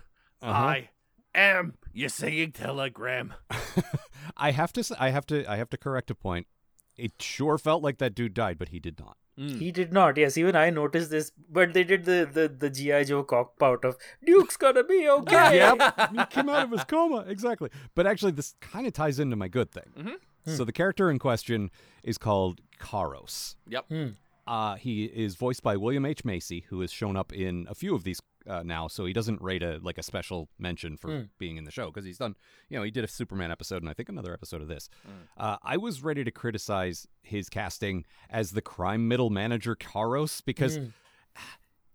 Uh-huh. 0.43 0.53
I 0.53 0.91
am 1.35 1.75
your 1.93 2.09
singing 2.09 2.53
telegram. 2.53 3.35
I 4.37 4.53
have 4.53 4.73
to. 4.75 4.97
I 4.99 5.11
have 5.11 5.27
to. 5.27 5.51
I 5.51 5.57
have 5.57 5.71
to 5.71 5.77
correct 5.77 6.11
a 6.11 6.15
point. 6.15 6.47
It 6.97 7.13
sure 7.21 7.59
felt 7.59 7.83
like 7.83 7.99
that 7.99 8.15
dude 8.15 8.35
died, 8.35 8.59
but 8.59 8.69
he 8.69 8.79
did 8.79 8.99
not. 8.99 9.17
He 9.41 9.73
did 9.73 9.91
not. 9.91 10.19
Yes, 10.19 10.37
even 10.37 10.55
I 10.55 10.69
noticed 10.69 11.11
this. 11.11 11.33
But 11.51 11.73
they 11.73 11.83
did 11.83 12.05
the 12.05 12.29
the, 12.31 12.47
the 12.49 12.69
GI 12.69 13.05
Joe 13.05 13.23
cock 13.23 13.59
cockpout 13.59 13.87
of 13.87 13.97
Duke's 14.23 14.59
gonna 14.59 14.85
be 14.85 15.09
okay. 15.09 15.57
yep, 15.57 16.11
he 16.11 16.27
came 16.27 16.51
out 16.51 16.65
of 16.65 16.71
his 16.71 16.85
coma 16.85 17.25
exactly. 17.27 17.71
But 17.95 18.07
actually, 18.07 18.33
this 18.33 18.55
kind 18.61 18.87
of 18.87 18.93
ties 18.93 19.19
into 19.19 19.37
my 19.37 19.49
good 19.49 19.71
thing. 19.71 19.93
Mm-hmm. 19.99 20.15
So 20.47 20.65
the 20.65 20.73
character 20.73 21.11
in 21.11 21.19
question 21.19 21.71
is 22.03 22.19
called 22.19 22.61
Karos. 22.79 23.57
Yep. 23.69 23.87
Uh, 24.47 24.75
he 24.77 25.05
is 25.05 25.37
voiced 25.37 25.63
by 25.63 25.77
William 25.77 26.05
H 26.05 26.25
Macy, 26.25 26.65
who 26.71 26.81
has 26.81 26.91
shown 26.91 27.17
up 27.17 27.33
in 27.33 27.67
a 27.69 27.75
few 27.75 27.95
of 27.95 28.05
these 28.05 28.21
uh, 28.49 28.63
now. 28.65 28.89
So 28.89 29.05
he 29.05 29.13
doesn't 29.13 29.41
rate 29.41 29.63
a 29.63 29.79
like 29.83 29.99
a 29.99 30.03
special 30.03 30.49
mention 30.59 30.97
for 30.97 31.29
being 31.39 31.57
in 31.57 31.65
the 31.65 31.71
show 31.71 31.87
because 31.87 32.05
he's 32.05 32.19
done. 32.19 32.35
You 32.69 32.79
know, 32.79 32.83
he 32.83 32.91
did 32.91 33.05
a 33.05 33.09
Superman 33.09 33.51
episode 33.53 33.83
and 33.83 33.89
I 33.89 33.93
think 33.93 34.09
another 34.09 34.33
episode 34.33 34.63
of 34.63 34.69
this. 34.69 34.89
Uh, 35.37 35.57
I 35.63 35.77
was 35.77 36.03
ready 36.03 36.25
to 36.25 36.31
criticize 36.31 37.07
his 37.23 37.49
casting 37.49 38.05
as 38.29 38.51
the 38.53 38.63
crime 38.63 39.07
middle 39.07 39.31
manager 39.31 39.77
Karos 39.77 40.43
because 40.45 40.81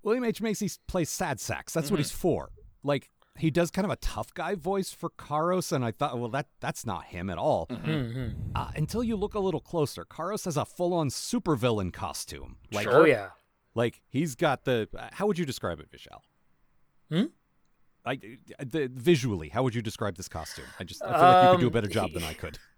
William 0.03 0.23
H 0.23 0.41
Macy 0.41 0.69
plays 0.87 1.09
sad 1.09 1.39
sacks. 1.39 1.73
That's 1.73 1.91
what 1.91 1.99
he's 1.99 2.11
for. 2.11 2.51
Like 2.83 3.09
he 3.37 3.51
does 3.51 3.69
kind 3.71 3.85
of 3.85 3.91
a 3.91 3.95
tough 3.97 4.33
guy 4.33 4.55
voice 4.55 4.91
for 4.91 5.09
Karos, 5.09 5.71
and 5.71 5.83
I 5.83 5.91
thought, 5.91 6.17
well, 6.19 6.29
that 6.29 6.47
that's 6.59 6.85
not 6.85 7.05
him 7.05 7.29
at 7.29 7.37
all. 7.37 7.67
Uh, 8.55 8.71
until 8.75 9.03
you 9.03 9.15
look 9.15 9.33
a 9.33 9.39
little 9.39 9.59
closer, 9.59 10.05
Karos 10.05 10.45
has 10.45 10.57
a 10.57 10.65
full-on 10.65 11.09
supervillain 11.09 11.91
costume. 11.91 12.57
Like, 12.71 12.87
Oh 12.87 13.03
yeah. 13.05 13.29
like 13.73 14.01
he's 14.07 14.35
got 14.35 14.63
the. 14.65 14.87
uh, 14.97 15.09
How 15.13 15.27
would 15.27 15.37
you 15.37 15.45
describe 15.45 15.79
it, 15.79 15.89
Vishal? 15.91 16.21
Hmm? 17.09 17.25
Like 18.05 18.23
the 18.59 18.89
visually, 18.93 19.49
how 19.49 19.63
would 19.63 19.73
you 19.75 19.81
describe 19.81 20.15
this 20.15 20.27
costume? 20.27 20.65
I 20.79 20.83
just 20.83 21.03
I 21.03 21.07
feel 21.11 21.21
like 21.21 21.43
you 21.43 21.49
could 21.51 21.59
do 21.61 21.65
a 21.65 21.67
Um, 21.69 21.73
better 21.73 21.87
job 21.87 22.11
than 22.13 22.23
I 22.23 22.33
could. 22.33 22.59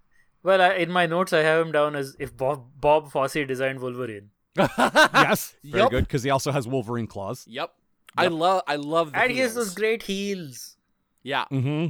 Well, 0.44 0.62
I, 0.62 0.76
in 0.76 0.92
my 0.92 1.08
notes, 1.08 1.34
I 1.34 1.40
have 1.40 1.66
him 1.66 1.74
down 1.74 1.96
as 1.96 2.16
if 2.20 2.38
Bob 2.38 2.68
Bob 2.80 3.12
Fosse 3.12 3.34
designed 3.46 3.82
Wolverine, 3.82 4.30
yes, 4.56 5.56
very 5.64 5.82
Yup. 5.82 5.92
good 5.92 6.06
because 6.06 6.24
he 6.24 6.30
also 6.30 6.52
has 6.52 6.66
Wolverine 6.68 7.08
claws. 7.08 7.44
Yep. 7.50 7.74
I 8.16 8.28
love. 8.28 8.62
I 8.68 8.76
love 8.78 9.12
the 9.12 9.20
and 9.20 9.32
he 9.32 9.40
has 9.40 9.56
those 9.56 9.74
great 9.74 10.04
heels. 10.04 10.78
Yeah. 11.24 11.46
Mm-hmm. 11.52 11.88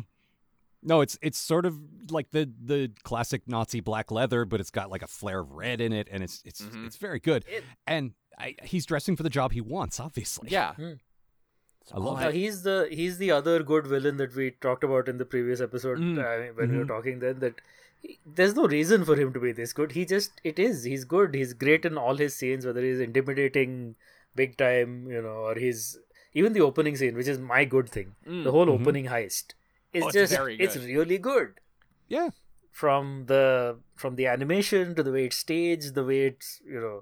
No, 0.83 1.01
it's 1.01 1.17
it's 1.21 1.37
sort 1.37 1.65
of 1.65 1.77
like 2.11 2.31
the 2.31 2.49
the 2.63 2.91
classic 3.03 3.41
Nazi 3.47 3.79
black 3.81 4.11
leather, 4.11 4.45
but 4.45 4.59
it's 4.59 4.71
got 4.71 4.89
like 4.89 5.01
a 5.03 5.07
flare 5.07 5.39
of 5.39 5.51
red 5.51 5.81
in 5.81 5.91
it, 5.93 6.07
and 6.11 6.23
it's 6.23 6.41
it's 6.45 6.61
Mhm. 6.61 6.85
it's 6.85 6.97
very 6.97 7.19
good. 7.19 7.43
and 7.85 8.13
I, 8.39 8.55
he's 8.63 8.85
dressing 8.85 9.15
for 9.15 9.23
the 9.23 9.29
job 9.31 9.51
he 9.51 9.61
wants, 9.61 9.99
obviously. 9.99 10.49
Yeah. 10.51 10.73
Hmm. 10.75 10.93
I 11.91 11.99
love 11.99 12.19
Now, 12.19 12.27
it. 12.29 12.35
he's 12.35 12.63
the 12.63 12.87
he's 12.91 13.17
the 13.17 13.31
other 13.31 13.63
good 13.63 13.87
villain 13.87 14.17
that 14.17 14.35
we 14.35 14.51
talked 14.51 14.83
about 14.83 15.07
in 15.09 15.17
the 15.17 15.25
previous 15.25 15.59
episode 15.61 15.97
Mm. 15.99 16.19
uh, 16.19 16.53
when 16.53 16.71
we 16.71 16.77
were 16.77 16.85
Mhm. 16.85 16.87
talking 16.89 17.19
then 17.19 17.39
that 17.39 17.55
he- 18.01 18.19
there's 18.25 18.55
no 18.55 18.67
reason 18.67 19.05
for 19.05 19.15
him 19.15 19.31
to 19.33 19.39
be 19.39 19.51
this 19.53 19.73
good. 19.73 19.93
He 19.93 20.05
just 20.05 20.39
it 20.43 20.59
is. 20.59 20.83
He's 20.83 21.05
good. 21.05 21.33
He's 21.33 21.53
great 21.53 21.85
in 21.85 21.97
all 21.97 22.15
his 22.17 22.35
scenes, 22.35 22.65
whether 22.65 22.81
he's 22.83 22.99
intimidating 22.99 23.95
big 24.35 24.57
time, 24.57 25.07
you 25.09 25.21
know, 25.21 25.37
or 25.49 25.55
he's 25.55 25.97
even 26.39 26.53
the 26.57 26.61
opening 26.69 26.95
scene, 26.99 27.15
which 27.19 27.27
is 27.33 27.39
my 27.53 27.61
good 27.75 27.89
thing. 27.95 28.09
Mm. 28.25 28.43
The 28.47 28.51
whole 28.55 28.67
Mhm. 28.67 28.75
opening 28.81 29.05
heist. 29.13 29.53
It's 29.93 30.05
Oh, 30.05 30.11
just 30.19 30.33
very 30.41 30.55
it's 30.65 30.77
really 30.93 31.17
good. 31.31 31.49
Yeah. 32.17 32.29
From 32.83 33.05
the 33.31 33.79
from 34.03 34.15
the 34.19 34.27
animation 34.35 34.93
to 34.97 35.03
the 35.07 35.11
way 35.15 35.23
it's 35.29 35.37
staged, 35.45 35.95
the 35.99 36.05
way 36.11 36.19
it's 36.31 36.49
you 36.73 36.79
know 36.85 36.97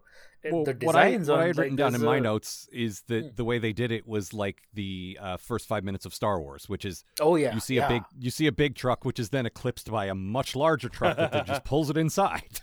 Well, 0.52 0.64
the 0.70 0.76
what 0.88 0.96
I, 0.96 1.10
designs 1.10 1.28
what 1.30 1.36
on 1.40 1.44
I 1.44 1.48
had 1.48 1.58
like, 1.58 1.64
written 1.64 1.76
down 1.82 1.88
in 1.96 2.02
there's 2.02 2.14
my 2.14 2.20
notes 2.20 2.70
is 2.72 3.02
that 3.12 3.24
Hmm. 3.24 3.36
the 3.40 3.44
way 3.50 3.58
they 3.66 3.74
did 3.82 3.92
it 3.98 4.06
was 4.16 4.26
like 4.44 4.58
the 4.82 5.18
uh, 5.28 5.38
first 5.50 5.68
five 5.68 5.84
minutes 5.90 6.06
of 6.06 6.14
Star 6.14 6.36
Wars, 6.40 6.70
which 6.74 6.86
is 6.92 7.04
Oh 7.20 7.36
yeah, 7.36 7.54
you 7.56 7.60
see 7.60 7.76
yeah. 7.76 7.88
a 7.88 7.90
big 7.96 8.04
you 8.26 8.32
see 8.40 8.48
a 8.48 8.56
big 8.64 8.76
truck, 8.84 9.04
which 9.10 9.20
is 9.24 9.30
then 9.36 9.46
eclipsed 9.46 9.90
by 9.98 10.06
a 10.06 10.16
much 10.16 10.56
larger 10.56 10.88
truck 10.98 11.18
that 11.18 11.46
just 11.52 11.64
pulls 11.72 11.90
it 11.90 11.98
inside. 11.98 12.62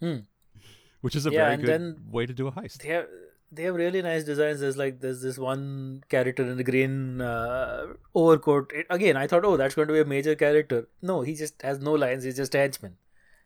Hmm. 0.00 0.18
Which 1.00 1.16
is 1.16 1.26
a 1.26 1.32
Yeah, 1.32 1.44
very 1.46 1.56
good 1.56 1.66
then- 1.68 1.96
way 2.16 2.26
to 2.26 2.34
do 2.40 2.46
a 2.46 2.52
heist. 2.52 2.78
they 2.82 2.88
have 2.90 3.08
they 3.52 3.64
have 3.64 3.74
really 3.74 4.00
nice 4.02 4.24
designs. 4.24 4.60
There's 4.60 4.76
like 4.76 5.00
there's 5.00 5.20
this 5.22 5.38
one 5.38 6.02
character 6.08 6.42
in 6.42 6.56
the 6.56 6.64
green 6.64 7.20
uh, 7.20 7.88
overcoat. 8.14 8.72
It, 8.74 8.86
again, 8.90 9.16
I 9.16 9.26
thought, 9.26 9.44
oh, 9.44 9.56
that's 9.56 9.74
going 9.74 9.88
to 9.88 9.94
be 9.94 10.00
a 10.00 10.04
major 10.04 10.34
character. 10.34 10.88
No, 11.02 11.20
he 11.22 11.34
just 11.34 11.60
has 11.62 11.78
no 11.80 11.92
lines. 11.92 12.24
He's 12.24 12.36
just 12.36 12.54
a 12.54 12.58
henchman. 12.58 12.96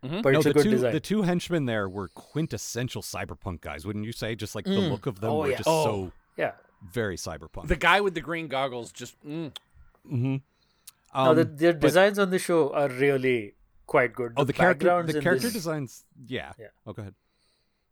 But 0.03 0.33
No, 0.33 0.39
it's 0.39 0.45
the 0.45 0.53
good 0.53 0.63
two 0.63 0.71
design. 0.71 0.93
the 0.93 1.01
two 1.01 1.23
henchmen 1.23 1.65
there 1.67 1.89
were 1.89 2.09
quintessential 2.09 3.03
cyberpunk 3.03 3.61
guys, 3.61 3.85
wouldn't 3.85 4.05
you 4.05 4.13
say? 4.13 4.37
Just 4.37 4.55
like 4.55 4.65
the 4.65 4.71
Mm. 4.71 4.91
look 4.91 5.07
of 5.07 5.21
them 5.21 5.31
Oh, 5.31 5.39
were 5.41 5.49
yeah. 5.51 5.57
just 5.57 5.69
Oh. 5.69 5.85
so 5.85 6.13
yeah. 6.37 6.53
very 6.89 7.17
cyberpunk. 7.17 7.67
The 7.67 7.75
guy 7.77 8.01
with 8.01 8.15
the 8.15 8.21
green 8.21 8.47
goggles 8.47 8.93
just. 8.93 9.17
Mm. 9.27 9.53
mm-hmm. 10.07 10.37
no, 11.15 11.35
the, 11.35 11.43
Um, 11.43 11.57
their 11.57 11.73
but- 11.73 11.81
designs 11.81 12.19
on 12.21 12.31
the 12.31 12.39
show 12.39 12.73
are 12.73 12.89
really 12.89 13.55
quite 13.87 14.13
good. 14.15 14.35
oh, 14.37 14.45
the 14.45 14.53
character 14.53 15.03
the 15.03 15.21
character 15.21 15.49
this, 15.49 15.55
designs. 15.55 16.05
Yeah. 16.27 16.53
Yeah. 16.59 16.67
Oh, 16.87 16.93
go 16.93 17.03
ahead. 17.03 17.15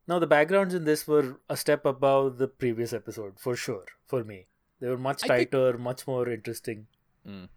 No, 0.06 0.18
the 0.18 0.26
backgrounds 0.26 0.74
in 0.74 0.84
this 0.84 1.06
were 1.08 1.40
a 1.48 1.56
step 1.56 1.84
above 1.86 2.38
the 2.38 2.48
previous 2.48 2.92
episode 2.92 3.38
for 3.38 3.56
sure. 3.56 3.86
For 4.06 4.22
me, 4.24 4.46
they 4.80 4.88
were 4.88 4.98
much 4.98 5.24
I 5.24 5.28
think- 5.38 5.50
tighter, 5.50 5.78
much 5.78 6.06
more 6.06 6.28
interesting. 6.28 6.86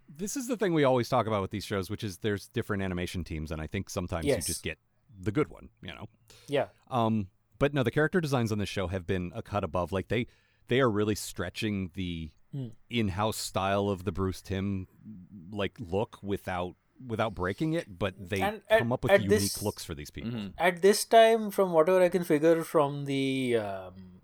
This 0.08 0.34
is 0.34 0.46
the 0.48 0.56
thing 0.56 0.72
we 0.72 0.84
always 0.84 1.10
talk 1.10 1.26
about 1.26 1.42
with 1.42 1.50
these 1.50 1.64
shows, 1.66 1.90
which 1.90 2.02
is 2.02 2.18
there's 2.18 2.48
different 2.48 2.82
animation 2.82 3.22
teams, 3.22 3.52
and 3.52 3.60
I 3.60 3.66
think 3.66 3.90
sometimes 3.90 4.24
Yes. 4.24 4.36
you 4.36 4.42
just 4.54 4.62
get 4.62 4.78
the 5.20 5.30
good 5.30 5.48
one, 5.48 5.68
you 5.82 5.88
know. 5.94 6.06
Yeah, 6.46 6.68
Um, 6.88 7.28
but 7.58 7.74
no, 7.74 7.82
the 7.82 7.90
character 7.90 8.18
designs 8.20 8.50
on 8.50 8.56
this 8.58 8.68
show 8.70 8.86
have 8.86 9.06
been 9.06 9.30
a 9.34 9.42
cut 9.42 9.64
above. 9.64 9.92
Like 9.92 10.08
they 10.08 10.26
they 10.68 10.80
are 10.80 10.90
really 10.90 11.14
stretching 11.14 11.90
the 11.94 12.30
Hmm. 12.52 12.68
in-house 12.88 13.36
style 13.36 13.90
of 13.90 14.04
the 14.04 14.12
Bruce 14.12 14.40
Timm 14.40 14.86
like 15.50 15.78
look 15.78 16.18
without 16.22 16.76
without 17.06 17.34
breaking 17.34 17.72
it, 17.74 17.98
but 17.98 18.14
they 18.18 18.40
And 18.40 18.60
at- 18.68 18.80
come 18.80 18.92
up 18.92 19.04
with 19.04 19.12
unique 19.12 19.28
this- 19.28 19.62
looks 19.62 19.84
for 19.84 19.94
these 19.94 20.10
people. 20.10 20.30
Mm-hmm. 20.32 20.48
at 20.58 20.82
this 20.82 21.04
time, 21.04 21.50
from 21.50 21.72
whatever 21.72 22.02
I 22.02 22.08
can 22.08 22.24
figure 22.24 22.62
from 22.64 23.04
the 23.04 23.56
um, 23.56 24.20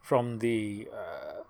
from 0.00 0.38
the 0.38 0.88
uh, 0.92 1.42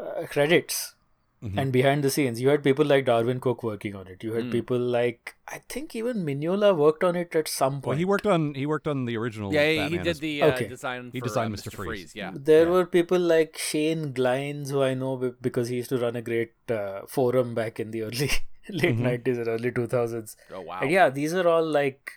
uh, 0.00 0.26
credits 0.26 0.94
Mhm. 1.42 1.58
and 1.60 1.72
behind 1.72 2.02
the 2.04 2.10
scenes, 2.10 2.40
you 2.40 2.48
had 2.48 2.62
people 2.64 2.86
like 2.86 3.04
Darwyn 3.04 3.38
Cooke 3.40 3.62
working 3.62 3.94
on 3.94 4.06
it. 4.06 4.22
You 4.24 4.32
had 4.34 4.50
people 4.50 4.78
like 4.78 5.34
I 5.46 5.58
think 5.68 5.94
even 5.94 6.24
Mignola 6.24 6.74
worked 6.74 7.04
on 7.04 7.16
it 7.16 7.34
at 7.36 7.48
some 7.48 7.74
point. 7.82 7.86
Well, 7.86 7.98
he 7.98 8.06
worked 8.06 8.26
on 8.26 8.54
he 8.54 8.64
worked 8.64 8.86
on 8.88 9.04
the 9.04 9.16
original. 9.18 9.52
Yeah, 9.52 9.66
he, 9.70 9.88
he 9.90 9.98
did 9.98 10.06
as- 10.06 10.20
the 10.20 10.32
uh, 10.42 10.46
Okay. 10.52 10.68
design. 10.68 11.10
He 11.12 11.20
for, 11.20 11.26
designed 11.26 11.52
uh, 11.52 11.56
Mr. 11.58 11.68
Mr. 11.70 11.74
Freeze. 11.76 11.88
Freeze. 11.88 12.14
Yeah. 12.16 12.30
There 12.34 12.64
Yeah. 12.66 12.70
were 12.76 12.86
people 12.86 13.18
like 13.18 13.58
Shane 13.58 14.14
Glines, 14.14 14.70
who 14.70 14.82
I 14.82 14.94
know 14.94 15.34
because 15.48 15.68
he 15.68 15.76
used 15.76 15.90
to 15.90 15.98
run 15.98 16.16
a 16.16 16.22
great 16.22 16.54
uh, 16.70 17.02
forum 17.06 17.54
back 17.54 17.78
in 17.78 17.90
the 17.90 18.02
early 18.04 18.30
late 18.82 18.96
Mhm. 18.96 19.02
90s 19.24 19.38
and 19.38 19.48
early 19.48 19.70
2000s. 19.70 20.36
Oh 20.52 20.60
wow. 20.60 20.80
And 20.82 20.90
yeah, 20.90 21.08
these 21.10 21.34
are 21.34 21.46
all 21.48 21.64
like 21.66 22.12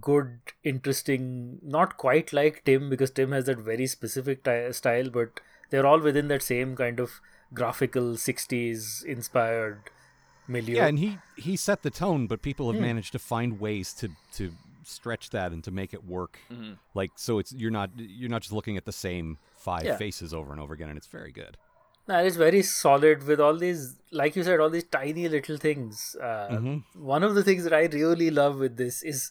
good, 0.00 0.38
interesting, 0.64 1.58
not 1.62 1.96
quite 1.96 2.32
like 2.32 2.64
Timm 2.64 2.88
because 2.90 3.10
Timm 3.10 3.32
has 3.32 3.46
that 3.46 3.58
very 3.58 3.86
specific 3.86 4.42
ty- 4.42 4.70
style, 4.72 5.10
but 5.10 5.40
they're 5.70 5.86
all 5.86 6.00
within 6.00 6.28
that 6.28 6.42
same 6.42 6.74
kind 6.76 6.98
of 7.00 7.20
graphical 7.54 8.16
60s 8.16 9.04
inspired 9.04 9.82
milieu. 10.46 10.76
Yeah, 10.76 10.86
and 10.86 10.98
he 10.98 11.18
he 11.36 11.56
set 11.56 11.82
the 11.82 11.90
tone, 11.90 12.26
but 12.26 12.42
people 12.42 12.66
have 12.70 12.76
Hmm. 12.80 12.86
managed 12.86 13.12
to 13.12 13.18
find 13.18 13.60
ways 13.60 13.92
to 13.94 14.10
to 14.34 14.52
stretch 14.84 15.28
that 15.30 15.52
and 15.52 15.62
to 15.64 15.70
make 15.70 15.92
it 15.92 16.02
work. 16.04 16.38
Mhm. 16.50 16.78
Like 16.94 17.10
so, 17.16 17.38
it's 17.38 17.52
you're 17.52 17.70
not 17.70 17.90
you're 17.96 18.30
not 18.30 18.42
just 18.42 18.52
looking 18.54 18.76
at 18.78 18.84
the 18.86 18.92
same 18.92 19.38
five 19.56 19.84
Yeah. 19.84 19.96
faces 19.96 20.32
over 20.32 20.50
and 20.52 20.60
over 20.60 20.72
again, 20.74 20.88
and 20.88 20.96
it's 20.96 21.06
very 21.06 21.30
good. 21.30 21.56
That 22.08 22.26
is 22.26 22.36
very 22.40 22.60
solid 22.62 23.24
with 23.30 23.40
all 23.46 23.56
these, 23.62 23.96
like 24.10 24.36
you 24.36 24.42
said, 24.42 24.60
all 24.60 24.70
these 24.70 24.84
tiny 24.94 25.28
little 25.32 25.58
things. 25.64 26.16
Uh, 26.28 26.48
Mhm. 26.58 26.84
One 27.14 27.26
of 27.28 27.34
the 27.38 27.42
things 27.48 27.64
that 27.64 27.74
I 27.78 27.82
really 27.94 28.30
love 28.38 28.58
with 28.66 28.76
this 28.82 29.02
is 29.12 29.30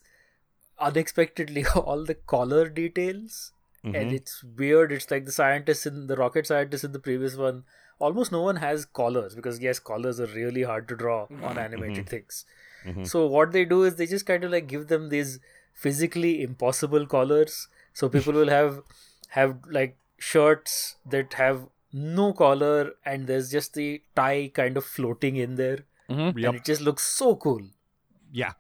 unexpectedly 0.90 1.66
all 1.76 2.04
the 2.06 2.16
collar 2.16 2.70
details. 2.70 3.52
And 3.84 4.12
Mhm. 4.12 4.14
it's 4.16 4.44
weird. 4.62 4.92
It's 4.92 5.10
like 5.12 5.26
the 5.26 5.32
scientists 5.32 5.86
in 5.92 6.08
the 6.08 6.16
rocket 6.22 6.48
scientists 6.52 6.84
in 6.84 6.92
the 6.98 7.00
previous 7.08 7.36
one. 7.36 7.64
Almost 8.08 8.32
no 8.32 8.42
one 8.48 8.58
has 8.64 8.86
collars 9.00 9.36
because, 9.36 9.60
yes, 9.60 9.80
collars 9.80 10.20
are 10.20 10.28
really 10.40 10.64
hard 10.72 10.88
to 10.90 10.96
draw 10.96 11.20
on 11.52 11.58
animated 11.64 12.10
things. 12.16 12.42
Mhm. 12.86 13.08
So, 13.12 13.26
what 13.36 13.54
they 13.54 13.64
do 13.72 13.84
is 13.90 13.96
they 13.96 14.06
just 14.12 14.26
kind 14.28 14.44
of 14.50 14.52
like 14.52 14.68
give 14.74 14.88
them 14.92 15.08
these 15.14 15.40
physically 15.86 16.34
impossible 16.44 17.08
collars. 17.16 17.58
So, 17.94 18.10
people 18.18 18.34
will 18.42 18.54
have 18.56 18.78
have 19.40 19.56
like 19.80 19.98
shirts 20.20 20.78
that 21.16 21.34
have 21.44 21.64
no 21.94 22.34
collar 22.34 22.92
and 23.06 23.28
there's 23.28 23.50
just 23.52 23.74
the 23.74 24.02
tie 24.16 24.52
kind 24.54 24.76
of 24.78 24.84
floating 24.86 25.36
in 25.38 25.56
there 25.56 25.80
Mhm. 26.10 26.38
Yep. 26.38 26.48
and 26.50 26.56
it 26.58 26.66
just 26.66 26.82
looks 26.82 27.04
so 27.04 27.36
cool 27.36 27.62
Yeah. 28.32 28.54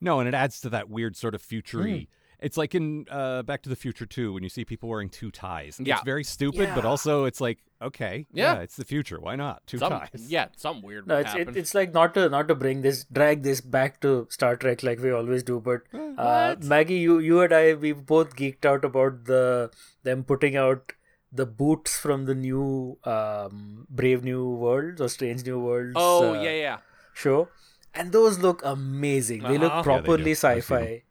No, 0.00 0.18
and 0.20 0.28
it 0.28 0.34
adds 0.34 0.60
to 0.62 0.68
that 0.70 0.88
weird 0.88 1.16
sort 1.16 1.34
of 1.34 1.40
futury. 1.42 1.98
Hmm. 1.98 2.44
It's 2.46 2.56
like 2.56 2.74
in 2.74 3.06
uh, 3.08 3.42
Back 3.44 3.62
to 3.62 3.68
the 3.68 3.76
Future 3.76 4.04
2 4.04 4.32
when 4.32 4.42
you 4.42 4.48
see 4.48 4.64
people 4.64 4.88
wearing 4.88 5.08
two 5.10 5.30
ties. 5.30 5.78
Yeah. 5.80 5.94
It's 5.96 6.04
very 6.04 6.24
stupid, 6.24 6.70
but 6.74 6.84
also 6.84 7.24
it's 7.24 7.40
like, 7.40 7.58
okay, 7.80 8.26
Yeah. 8.32 8.54
it's 8.62 8.74
the 8.74 8.84
future. 8.84 9.20
Why 9.20 9.36
not? 9.36 9.64
Two 9.66 9.78
Some, 9.78 9.92
ties. 9.92 10.08
yeah, 10.28 10.46
some 10.56 10.82
weird. 10.82 11.06
no 11.06 11.18
it's, 11.18 11.34
it, 11.34 11.56
it's 11.56 11.72
like 11.74 11.92
not 11.94 12.14
to 12.14 12.28
not 12.30 12.48
to 12.48 12.56
bring 12.56 12.82
this 12.82 13.04
drag 13.04 13.44
this 13.44 13.60
back 13.60 14.00
to 14.00 14.26
star 14.30 14.56
trek 14.56 14.82
like 14.82 14.98
we 14.98 15.12
always 15.12 15.44
do 15.44 15.60
but 15.60 15.82
uh, 16.18 16.56
maggie 16.62 16.98
you 16.98 17.18
you 17.20 17.40
and 17.42 17.52
i 17.52 17.74
we 17.74 17.92
both 17.92 18.34
geeked 18.34 18.64
out 18.64 18.84
about 18.84 19.24
the 19.26 19.70
them 20.02 20.24
putting 20.24 20.56
out 20.56 20.92
the 21.32 21.46
boots 21.46 21.98
from 21.98 22.26
the 22.26 22.34
new 22.34 22.98
um, 23.04 23.86
brave 23.88 24.22
new 24.22 24.50
worlds 24.50 25.00
or 25.00 25.08
strange 25.08 25.44
new 25.46 25.58
worlds 25.58 25.94
oh 25.96 26.34
uh, 26.34 26.42
yeah, 26.42 26.50
yeah. 26.66 26.78
show 27.14 27.48
and 27.94 28.12
those 28.12 28.38
look 28.38 28.60
amazing 28.64 29.42
they 29.42 29.58
look 29.58 29.72
Uh-huh. 29.72 29.90
Yeah, 29.90 29.96
they 30.00 30.02
properly 30.06 30.24
do. 30.24 30.30
I've 30.30 30.36
sci-fi 30.38 31.02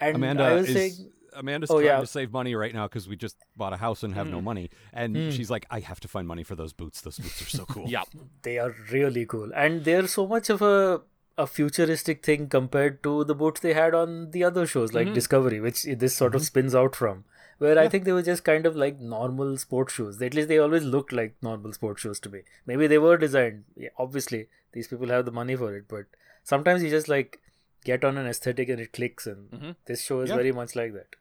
and 0.00 0.16
Amanda 0.16 0.44
i 0.44 0.52
was 0.54 0.68
is 0.68 0.74
saying 0.74 1.12
Amanda's 1.34 1.70
Oh, 1.70 1.74
trying 1.74 1.86
yeah. 1.86 1.96
Hmm. 1.96 2.00
to 2.02 2.06
save 2.06 2.32
money 2.32 2.54
right 2.54 2.74
now 2.74 2.86
because 2.88 3.08
we 3.08 3.14
just 3.16 3.36
bought 3.56 3.72
a 3.72 3.76
house 3.76 4.02
and 4.02 4.12
have 4.14 4.26
no 4.28 4.40
money, 4.40 4.70
and 4.92 5.32
she's 5.32 5.50
like, 5.50 5.66
"I 5.70 5.78
have 5.80 6.00
to 6.00 6.08
find 6.08 6.26
money 6.26 6.42
for 6.42 6.56
those 6.56 6.72
boots. 6.72 7.00
Those 7.02 7.18
boots 7.18 7.42
are 7.42 7.50
so 7.58 7.64
cool." 7.74 7.84
Yeah. 7.86 8.02
they 8.42 8.58
are 8.58 8.74
really 8.90 9.24
cool 9.26 9.52
and 9.54 9.84
they're 9.84 10.08
so 10.08 10.26
much 10.26 10.50
of 10.50 10.62
a 10.62 11.02
a 11.36 11.46
futuristic 11.46 12.24
thing 12.24 12.48
compared 12.48 13.02
to 13.04 13.22
the 13.24 13.34
boots 13.42 13.60
they 13.60 13.72
had 13.74 13.94
on 13.94 14.32
the 14.32 14.42
other 14.42 14.66
shows 14.66 14.92
like 14.92 15.12
discovery 15.14 15.60
which 15.60 15.84
this 16.04 16.16
sort 16.16 16.34
of 16.34 16.42
spins 16.50 16.74
out 16.74 16.96
from 17.02 17.22
where 17.64 17.78
i 17.82 17.88
think 17.92 18.04
they 18.04 18.12
were 18.16 18.22
just 18.28 18.44
kind 18.44 18.66
of 18.70 18.76
like 18.82 19.00
normal 19.00 19.56
sports 19.62 19.94
shoes 19.94 20.20
at 20.28 20.34
least 20.38 20.48
they 20.48 20.58
always 20.58 20.84
looked 20.94 21.12
like 21.12 21.34
normal 21.42 21.72
sports 21.72 22.02
shoes 22.02 22.20
to 22.20 22.30
me 22.34 22.40
maybe 22.66 22.86
they 22.86 22.98
were 22.98 23.16
designed 23.16 23.64
yeah, 23.76 23.88
obviously 23.98 24.46
these 24.72 24.88
people 24.88 25.08
have 25.08 25.24
the 25.24 25.36
money 25.40 25.56
for 25.56 25.74
it 25.76 25.86
but 25.88 26.06
sometimes 26.44 26.82
you 26.82 26.90
just 26.90 27.08
like 27.08 27.40
get 27.84 28.04
on 28.04 28.18
an 28.18 28.26
aesthetic 28.26 28.68
and 28.68 28.80
it 28.80 28.92
clicks 28.92 29.26
and 29.26 29.74
this 29.86 30.02
show 30.04 30.20
is 30.20 30.30
Yeah. 30.30 30.36
very 30.36 30.52
much 30.52 30.74
like 30.82 30.92
that 31.00 31.16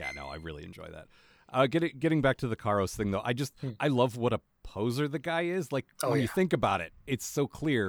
Yeah, 0.00 0.10
no, 0.16 0.26
I 0.34 0.36
really 0.44 0.64
enjoy 0.64 0.86
that. 0.92 1.06
Uh, 1.58 1.66
getting 1.74 1.92
getting 2.04 2.20
back 2.26 2.36
to 2.42 2.48
the 2.52 2.56
Karos 2.62 2.94
thing 3.00 3.10
though, 3.14 3.22
I 3.30 3.32
just 3.40 3.52
I 3.86 3.88
love 3.96 4.16
what 4.22 4.32
a 4.36 4.40
poser 4.68 5.06
the 5.16 5.20
guy 5.26 5.42
is. 5.58 5.70
Like 5.76 5.86
Hmm. 6.00 6.06
Oh, 6.06 6.10
when 6.14 6.20
you 6.22 6.30
think 6.38 6.52
about 6.58 6.80
it, 6.86 6.92
it's 7.06 7.26
so 7.34 7.46
clear. 7.58 7.82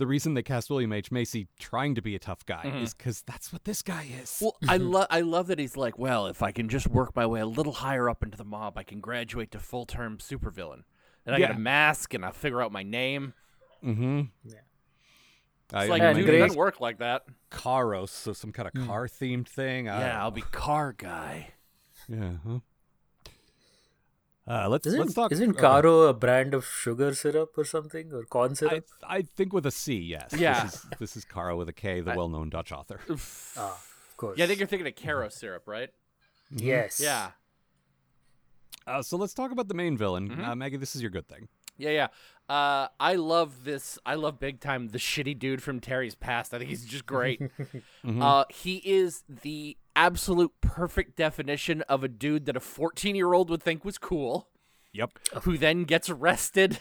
The 0.00 0.06
reason 0.06 0.32
they 0.32 0.42
cast 0.42 0.70
William 0.70 0.94
H 0.94 1.12
Macy 1.12 1.46
trying 1.58 1.94
to 1.94 2.00
be 2.00 2.14
a 2.14 2.18
tough 2.18 2.46
guy 2.46 2.72
is 2.82 2.94
because 2.94 3.20
that's 3.20 3.52
what 3.52 3.64
this 3.64 3.82
guy 3.82 4.08
is. 4.22 4.38
Well, 4.40 4.56
I 4.66 4.76
love 4.78 5.06
I 5.10 5.20
love 5.20 5.48
that 5.48 5.58
he's 5.58 5.76
like, 5.76 5.98
well, 5.98 6.26
if 6.26 6.42
I 6.42 6.52
can 6.52 6.70
just 6.70 6.86
work 6.88 7.14
my 7.14 7.26
way 7.26 7.40
a 7.40 7.46
little 7.46 7.74
higher 7.74 8.08
up 8.08 8.22
into 8.22 8.38
the 8.38 8.44
mob, 8.46 8.78
I 8.78 8.82
can 8.82 9.00
graduate 9.00 9.50
to 9.50 9.58
full 9.58 9.84
term 9.84 10.16
supervillain. 10.16 10.84
Then 11.26 11.34
I 11.34 11.38
get 11.38 11.50
a 11.50 11.58
mask 11.58 12.14
and 12.14 12.24
I 12.24 12.30
figure 12.30 12.62
out 12.62 12.72
my 12.72 12.82
name. 12.82 13.34
mm-hmm. 13.84 14.22
Yeah. 14.44 14.54
I, 15.72 15.82
It's 15.82 15.90
like, 15.90 16.00
and 16.02 16.16
dude, 16.18 16.30
it 16.30 16.38
doesn't 16.38 16.56
work 16.58 16.80
like 16.80 16.98
that. 17.00 17.24
Karos, 17.50 18.08
so 18.08 18.32
some 18.32 18.52
kind 18.52 18.68
of 18.68 18.72
Hmm. 18.80 18.86
car 18.86 19.06
themed 19.06 19.48
thing. 19.48 19.86
I 19.86 20.00
yeah, 20.00 20.20
I'll 20.22 20.30
be 20.30 20.40
car 20.40 20.94
guy. 20.96 21.50
know. 22.08 22.16
yeah. 22.16 22.52
Huh? 22.52 22.58
Uh, 24.50 24.68
let's 24.68 24.84
isn't, 24.84 24.98
let's 24.98 25.14
talk. 25.14 25.30
isn't 25.30 25.50
okay. 25.50 25.60
caro 25.60 26.00
a 26.08 26.12
brand 26.12 26.54
of 26.54 26.66
sugar 26.66 27.14
syrup 27.14 27.56
or 27.56 27.64
something 27.64 28.12
or 28.12 28.24
corn 28.24 28.56
syrup 28.56 28.84
I, 29.04 29.18
I 29.18 29.22
think 29.22 29.52
with 29.52 29.64
a 29.64 29.70
C, 29.70 29.94
yes. 29.94 30.34
Yeah. 30.36 30.64
This 30.64 30.74
is, 30.74 30.86
this 30.98 31.16
is 31.16 31.24
Caro 31.24 31.56
with 31.56 31.68
a 31.68 31.72
K, 31.72 32.00
the 32.00 32.14
well-known 32.16 32.50
Dutch 32.50 32.72
author. 32.72 32.98
ah, 33.56 33.74
of 34.10 34.16
course 34.16 34.36
Yeah, 34.36 34.46
I 34.46 34.48
think 34.48 34.58
you're 34.58 34.66
thinking 34.66 34.88
of 34.88 34.96
Caro 34.96 35.28
syrup, 35.28 35.68
right? 35.68 35.90
yes 36.50 37.00
Yeah. 37.00 37.30
Uh, 38.88 39.02
so 39.02 39.16
let's 39.16 39.34
talk 39.34 39.52
about 39.52 39.68
the 39.68 39.74
main 39.74 39.96
villain. 39.96 40.30
Mm-hmm. 40.30 40.44
Uh, 40.44 40.56
Maggie, 40.56 40.78
this 40.78 40.96
is 40.96 41.02
your 41.02 41.12
good 41.12 41.28
thing. 41.28 41.46
Yeah, 41.78 41.90
yeah. 41.90 42.08
Uh, 42.48 42.88
I 42.98 43.14
love 43.14 43.62
this. 43.62 44.00
I 44.04 44.14
love 44.14 44.40
big 44.40 44.58
time 44.58 44.88
the 44.88 44.98
shitty 44.98 45.38
dude 45.38 45.62
from 45.62 45.78
Terry's 45.78 46.16
past. 46.16 46.52
I 46.52 46.58
think 46.58 46.70
he's 46.70 46.84
just 46.84 47.06
great. 47.06 47.40
uh, 48.20 48.44
he 48.50 48.76
is 48.78 49.22
the 49.28 49.76
absolute 50.04 50.52
perfect 50.60 51.16
definition 51.16 51.82
of 51.82 52.02
a 52.02 52.08
dude 52.08 52.46
that 52.46 52.56
a 52.56 52.60
14 52.60 53.14
year 53.14 53.32
old 53.32 53.50
would 53.50 53.62
think 53.62 53.84
was 53.84 53.98
cool, 53.98 54.48
Yep. 54.92 55.10
who 55.42 55.56
then 55.58 55.84
gets 55.84 56.08
arrested 56.10 56.78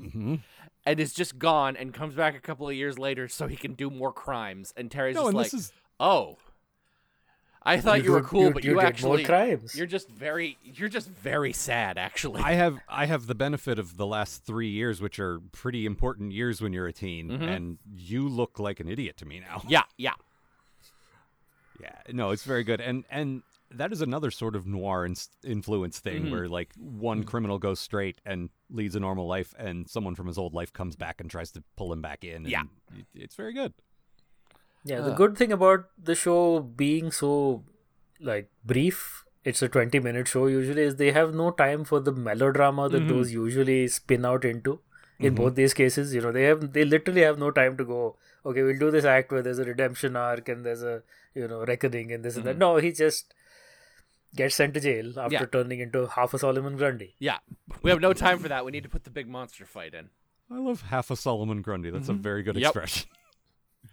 Mm-hmm. 0.00 0.36
and 0.84 0.98
is 1.00 1.12
just 1.14 1.38
gone 1.38 1.76
and 1.76 1.94
comes 1.94 2.14
back 2.14 2.34
a 2.36 2.40
couple 2.40 2.68
of 2.68 2.74
years 2.74 2.98
later 2.98 3.28
so 3.28 3.46
he 3.46 3.56
can 3.56 3.74
do 3.74 3.90
more 3.90 4.12
crimes. 4.12 4.72
And 4.76 4.90
Terry's 4.90 5.14
No, 5.14 5.22
just 5.22 5.28
and 5.28 5.36
like, 5.36 5.54
is 5.54 5.72
oh. 6.00 6.36
I 7.66 7.78
thought 7.80 7.98
you, 7.98 8.04
You 8.06 8.12
were 8.12 8.22
cool, 8.22 8.42
you- 8.48 8.50
but 8.52 8.64
you 8.64 8.70
you, 8.72 8.76
did 8.76 8.82
more 8.82 8.86
actually 8.88 9.24
crimes. 9.24 9.74
You're 9.76 9.86
just 9.86 10.08
very 10.10 10.58
you're 10.62 10.88
just 10.90 11.08
very 11.08 11.52
sad 11.52 11.96
actually. 11.96 12.42
I 12.42 12.52
have 12.54 12.78
I 12.88 13.06
have 13.06 13.26
the 13.26 13.34
benefit 13.34 13.78
of 13.78 13.96
the 13.96 14.04
last 14.06 14.44
three 14.44 14.68
years, 14.68 15.00
which 15.00 15.18
are 15.18 15.40
pretty 15.52 15.86
important 15.86 16.32
years 16.32 16.60
when 16.60 16.72
you're 16.74 16.86
a 16.88 16.92
teen, 16.92 17.30
and 17.30 17.78
you 17.96 18.28
look 18.28 18.58
like 18.58 18.80
an 18.80 18.88
idiot 18.88 19.16
to 19.18 19.24
me 19.26 19.40
now. 19.40 19.62
yeah, 19.68 19.84
yeah. 19.96 20.12
Yeah, 21.80 21.96
no, 22.12 22.30
it's 22.30 22.44
very 22.44 22.64
good, 22.64 22.80
and 22.80 23.04
and 23.10 23.42
that 23.70 23.92
is 23.92 24.00
another 24.00 24.30
sort 24.30 24.54
of 24.54 24.66
noir 24.66 25.04
ins- 25.04 25.30
influence 25.42 25.98
thing 25.98 26.26
Mhm. 26.26 26.30
where 26.30 26.48
like 26.48 26.70
one 26.76 27.24
criminal 27.24 27.58
goes 27.58 27.80
straight 27.80 28.20
and 28.24 28.50
leads 28.70 28.94
a 28.94 29.00
normal 29.00 29.26
life, 29.26 29.52
and 29.58 29.88
someone 29.90 30.14
from 30.14 30.28
his 30.28 30.38
old 30.38 30.54
life 30.54 30.72
comes 30.72 30.94
back 30.94 31.20
and 31.20 31.28
tries 31.30 31.50
to 31.52 31.64
pull 31.76 31.92
him 31.92 32.00
back 32.00 32.22
in. 32.24 32.44
Yeah. 32.44 32.62
it- 32.96 33.06
it's 33.14 33.34
very 33.34 33.52
good. 33.52 33.72
Yeah, 34.84 35.00
the 35.00 35.12
Uh. 35.12 35.16
good 35.16 35.36
thing 35.36 35.50
about 35.52 35.86
the 35.98 36.14
show 36.14 36.60
being 36.60 37.10
so 37.10 37.64
like 38.20 38.50
brief, 38.64 39.24
it's 39.44 39.62
a 39.62 39.68
20 39.68 39.98
minute 39.98 40.28
show 40.28 40.46
usually 40.46 40.82
is 40.82 40.96
they 40.96 41.10
have 41.12 41.34
no 41.34 41.50
time 41.50 41.84
for 41.84 41.98
the 42.00 42.12
melodrama 42.12 42.88
that 42.88 43.08
those 43.08 43.32
usually 43.32 43.88
spin 43.88 44.24
out 44.24 44.44
into. 44.44 44.80
In 45.18 45.34
both 45.34 45.54
these 45.54 45.72
cases, 45.74 46.14
you 46.14 46.20
know, 46.20 46.30
they 46.32 46.42
have 46.44 46.72
they 46.72 46.84
literally 46.84 47.22
have 47.22 47.38
no 47.38 47.50
time 47.50 47.76
to 47.78 47.84
go, 47.84 48.16
okay, 48.44 48.62
we'll 48.62 48.78
do 48.78 48.90
this 48.90 49.04
act 49.04 49.32
where 49.32 49.42
there's 49.42 49.58
a 49.58 49.64
redemption 49.64 50.16
arc 50.16 50.48
and 50.48 50.64
there's 50.64 50.82
a, 50.82 51.02
you 51.34 51.48
know, 51.48 51.64
reckoning 51.64 52.12
and 52.12 52.24
this 52.24 52.36
and 52.36 52.44
that. 52.44 52.54
Hmm. 52.54 52.60
No, 52.60 52.76
he 52.76 52.92
just 52.92 53.34
gets 54.34 54.54
sent 54.56 54.74
to 54.74 54.80
jail 54.80 55.18
after 55.18 55.34
Yeah. 55.34 55.46
turning 55.46 55.80
into 55.80 56.06
half 56.06 56.34
a 56.34 56.38
Solomon 56.38 56.76
Grundy. 56.76 57.14
Yeah, 57.18 57.38
we 57.82 57.90
have 57.90 58.00
no 58.00 58.12
time 58.12 58.38
for 58.38 58.48
that. 58.48 58.64
We 58.64 58.72
need 58.72 58.82
to 58.82 58.88
put 58.88 59.04
the 59.04 59.10
big 59.10 59.28
monster 59.28 59.64
fight 59.64 59.94
in. 59.94 60.10
I 60.50 60.58
love 60.58 60.82
half 60.82 61.10
a 61.10 61.16
Solomon 61.16 61.62
Grundy. 61.62 61.90
That's 61.90 62.08
a 62.08 62.12
mm-hmm. 62.12 62.22
very 62.22 62.42
good 62.42 62.56
Yep. 62.56 62.70
expression. 62.70 63.10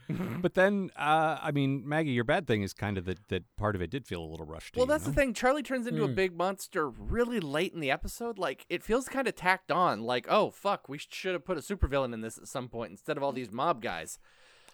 Mm-hmm. 0.09 0.41
but 0.41 0.55
then, 0.55 0.89
uh, 0.97 1.37
I 1.41 1.51
mean, 1.51 1.87
Maggie, 1.87 2.11
your 2.11 2.23
bad 2.23 2.47
thing 2.47 2.63
is 2.63 2.73
kind 2.73 2.97
of 2.97 3.05
that 3.05 3.27
that 3.29 3.43
part 3.55 3.75
of 3.75 3.81
it 3.81 3.89
did 3.89 4.05
feel 4.05 4.21
a 4.21 4.25
little 4.25 4.45
rushed. 4.45 4.75
Well, 4.75 4.85
you, 4.85 4.89
that's 4.89 5.05
no? 5.05 5.11
the 5.11 5.15
thing. 5.15 5.33
Charlie 5.33 5.63
turns 5.63 5.87
into 5.87 6.03
a 6.03 6.07
hmm. 6.07 6.15
big 6.15 6.35
monster 6.35 6.89
really 6.89 7.39
late 7.39 7.73
in 7.73 7.79
the 7.79 7.91
episode. 7.91 8.37
Like 8.37 8.65
it 8.69 8.83
feels 8.83 9.07
kind 9.07 9.27
of 9.27 9.35
tacked 9.35 9.71
on. 9.71 10.01
Like, 10.01 10.25
oh 10.29 10.49
fuck, 10.49 10.89
we 10.89 10.97
should 10.97 11.33
have 11.33 11.45
put 11.45 11.57
a 11.57 11.61
supervillain 11.61 12.13
in 12.13 12.21
this 12.21 12.37
at 12.37 12.47
some 12.47 12.67
point 12.67 12.91
instead 12.91 13.15
of 13.15 13.23
all 13.23 13.31
hmm. 13.31 13.37
these 13.37 13.51
mob 13.51 13.81
guys. 13.81 14.19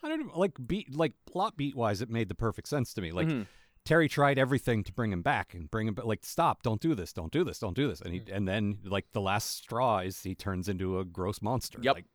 I 0.03 0.09
don't 0.09 0.27
know, 0.27 0.37
like 0.39 0.53
beat 0.67 0.95
like 0.95 1.13
plot 1.31 1.57
beat 1.57 1.75
wise, 1.75 2.01
it 2.01 2.09
made 2.09 2.29
the 2.29 2.35
perfect 2.35 2.67
sense 2.67 2.93
to 2.93 3.01
me. 3.01 3.11
Like 3.11 3.27
Mm-hmm. 3.27 3.41
Terry 3.85 4.09
tried 4.09 4.37
everything 4.37 4.83
to 4.83 4.91
bring 4.91 5.13
him 5.13 5.21
back 5.21 5.53
and 5.53 5.71
bring 5.71 5.87
him 5.87 5.93
back. 5.93 6.03
Like, 6.03 6.25
stop! 6.25 6.61
Don't 6.61 6.81
do 6.81 6.93
this! 6.93 7.13
Don't 7.13 7.31
do 7.31 7.45
this! 7.45 7.57
Don't 7.59 7.73
do 7.73 7.87
this! 7.87 8.01
And 8.01 8.13
he 8.13 8.19
Mm. 8.19 8.35
and 8.35 8.45
then 8.47 8.79
like 8.83 9.05
the 9.13 9.21
last 9.21 9.55
straw 9.55 9.99
is 9.99 10.23
he 10.23 10.35
turns 10.35 10.67
into 10.67 10.99
a 10.99 11.05
gross 11.05 11.41
monster. 11.41 11.79
Yep. 11.81 11.95
Like, 11.95 12.05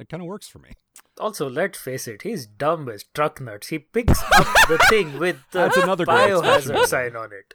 it 0.00 0.08
kind 0.08 0.22
of 0.22 0.26
works 0.26 0.48
for 0.48 0.58
me. 0.58 0.70
Also, 1.20 1.48
let's 1.48 1.78
face 1.78 2.08
it, 2.08 2.22
he's 2.22 2.46
dumb 2.46 2.88
as 2.88 3.04
truck 3.14 3.40
nuts. 3.40 3.68
He 3.68 3.78
picks 3.78 4.20
up 4.34 4.46
the 4.68 4.78
thing 4.88 5.18
with 5.20 5.36
the 5.52 5.58
That's 5.60 5.76
another 5.76 6.04
biohazard 6.04 6.86
sign 6.86 7.14
on 7.14 7.32
it. 7.32 7.54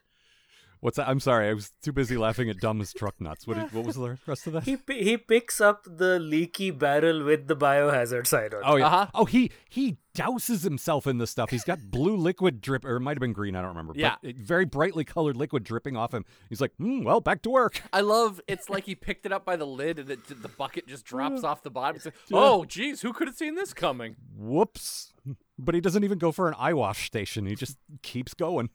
What's 0.86 0.98
that? 0.98 1.10
I'm 1.10 1.20
sorry, 1.20 1.50
I 1.50 1.54
was 1.54 1.72
too 1.82 1.92
busy 1.92 2.16
laughing 2.16 2.48
at 2.48 2.60
dumb 2.60 2.80
as 2.80 2.94
truck 2.94 3.20
nuts. 3.20 3.48
What 3.48 3.58
did, 3.58 3.74
what 3.74 3.88
was 3.88 3.96
the 3.96 4.20
rest 4.28 4.46
of 4.46 4.54
that? 4.54 4.66
He 4.66 4.78
he 4.88 5.18
picks 5.18 5.60
up 5.60 5.84
the 5.84 6.20
leaky 6.20 6.70
barrel 6.70 7.24
with 7.24 7.48
the 7.48 7.56
biohazard 7.56 8.28
side 8.28 8.54
on. 8.54 8.62
Oh 8.64 8.76
yeah. 8.76 8.86
Uh-huh. 8.86 9.08
Oh 9.16 9.26
he 9.26 9.50
he 9.68 9.98
douses 10.16 10.64
himself 10.64 11.08
in 11.08 11.18
the 11.18 11.26
stuff. 11.26 11.50
He's 11.50 11.64
got 11.64 11.80
blue 11.90 12.16
liquid 12.16 12.62
drip, 12.62 12.86
or 12.86 12.98
it 12.98 13.00
might 13.00 13.18
have 13.18 13.20
been 13.20 13.34
green. 13.34 13.56
I 13.56 13.62
don't 13.62 13.70
remember. 13.70 13.94
Yeah. 13.96 14.18
But 14.22 14.36
very 14.36 14.66
brightly 14.66 15.04
colored 15.04 15.36
liquid 15.36 15.64
dripping 15.64 15.98
off 15.98 16.14
him. 16.14 16.24
He's 16.50 16.62
like, 16.62 16.74
hmm, 16.78 17.04
well, 17.04 17.20
back 17.20 17.42
to 17.42 17.50
work. 17.50 17.82
I 17.92 18.02
love. 18.02 18.40
It's 18.48 18.70
like 18.70 18.84
he 18.84 18.94
picked 18.94 19.26
it 19.26 19.32
up 19.32 19.44
by 19.44 19.56
the 19.56 19.66
lid 19.66 19.98
and 19.98 20.12
it, 20.12 20.20
the 20.40 20.50
bucket 20.50 20.88
just 20.88 21.04
drops 21.04 21.44
off 21.44 21.64
the 21.64 21.72
bottom. 21.72 21.96
It's 21.96 22.06
like, 22.06 22.14
oh, 22.32 22.64
geez, 22.64 23.02
who 23.02 23.12
could 23.12 23.28
have 23.28 23.36
seen 23.36 23.56
this 23.56 23.74
coming? 23.74 24.18
Whoops. 24.38 25.14
But 25.58 25.74
he 25.74 25.82
doesn't 25.82 26.04
even 26.04 26.20
go 26.20 26.32
for 26.32 26.48
an 26.48 26.54
eye 26.60 26.74
wash 26.74 27.08
station. 27.08 27.48
He 27.48 27.56
just 27.56 27.80
keeps 28.04 28.36
going. 28.36 28.70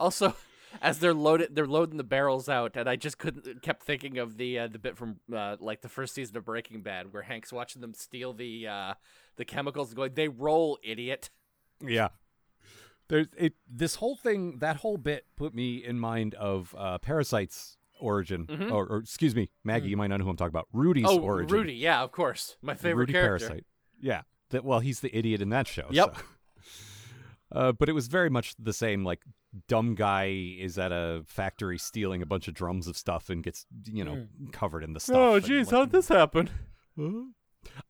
Also, 0.00 0.34
as 0.80 0.98
they're 0.98 1.14
loaded, 1.14 1.54
they're 1.54 1.66
loading 1.66 1.96
the 1.96 2.04
barrels 2.04 2.48
out, 2.48 2.76
and 2.76 2.88
I 2.88 2.96
just 2.96 3.18
couldn't 3.18 3.62
kept 3.62 3.82
thinking 3.82 4.18
of 4.18 4.36
the 4.36 4.58
uh, 4.58 4.68
the 4.68 4.78
bit 4.78 4.96
from 4.96 5.20
uh, 5.34 5.56
like 5.60 5.82
the 5.82 5.88
first 5.88 6.14
season 6.14 6.36
of 6.36 6.44
Breaking 6.44 6.82
Bad 6.82 7.12
where 7.12 7.22
Hank's 7.22 7.52
watching 7.52 7.80
them 7.80 7.94
steal 7.94 8.32
the 8.32 8.66
uh, 8.66 8.94
the 9.36 9.44
chemicals, 9.44 9.88
and 9.88 9.96
going, 9.96 10.14
"They 10.14 10.28
roll, 10.28 10.78
idiot." 10.82 11.30
Yeah. 11.80 12.08
There's 13.08 13.26
it. 13.36 13.54
This 13.70 13.96
whole 13.96 14.16
thing, 14.16 14.58
that 14.58 14.76
whole 14.76 14.96
bit, 14.96 15.26
put 15.36 15.54
me 15.54 15.76
in 15.84 15.98
mind 15.98 16.34
of 16.34 16.74
uh, 16.78 16.98
Parasite's 16.98 17.76
origin, 18.00 18.46
or, 18.72 18.86
or 18.86 18.98
excuse 18.98 19.34
me, 19.34 19.50
Maggie. 19.62 19.88
You 19.88 19.96
might 19.96 20.06
not 20.06 20.18
know 20.18 20.24
who 20.24 20.30
I'm 20.30 20.36
talking 20.36 20.48
about. 20.48 20.68
Rudy's 20.72 21.04
oh, 21.06 21.20
origin. 21.20 21.54
Rudy, 21.54 21.74
yeah, 21.74 22.02
of 22.02 22.12
course, 22.12 22.56
my 22.62 22.74
favorite 22.74 23.00
Rudy 23.00 23.12
character. 23.12 23.48
Parasite. 23.48 23.66
Yeah. 24.00 24.22
That 24.50 24.64
well, 24.64 24.80
he's 24.80 25.00
the 25.00 25.14
idiot 25.16 25.42
in 25.42 25.50
that 25.50 25.66
show. 25.66 25.86
Yep. 25.90 26.16
so. 26.16 26.22
Uh, 27.52 27.70
but 27.70 27.88
it 27.88 27.92
was 27.92 28.08
very 28.08 28.30
much 28.30 28.56
the 28.58 28.72
same. 28.72 29.04
Like, 29.04 29.20
dumb 29.68 29.94
guy 29.94 30.26
is 30.58 30.78
at 30.78 30.92
a 30.92 31.22
factory 31.26 31.78
stealing 31.78 32.22
a 32.22 32.26
bunch 32.26 32.48
of 32.48 32.54
drums 32.54 32.86
of 32.88 32.96
stuff 32.96 33.30
and 33.30 33.42
gets, 33.42 33.66
you 33.86 34.04
know, 34.04 34.26
covered 34.52 34.82
in 34.84 34.92
the 34.92 35.00
stuff. 35.00 35.16
Oh, 35.16 35.34
and, 35.36 35.44
geez, 35.44 35.66
like, 35.66 35.74
how'd 35.74 35.92
this 35.92 36.08
happen? 36.08 36.50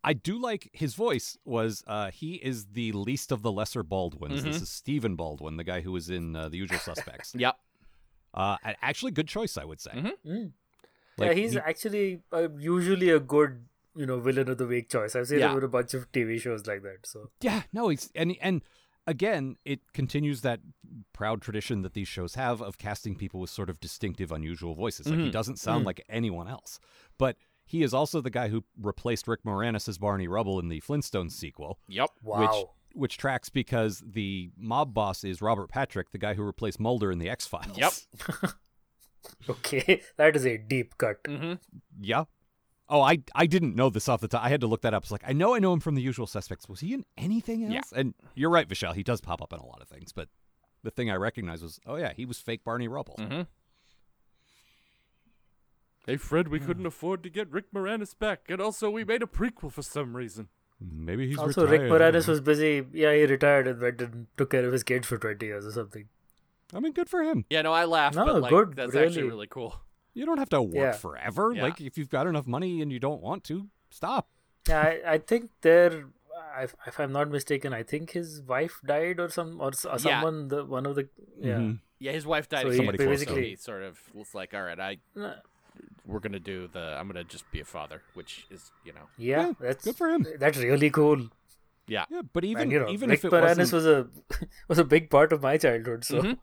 I 0.02 0.12
do 0.12 0.38
like 0.40 0.70
his 0.72 0.94
voice. 0.94 1.36
Was 1.44 1.82
uh, 1.86 2.10
he 2.10 2.34
is 2.34 2.66
the 2.66 2.92
least 2.92 3.32
of 3.32 3.42
the 3.42 3.50
lesser 3.52 3.82
Baldwins? 3.82 4.40
Mm-hmm. 4.40 4.52
This 4.52 4.62
is 4.62 4.68
Stephen 4.70 5.16
Baldwin, 5.16 5.56
the 5.56 5.64
guy 5.64 5.80
who 5.80 5.92
was 5.92 6.10
in 6.10 6.36
uh, 6.36 6.48
The 6.48 6.58
Usual 6.58 6.78
Suspects. 6.90 7.34
Yep. 7.36 7.56
uh, 8.34 8.56
actually, 8.82 9.12
good 9.12 9.28
choice, 9.28 9.56
I 9.58 9.64
would 9.64 9.80
say. 9.80 9.90
Mm-hmm. 9.92 10.06
yeah, 10.24 10.44
Like, 11.18 11.36
he's 11.36 11.52
he- 11.52 11.58
actually 11.58 12.20
uh, 12.32 12.48
usually 12.58 13.10
a 13.10 13.18
good, 13.20 13.64
you 13.96 14.06
know, 14.06 14.20
villain 14.20 14.48
of 14.48 14.58
the 14.58 14.66
week 14.66 14.88
choice. 14.90 15.16
I've 15.16 15.26
seen 15.26 15.40
Yeah. 15.40 15.50
him 15.52 15.58
in 15.58 15.64
a 15.64 15.68
bunch 15.68 15.92
of 15.94 16.10
TV 16.12 16.40
shows 16.40 16.66
like 16.66 16.82
that. 16.82 16.98
So 17.06 17.30
Yeah, 17.40 17.62
no, 17.72 17.88
he's 17.88 18.10
and 18.14 18.36
and 18.40 18.62
again, 19.06 19.56
it 19.64 19.80
continues 19.92 20.40
that 20.42 20.60
proud 21.12 21.42
tradition 21.42 21.82
that 21.82 21.94
these 21.94 22.08
shows 22.08 22.34
have 22.34 22.60
of 22.62 22.78
casting 22.78 23.14
people 23.14 23.40
with 23.40 23.50
sort 23.50 23.70
of 23.70 23.80
distinctive, 23.80 24.32
unusual 24.32 24.74
voices. 24.74 25.08
Like 25.08 25.18
he 25.18 25.30
doesn't 25.30 25.58
sound 25.58 25.84
like 25.84 26.04
anyone 26.08 26.48
else, 26.48 26.78
but 27.18 27.36
he 27.66 27.82
is 27.82 27.94
also 27.94 28.20
the 28.20 28.30
guy 28.30 28.48
who 28.48 28.64
replaced 28.80 29.26
Rick 29.26 29.44
Moranis 29.44 29.88
as 29.88 29.98
Barney 29.98 30.28
Rubble 30.28 30.58
in 30.60 30.68
the 30.68 30.80
Flintstones 30.80 31.32
sequel. 31.32 31.78
Yep. 31.88 32.10
wow, 32.22 32.40
Which 32.40 32.66
which 32.94 33.18
tracks 33.18 33.48
because 33.48 34.02
the 34.06 34.50
mob 34.56 34.94
boss 34.94 35.24
is 35.24 35.42
Robert 35.42 35.68
Patrick, 35.68 36.12
the 36.12 36.18
guy 36.18 36.34
who 36.34 36.42
replaced 36.42 36.78
Mulder 36.78 37.10
in 37.10 37.18
the 37.18 37.28
X 37.28 37.46
Files. 37.46 37.76
Yep. 37.76 38.52
okay, 39.50 40.02
that 40.16 40.36
is 40.36 40.46
a 40.46 40.58
deep 40.58 40.96
cut. 40.98 41.22
Mm-hmm. 41.24 41.54
Yeah. 42.00 42.24
Oh, 42.88 43.00
I 43.00 43.18
I 43.34 43.46
didn't 43.46 43.74
know 43.76 43.88
this 43.90 44.08
off 44.08 44.20
the 44.20 44.28
top. 44.28 44.44
I 44.44 44.48
had 44.50 44.60
to 44.60 44.66
look 44.66 44.82
that 44.82 44.92
up. 44.94 45.04
It's 45.04 45.12
like 45.12 45.24
I 45.26 45.32
know 45.32 45.54
I 45.54 45.58
know 45.58 45.72
him 45.72 45.80
from 45.80 45.94
The 45.94 46.02
Usual 46.02 46.26
Suspects. 46.26 46.68
Was 46.68 46.80
he 46.80 46.92
in 46.94 47.04
anything 47.16 47.64
else? 47.64 47.90
Yeah. 47.92 47.98
And 48.00 48.14
you're 48.34 48.50
right, 48.50 48.68
Vishal. 48.68 48.94
He 48.94 49.02
does 49.02 49.20
pop 49.20 49.40
up 49.40 49.52
in 49.52 49.58
a 49.58 49.64
lot 49.66 49.80
of 49.80 49.88
things, 49.88 50.12
but 50.12 50.28
the 50.82 50.90
thing 50.90 51.10
I 51.10 51.14
recognized 51.16 51.62
was, 51.62 51.80
oh 51.86 51.96
yeah, 51.96 52.12
he 52.14 52.26
was 52.26 52.38
fake 52.38 52.62
Barney 52.64 52.88
Rubble. 52.88 53.16
Mm-hmm. 53.18 53.42
Hey, 56.06 56.16
Fred, 56.18 56.48
we 56.48 56.60
couldn't 56.60 56.84
afford 56.92 57.22
to 57.22 57.30
get 57.30 57.50
Rick 57.50 57.72
Moranis 57.74 58.16
back, 58.18 58.42
and 58.48 58.60
also 58.60 58.90
we 58.90 59.04
made 59.04 59.22
a 59.22 59.26
prequel 59.26 59.72
for 59.72 59.82
some 59.82 60.14
reason. 60.16 60.48
Maybe 60.80 61.26
he's 61.28 61.38
Also, 61.38 61.62
retired. 61.66 61.90
Rick 61.90 61.92
Moranis 61.92 62.28
was 62.28 62.40
busy. 62.42 62.84
Yeah, 62.92 63.14
he 63.14 63.24
retired 63.24 63.66
and 63.66 63.80
went 63.80 64.02
and 64.02 64.26
took 64.36 64.50
care 64.50 64.66
of 64.66 64.72
his 64.72 64.82
kids 64.82 65.06
for 65.06 65.16
twenty 65.16 65.46
years 65.46 65.64
or 65.66 65.72
something. 65.72 66.08
I 66.74 66.80
mean, 66.80 66.92
good 66.92 67.08
for 67.08 67.22
him. 67.22 67.46
Yeah, 67.48 67.62
no, 67.62 67.72
I 67.72 67.84
laughed, 67.86 68.16
No, 68.16 68.26
but 68.26 68.42
like 68.42 68.50
good, 68.50 68.76
that's 68.76 68.94
actually 68.94 69.22
really. 69.22 69.28
really 69.30 69.46
cool. 69.46 69.80
You 70.14 70.24
don't 70.26 70.38
have 70.38 70.48
to 70.50 70.62
work 70.62 70.74
Yeah. 70.74 70.92
forever. 70.92 71.52
Yeah. 71.54 71.62
Like 71.64 71.80
if 71.80 71.98
you've 71.98 72.08
got 72.10 72.26
enough 72.26 72.46
money 72.46 72.80
and 72.80 72.90
you 72.92 72.98
don't 73.00 73.20
want 73.20 73.44
to, 73.44 73.68
stop. 73.90 74.28
Yeah, 74.68 74.80
I, 74.80 75.00
I 75.14 75.18
think 75.18 75.50
there. 75.60 76.06
If, 76.60 76.74
if 76.86 76.98
I'm 77.00 77.10
not 77.12 77.30
mistaken, 77.30 77.72
I 77.74 77.82
think 77.82 78.12
his 78.12 78.40
wife 78.42 78.80
died 78.86 79.18
or 79.20 79.28
some 79.28 79.60
or, 79.60 79.68
s- 79.68 79.84
or 79.84 79.92
Yeah. 79.92 79.96
someone. 79.98 80.48
The 80.48 80.64
one 80.64 80.86
of 80.86 80.94
the 80.94 81.08
yeah. 81.40 81.58
Mhm. 81.58 81.80
Yeah, 81.98 82.12
his 82.12 82.26
wife 82.26 82.48
died. 82.48 82.62
So 82.62 82.70
he 82.70 82.76
somebody 82.76 82.98
close, 82.98 83.08
so 83.08 83.10
basically- 83.12 83.48
he 83.50 83.56
sort 83.56 83.82
of 83.82 83.98
was 84.14 84.34
like, 84.34 84.54
"All 84.54 84.62
right, 84.62 84.78
I 84.78 84.98
we're 86.06 86.20
gonna 86.20 86.38
do 86.40 86.68
the. 86.68 86.96
I'm 86.98 87.06
gonna 87.08 87.24
just 87.24 87.50
be 87.50 87.60
a 87.60 87.64
father," 87.64 88.02
which 88.14 88.46
is, 88.50 88.70
you 88.84 88.92
know, 88.92 89.06
Yeah, 89.18 89.46
Yeah, 89.48 89.52
that's 89.60 89.84
good 89.84 89.96
for 89.96 90.08
him. 90.08 90.26
That's 90.38 90.58
really 90.58 90.90
cool. 90.90 91.28
yeah, 91.86 92.04
Yeah, 92.10 92.22
but 92.32 92.44
even 92.44 92.62
and 92.64 92.72
you 92.72 92.78
know, 92.80 92.88
even 92.90 93.10
Rick 93.10 93.20
if 93.20 93.24
it 93.26 93.32
Moranis 93.32 93.72
wasn't, 93.72 93.72
was 93.72 93.86
a 93.86 94.08
was 94.68 94.78
a 94.78 94.84
big 94.84 95.10
part 95.10 95.32
of 95.32 95.42
my 95.42 95.56
childhood. 95.56 96.04
So 96.04 96.22
Mhm. 96.22 96.38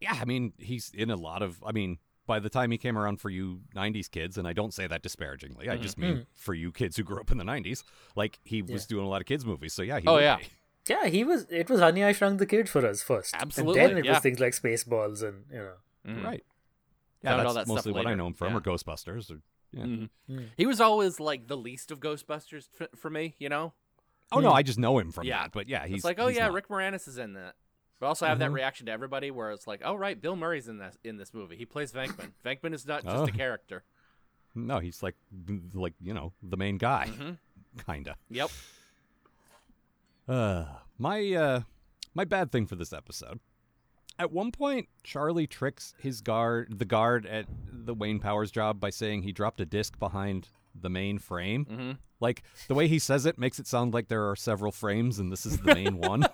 yeah, 0.00 0.18
I 0.20 0.24
mean, 0.24 0.52
he's 0.58 0.90
in 0.94 1.10
a 1.10 1.16
lot 1.16 1.42
of. 1.42 1.62
I 1.64 1.72
mean, 1.72 1.98
by 2.30 2.38
the 2.38 2.48
time 2.48 2.70
he 2.70 2.78
came 2.78 2.96
around 2.96 3.20
for 3.20 3.28
you 3.28 3.60
'90s 3.74 4.08
kids, 4.08 4.38
and 4.38 4.46
I 4.46 4.52
don't 4.52 4.72
say 4.72 4.86
that 4.86 5.02
disparagingly, 5.02 5.68
I 5.68 5.76
just 5.76 5.98
mean 5.98 6.26
for 6.34 6.54
you 6.54 6.70
kids 6.70 6.96
who 6.96 7.02
grew 7.02 7.20
up 7.20 7.30
in 7.32 7.38
the 7.38 7.44
'90s, 7.44 7.82
like 8.14 8.38
he 8.44 8.62
was 8.62 8.86
doing 8.86 9.04
a 9.04 9.08
lot 9.08 9.20
of 9.20 9.26
kids 9.26 9.44
movies. 9.44 9.72
So 9.74 9.82
yeah, 9.82 9.98
he 9.98 10.06
Oh, 10.06 10.18
yeah. 10.18 10.36
be. 10.36 10.44
yeah, 10.88 11.06
he 11.08 11.24
was. 11.24 11.46
It 11.50 11.68
was 11.68 11.80
Honey 11.80 12.04
I 12.04 12.12
Shrunk 12.12 12.38
the 12.38 12.46
Kids 12.46 12.70
for 12.70 12.86
us 12.86 13.02
first. 13.02 13.34
Absolutely, 13.34 13.80
And 13.80 13.90
then 13.90 13.98
it 13.98 14.04
yeah. 14.04 14.12
was 14.12 14.20
things 14.22 14.38
like 14.38 14.52
Spaceballs 14.52 15.22
and 15.28 15.44
you 15.50 15.58
know. 15.58 15.74
Mhm. 16.06 16.24
right. 16.24 16.44
Yeah, 17.22 17.34
Found 17.36 17.46
that's 17.46 17.54
that 17.54 17.66
mostly 17.68 17.92
what 17.92 18.06
I 18.06 18.14
know 18.14 18.28
him 18.28 18.32
from, 18.34 18.52
Yeah. 18.52 18.58
or 18.58 18.60
Ghostbusters. 18.60 19.30
Or, 19.32 19.40
yeah. 19.72 19.84
Mhm. 19.84 20.08
He 20.56 20.66
was 20.66 20.80
always 20.80 21.20
like 21.20 21.48
the 21.48 21.56
least 21.56 21.90
of 21.90 21.98
Ghostbusters 22.00 22.68
f- 22.80 22.88
for 22.96 23.10
me, 23.10 23.34
you 23.38 23.48
know. 23.48 23.74
Oh 24.32 24.38
no, 24.40 24.52
I 24.52 24.62
just 24.62 24.78
know 24.78 24.98
him 24.98 25.10
from 25.10 25.26
Yeah. 25.26 25.42
that. 25.42 25.52
But 25.52 25.68
yeah, 25.68 25.86
he's 25.86 25.96
it's 25.96 26.04
like, 26.04 26.18
oh 26.20 26.28
he's 26.28 26.36
yeah, 26.38 26.44
not. 26.46 26.54
Rick 26.54 26.68
Moranis 26.68 27.08
is 27.08 27.18
in 27.18 27.32
that. 27.34 27.56
We 28.00 28.06
also 28.06 28.26
have 28.26 28.38
that 28.38 28.50
Mhm. 28.50 28.54
reaction 28.54 28.86
to 28.86 28.92
everybody 28.92 29.30
where 29.30 29.50
it's 29.50 29.66
like, 29.66 29.82
oh 29.84 29.94
right, 29.94 30.18
Bill 30.20 30.34
Murray's 30.36 30.68
in 30.68 30.78
this 30.78 30.96
in 31.04 31.16
this 31.18 31.34
movie. 31.34 31.56
He 31.56 31.66
plays 31.66 31.92
Venkman. 31.92 32.32
Venkman 32.44 32.72
is 32.74 32.86
not 32.86 33.04
just 33.04 33.14
Oh. 33.16 33.24
a 33.24 33.30
character. 33.30 33.84
No, 34.54 34.78
he's 34.78 35.02
like 35.02 35.16
like 35.74 35.94
you 36.00 36.14
know 36.14 36.32
the 36.42 36.56
main 36.56 36.78
guy, 36.78 37.06
Mhm. 37.08 37.38
kinda. 37.86 38.16
Yep. 38.30 38.50
Uh, 40.28 40.64
my 40.98 41.32
uh, 41.34 41.60
my 42.14 42.24
bad 42.24 42.50
thing 42.52 42.66
for 42.66 42.76
this 42.76 42.92
episode. 42.92 43.40
At 44.18 44.32
one 44.32 44.52
point, 44.52 44.88
Charlie 45.02 45.46
tricks 45.46 45.94
his 45.98 46.20
guard, 46.20 46.78
the 46.78 46.84
guard 46.84 47.24
at 47.26 47.46
the 47.72 47.94
Wayne 47.94 48.18
Powers 48.20 48.50
job, 48.50 48.78
by 48.80 48.90
saying 48.90 49.22
he 49.22 49.32
dropped 49.32 49.60
a 49.60 49.66
disc 49.66 49.98
behind 49.98 50.48
the 50.74 50.90
main 50.90 51.18
frame. 51.18 51.64
Mhm. 51.64 51.98
Like 52.20 52.42
the 52.68 52.74
way 52.74 52.86
he 52.86 52.98
says 52.98 53.24
it 53.24 53.38
makes 53.38 53.58
it 53.58 53.66
sound 53.66 53.94
like 53.94 54.08
there 54.08 54.28
are 54.28 54.36
several 54.36 54.72
frames 54.72 55.18
and 55.18 55.32
this 55.32 55.46
is 55.46 55.58
the 55.58 55.74
main 55.74 55.96
one. 55.98 56.24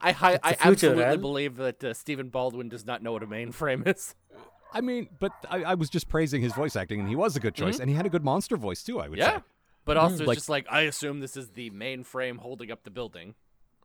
I 0.00 0.12
hi- 0.12 0.38
I 0.42 0.50
future, 0.54 0.68
absolutely 0.70 1.04
Al. 1.04 1.16
believe 1.18 1.56
that 1.56 1.82
uh, 1.84 1.94
Stephen 1.94 2.28
Baldwin 2.28 2.68
does 2.68 2.84
not 2.86 3.02
know 3.02 3.12
what 3.12 3.22
a 3.22 3.26
mainframe 3.26 3.86
is. 3.86 4.14
I 4.72 4.80
mean, 4.82 5.08
but 5.18 5.32
I, 5.50 5.62
I 5.64 5.74
was 5.74 5.88
just 5.90 6.08
praising 6.08 6.42
his 6.42 6.52
voice 6.52 6.76
acting, 6.76 7.00
and 7.00 7.08
he 7.08 7.16
was 7.16 7.36
a 7.36 7.40
good 7.40 7.54
choice, 7.54 7.78
and 7.78 7.88
he 7.88 7.96
had 7.96 8.04
a 8.06 8.10
good 8.10 8.22
monster 8.24 8.56
voice 8.56 8.82
too. 8.82 9.00
I 9.00 9.08
would 9.08 9.18
Mm-hmm. 9.18 9.30
Yeah. 9.30 9.38
say. 9.38 9.44
But 9.84 9.96
also, 9.96 10.16
it's 10.16 10.26
Like- 10.28 10.36
just 10.36 10.48
like 10.50 10.66
I 10.70 10.82
assume 10.82 11.20
this 11.20 11.36
is 11.36 11.48
the 11.50 11.70
mainframe 11.70 12.36
holding 12.38 12.70
up 12.70 12.84
the 12.84 12.90
building. 12.90 13.34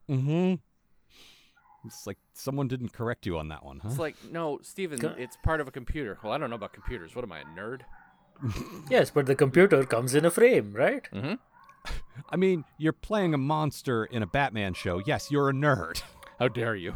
Mm-hmm. 0.09 0.55
It's 1.86 2.05
like 2.07 2.18
someone 2.34 2.68
didn't 2.68 2.93
correct 2.93 3.26
you 3.26 3.38
on 3.38 3.49
that 3.49 3.64
one, 3.66 3.80
huh? 3.80 3.89
It's 3.89 3.99
like, 3.99 4.16
no, 4.32 4.59
Steven, 4.61 5.03
it's 5.18 5.38
part 5.43 5.59
of 5.61 5.68
a 5.68 5.72
computer. 5.72 6.18
Well, 6.24 6.32
I 6.34 6.38
don't 6.38 6.49
know 6.49 6.55
about 6.57 6.74
computers. 6.74 7.16
What 7.16 7.24
am 7.26 7.32
I, 7.32 7.39
a 7.39 7.45
nerd? 7.45 7.82
Yes, 8.89 9.09
but 9.11 9.26
the 9.26 9.36
computer 9.36 9.84
comes 9.86 10.14
in 10.16 10.26
a 10.26 10.32
frame, 10.32 10.74
right? 10.74 11.07
I 12.29 12.36
mean, 12.36 12.63
you're 12.77 12.93
playing 12.93 13.34
a 13.34 13.38
monster 13.38 14.05
in 14.05 14.23
a 14.23 14.27
Batman 14.27 14.73
show. 14.73 15.01
Yes, 15.05 15.29
you're 15.31 15.49
a 15.49 15.53
nerd. 15.53 16.01
How 16.39 16.47
dare 16.47 16.75
you? 16.75 16.95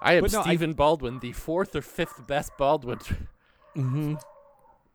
I 0.00 0.14
am 0.14 0.22
But 0.22 0.32
no, 0.32 0.40
I- 0.40 0.42
Stephen 0.44 0.74
Baldwin, 0.74 1.18
the 1.18 1.32
fourth 1.32 1.74
or 1.74 1.82
fifth 1.82 2.26
best 2.26 2.52
Baldwin. 2.56 2.98
Mm-hmm. 3.76 4.14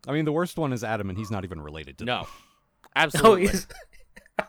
I 0.08 0.12
mean, 0.12 0.26
the 0.26 0.32
worst 0.32 0.58
one 0.58 0.74
is 0.74 0.84
Adam, 0.84 1.10
and 1.10 1.18
he's 1.18 1.32
not 1.32 1.44
even 1.46 1.62
related 1.62 1.98
to. 2.00 2.06
them. 2.06 2.16
no, 2.22 2.28
Oh, 2.28 2.90
absolutely. 2.96 3.48
he's 3.48 3.68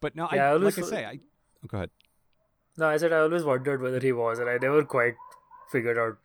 But 0.00 0.14
no, 0.16 0.28
Yeah, 0.32 0.44
I 0.44 0.48
I, 0.48 0.52
always 0.52 0.76
like 0.78 0.86
I 0.86 0.88
say, 0.90 1.04
I 1.04 1.18
oh, 1.64 1.66
go 1.68 1.76
ahead. 1.78 1.90
no. 2.76 2.86
I 2.88 2.96
said 2.96 3.12
I 3.12 3.18
always 3.18 3.44
wondered 3.44 3.82
whether 3.82 4.00
he 4.00 4.12
was, 4.12 4.38
and 4.38 4.48
I 4.48 4.56
never 4.58 4.84
quite 4.84 5.14
figured 5.70 5.98
out. 5.98 6.16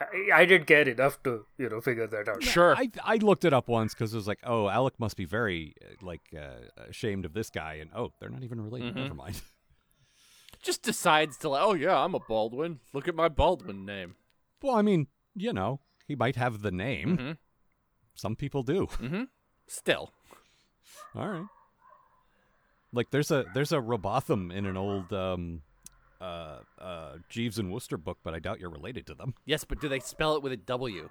I, 0.00 0.40
I 0.42 0.44
did 0.44 0.66
care 0.66 0.88
enough 0.88 1.22
to 1.24 1.46
you 1.56 1.68
know 1.68 1.80
figure 1.80 2.06
that 2.06 2.28
out. 2.28 2.42
sure. 2.42 2.76
I 2.76 2.90
I 3.04 3.16
looked 3.16 3.44
it 3.44 3.52
up 3.52 3.68
once 3.68 3.94
because 3.94 4.12
it 4.12 4.16
was 4.16 4.28
like, 4.28 4.38
oh, 4.44 4.68
Alec 4.68 4.94
must 4.98 5.16
be 5.16 5.24
very 5.24 5.74
uh, 5.82 6.06
like 6.06 6.20
uh, 6.36 6.84
ashamed 6.88 7.24
of 7.24 7.32
this 7.32 7.50
guy, 7.50 7.74
and 7.74 7.90
oh, 7.94 8.12
they're 8.20 8.30
not 8.30 8.42
even 8.44 8.60
related. 8.60 8.90
Mm-hmm. 8.94 9.02
Never 9.02 9.14
mind. 9.14 9.40
Just 10.62 10.82
decides 10.82 11.36
to, 11.38 11.48
like, 11.50 11.62
oh 11.62 11.74
yeah, 11.74 11.96
I'm 11.96 12.14
a 12.14 12.20
Baldwin. 12.20 12.80
Look 12.92 13.06
at 13.08 13.14
my 13.14 13.28
Baldwin 13.28 13.84
name. 13.86 14.16
well, 14.62 14.74
I 14.74 14.82
mean, 14.82 15.06
you 15.36 15.52
know, 15.52 15.80
he 16.06 16.16
might 16.16 16.34
have 16.36 16.62
the 16.62 16.72
name. 16.72 17.16
Mhm. 17.18 17.36
Some 18.14 18.36
people 18.36 18.62
do. 18.62 18.86
Mm-hmm. 18.98 19.24
Still, 19.66 20.10
All 21.14 21.28
right. 21.28 21.46
Like 22.92 23.10
there's 23.10 23.30
a 23.30 23.44
there's 23.54 23.70
a 23.72 23.80
Robotham 23.80 24.50
in 24.50 24.64
an 24.64 24.76
old 24.78 25.12
um 25.12 25.60
uh 26.20 26.58
uh 26.80 27.16
Jeeves 27.28 27.58
and 27.58 27.70
Wooster 27.72 27.96
book, 27.96 28.18
but 28.24 28.34
I 28.34 28.38
doubt 28.38 28.60
you're 28.60 28.70
related 28.70 29.06
to 29.06 29.14
them. 29.14 29.34
yes, 29.44 29.64
but 29.64 29.80
do 29.80 29.88
they 29.88 30.00
spell 30.00 30.34
it 30.36 30.42
with 30.42 30.52
a 30.52 30.56
W? 30.56 31.10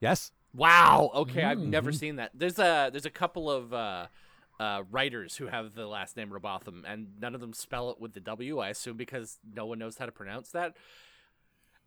Yes. 0.00 0.32
Wow. 0.54 1.10
Okay, 1.14 1.44
I've 1.44 1.58
Mm-hmm. 1.58 1.70
never 1.70 1.92
seen 1.92 2.16
that. 2.16 2.30
There's 2.34 2.58
a 2.58 2.88
there's 2.90 3.06
a 3.06 3.10
couple 3.10 3.50
of 3.50 3.72
uh, 3.74 4.06
uh, 4.58 4.82
writers 4.90 5.36
who 5.36 5.46
have 5.46 5.74
the 5.74 5.86
last 5.86 6.16
name 6.16 6.30
Robotham, 6.30 6.84
and 6.86 7.08
none 7.20 7.34
of 7.34 7.40
them 7.40 7.52
spell 7.52 7.90
it 7.90 8.00
with 8.00 8.14
the 8.14 8.20
W. 8.20 8.58
I 8.58 8.70
assume 8.70 8.96
because 8.96 9.38
no 9.54 9.66
one 9.66 9.78
knows 9.78 9.98
how 9.98 10.06
to 10.06 10.12
pronounce 10.12 10.50
that. 10.50 10.74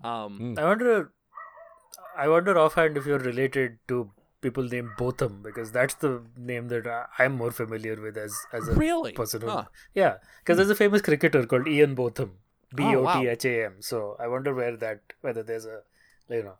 Um, 0.03 0.55
I 0.57 0.63
wonder. 0.65 1.11
I 2.17 2.27
wonder 2.27 2.57
offhand 2.57 2.97
if 2.97 3.05
you're 3.05 3.19
related 3.19 3.79
to 3.87 4.11
people 4.41 4.63
named 4.63 4.89
Botham 4.97 5.41
because 5.43 5.71
that's 5.71 5.93
the 5.95 6.23
name 6.37 6.67
that 6.69 6.87
I, 6.87 7.05
I'm 7.19 7.33
more 7.33 7.51
familiar 7.51 7.95
with 8.01 8.17
as 8.17 8.35
as 8.51 8.67
a 8.67 8.73
Really? 8.75 9.11
person. 9.13 9.41
Who, 9.41 9.49
Huh. 9.49 9.65
Yeah, 9.93 10.15
because 10.39 10.57
there's 10.57 10.69
a 10.69 10.75
famous 10.75 11.01
cricketer 11.01 11.45
called 11.45 11.67
Ian 11.67 11.95
Botham, 11.95 12.37
Oh, 12.73 12.75
B 12.75 12.83
Oh, 12.83 12.99
O 12.99 13.03
wow. 13.03 13.21
T 13.21 13.27
H 13.27 13.45
A 13.45 13.65
M. 13.65 13.75
So 13.79 14.15
I 14.19 14.27
wonder 14.27 14.53
where 14.53 14.75
that 14.77 15.01
whether 15.21 15.43
there's 15.43 15.65
a 15.65 15.81
you 16.29 16.43
know 16.43 16.55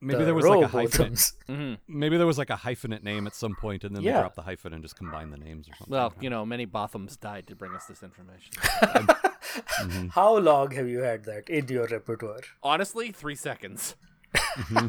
Maybe 0.00 0.18
the 0.18 0.24
there 0.26 0.34
was 0.34 0.44
like 0.44 0.64
a 0.64 0.68
hyphenate. 0.68 0.90
Bothams. 0.90 1.32
mhm. 1.48 1.56
Mm-hmm. 1.56 1.98
Maybe 1.98 2.16
there 2.18 2.26
was 2.26 2.36
like 2.36 2.50
a 2.50 2.56
hyphenate 2.56 3.02
name 3.02 3.26
at 3.26 3.34
some 3.34 3.54
point, 3.54 3.84
and 3.84 3.96
then 3.96 4.04
they 4.04 4.10
dropped 4.10 4.36
the 4.36 4.42
hyphen 4.42 4.74
and 4.74 4.82
just 4.82 4.96
combined 4.96 5.32
the 5.32 5.38
names 5.38 5.66
or 5.66 5.72
something. 5.76 5.92
Well, 5.92 6.12
you 6.20 6.28
know, 6.28 6.44
many 6.44 6.66
Bothams 6.66 7.18
died 7.18 7.46
to 7.46 7.56
bring 7.56 7.74
us 7.74 7.86
this 7.86 8.02
information. 8.02 8.52
Mm-hmm. 9.54 10.08
How 10.08 10.36
long 10.38 10.72
have 10.72 10.88
you 10.88 10.98
had 10.98 11.26
that 11.26 11.48
in 11.48 11.68
your 11.68 11.86
repertoire? 11.86 12.40
Honestly, 12.64 13.12
three 13.12 13.36
seconds. 13.36 13.94
Mm-hmm. 14.34 14.88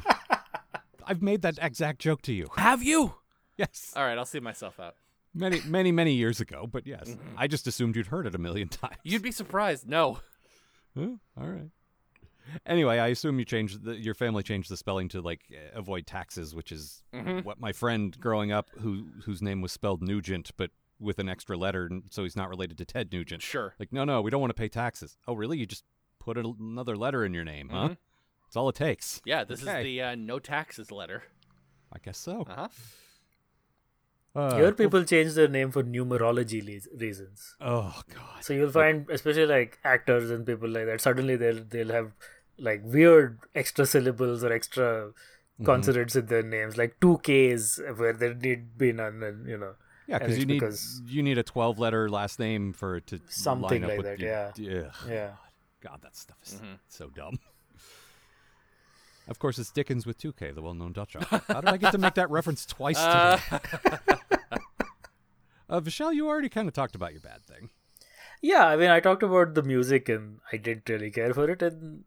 I've 1.06 1.22
made 1.22 1.44
that 1.44 1.60
exact 1.62 2.00
joke 2.00 2.24
to 2.24 2.34
you. 2.34 2.48
Have 2.58 2.82
you? 2.82 3.14
Yes. 3.58 3.94
All 3.96 4.04
right, 4.04 4.18
I'll 4.18 4.26
see 4.26 4.40
myself 4.40 4.80
out. 4.80 4.96
Many, 5.36 5.62
many, 5.68 5.92
many 5.92 6.14
years 6.14 6.42
ago, 6.42 6.68
but 6.72 6.88
yes. 6.88 7.16
I 7.38 7.46
just 7.46 7.68
assumed 7.68 7.96
you'd 7.96 8.08
heard 8.08 8.26
it 8.26 8.34
a 8.34 8.40
million 8.40 8.70
times. 8.70 8.96
You'd 9.04 9.22
be 9.22 9.32
surprised. 9.32 9.88
No. 9.88 10.18
Huh? 10.98 11.10
All 11.40 11.48
right. 11.48 11.70
Anyway, 12.66 13.00
I 13.00 13.08
assume 13.08 13.40
you 13.40 13.46
changed 13.46 13.84
the, 13.84 13.96
your 13.96 14.14
family 14.14 14.44
changed 14.44 14.70
the 14.70 14.78
spelling 14.78 15.10
to 15.10 15.22
like 15.22 15.42
uh, 15.52 15.78
avoid 15.78 16.06
taxes, 16.06 16.54
which 16.54 16.72
is 16.72 17.04
what 17.44 17.60
my 17.60 17.74
friend 17.74 18.16
growing 18.20 18.52
up, 18.52 18.70
who 18.80 19.08
whose 19.26 19.42
name 19.42 19.62
was 19.62 19.72
spelled 19.72 20.02
Nugent, 20.04 20.52
but 20.56 20.70
with 21.00 21.18
an 21.20 21.28
extra 21.28 21.58
letter, 21.58 21.88
and 21.88 22.04
so 22.12 22.24
he's 22.24 22.36
not 22.36 22.48
related 22.50 22.78
to 22.78 22.86
Ted 22.86 23.12
Nugent. 23.12 23.42
Sure. 23.42 23.74
Like, 23.80 23.92
no, 23.92 24.06
no, 24.06 24.22
we 24.22 24.30
don't 24.32 24.40
want 24.42 24.52
to 24.52 24.60
pay 24.62 24.70
taxes. 24.70 25.18
Oh, 25.28 25.34
really? 25.34 25.58
You 25.58 25.66
just 25.66 25.84
put 26.20 26.38
a, 26.38 26.54
another 26.60 26.96
letter 26.96 27.26
in 27.26 27.34
your 27.34 27.44
name, 27.44 27.70
huh? 27.70 27.90
Mhm. 27.90 27.98
That's 28.46 28.56
all 28.56 28.70
it 28.70 28.76
takes. 28.76 29.22
Yeah, 29.26 29.44
this 29.44 29.64
Okay. 29.64 29.80
is 29.80 29.84
the 29.84 30.02
uh, 30.02 30.16
no 30.16 30.38
taxes 30.40 30.92
letter. 30.92 31.24
I 31.92 31.98
guess 32.00 32.18
so. 32.18 32.46
Uh 32.48 32.56
huh. 32.56 32.68
Uh, 34.36 34.56
Here, 34.58 34.72
people 34.74 35.04
change 35.06 35.34
their 35.34 35.48
name 35.48 35.72
for 35.72 35.82
numerology 35.84 36.62
le- 36.62 36.98
reasons. 37.00 37.56
Oh 37.62 38.02
God. 38.14 38.44
So 38.44 38.54
you'll 38.54 38.70
find, 38.72 39.10
especially 39.10 39.46
like 39.46 39.80
actors 39.84 40.30
and 40.30 40.46
people 40.46 40.68
like 40.70 40.86
that, 40.88 41.00
suddenly 41.02 41.38
they'll 41.38 41.64
they'll 41.64 41.92
have 41.94 42.12
like 42.58 42.82
weird 42.84 43.40
extra 43.56 43.86
syllables 43.86 44.44
or 44.44 44.52
extra 44.52 45.12
Mm-hmm. 45.56 45.68
consonants 45.68 46.18
in 46.18 46.26
their 46.26 46.44
names, 46.44 46.78
like 46.78 46.98
two 47.00 47.18
K's 47.24 47.80
where 47.96 48.12
there 48.12 48.34
need 48.34 48.78
be 48.78 48.92
none, 48.92 49.24
and 49.24 49.48
you 49.48 49.58
know. 49.58 49.76
Yeah, 50.06 50.18
because 50.20 50.38
you 50.38 50.46
need 50.46 50.60
because- 50.60 51.02
you 51.08 51.24
need 51.24 51.38
a 51.38 51.44
twelve 51.44 51.80
letter 51.80 52.10
last 52.10 52.40
name 52.40 52.74
for 52.74 52.98
it 52.98 53.08
to 53.08 53.22
Something 53.30 53.84
line 53.84 53.84
up 53.86 53.90
like 53.92 53.98
with 54.00 54.06
that, 54.06 54.20
your- 54.20 54.30
yeah. 54.60 54.88
Ugh. 54.90 55.10
Yeah. 55.10 55.30
God, 55.80 56.02
that 56.04 56.18
stuff 56.18 56.36
is 56.44 56.56
Mm-hmm. 56.56 56.74
so 56.90 57.08
dumb. 57.10 57.40
Of 59.28 59.40
course, 59.40 59.58
it's 59.58 59.72
Dickens 59.72 60.06
with 60.06 60.20
2K, 60.20 60.54
the 60.54 60.62
well-known 60.62 60.94
Dutch 60.94 61.16
author. 61.16 61.42
How 61.48 61.62
did 61.62 61.70
I 61.70 61.78
get 61.78 61.92
to 61.94 61.98
make 61.98 62.14
that 62.16 62.30
reference 62.30 62.66
twice 62.66 62.98
Uh, 62.98 63.38
today? 63.38 63.60
uh, 65.70 65.80
Vishal, 65.82 66.14
you 66.14 66.28
already 66.28 66.50
kind 66.50 66.68
of 66.68 66.74
talked 66.74 66.96
about 66.96 67.12
your 67.12 67.22
bad 67.22 67.44
thing. 67.44 67.70
Yeah, 68.42 68.66
I 68.68 68.76
mean, 68.76 68.90
I 68.92 69.00
talked 69.00 69.24
about 69.24 69.56
the 69.56 69.64
music 69.64 70.10
and 70.10 70.40
I 70.52 70.58
didn't 70.58 70.88
really 70.90 71.10
care 71.10 71.34
for 71.34 71.50
it, 71.50 71.62
and 71.64 72.04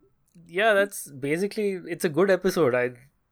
yeah, 0.47 0.73
that's 0.75 1.11
basically 1.11 1.81
it's 1.89 2.05
a 2.05 2.09
good 2.09 2.31
episode. 2.31 2.75
I 2.75 2.91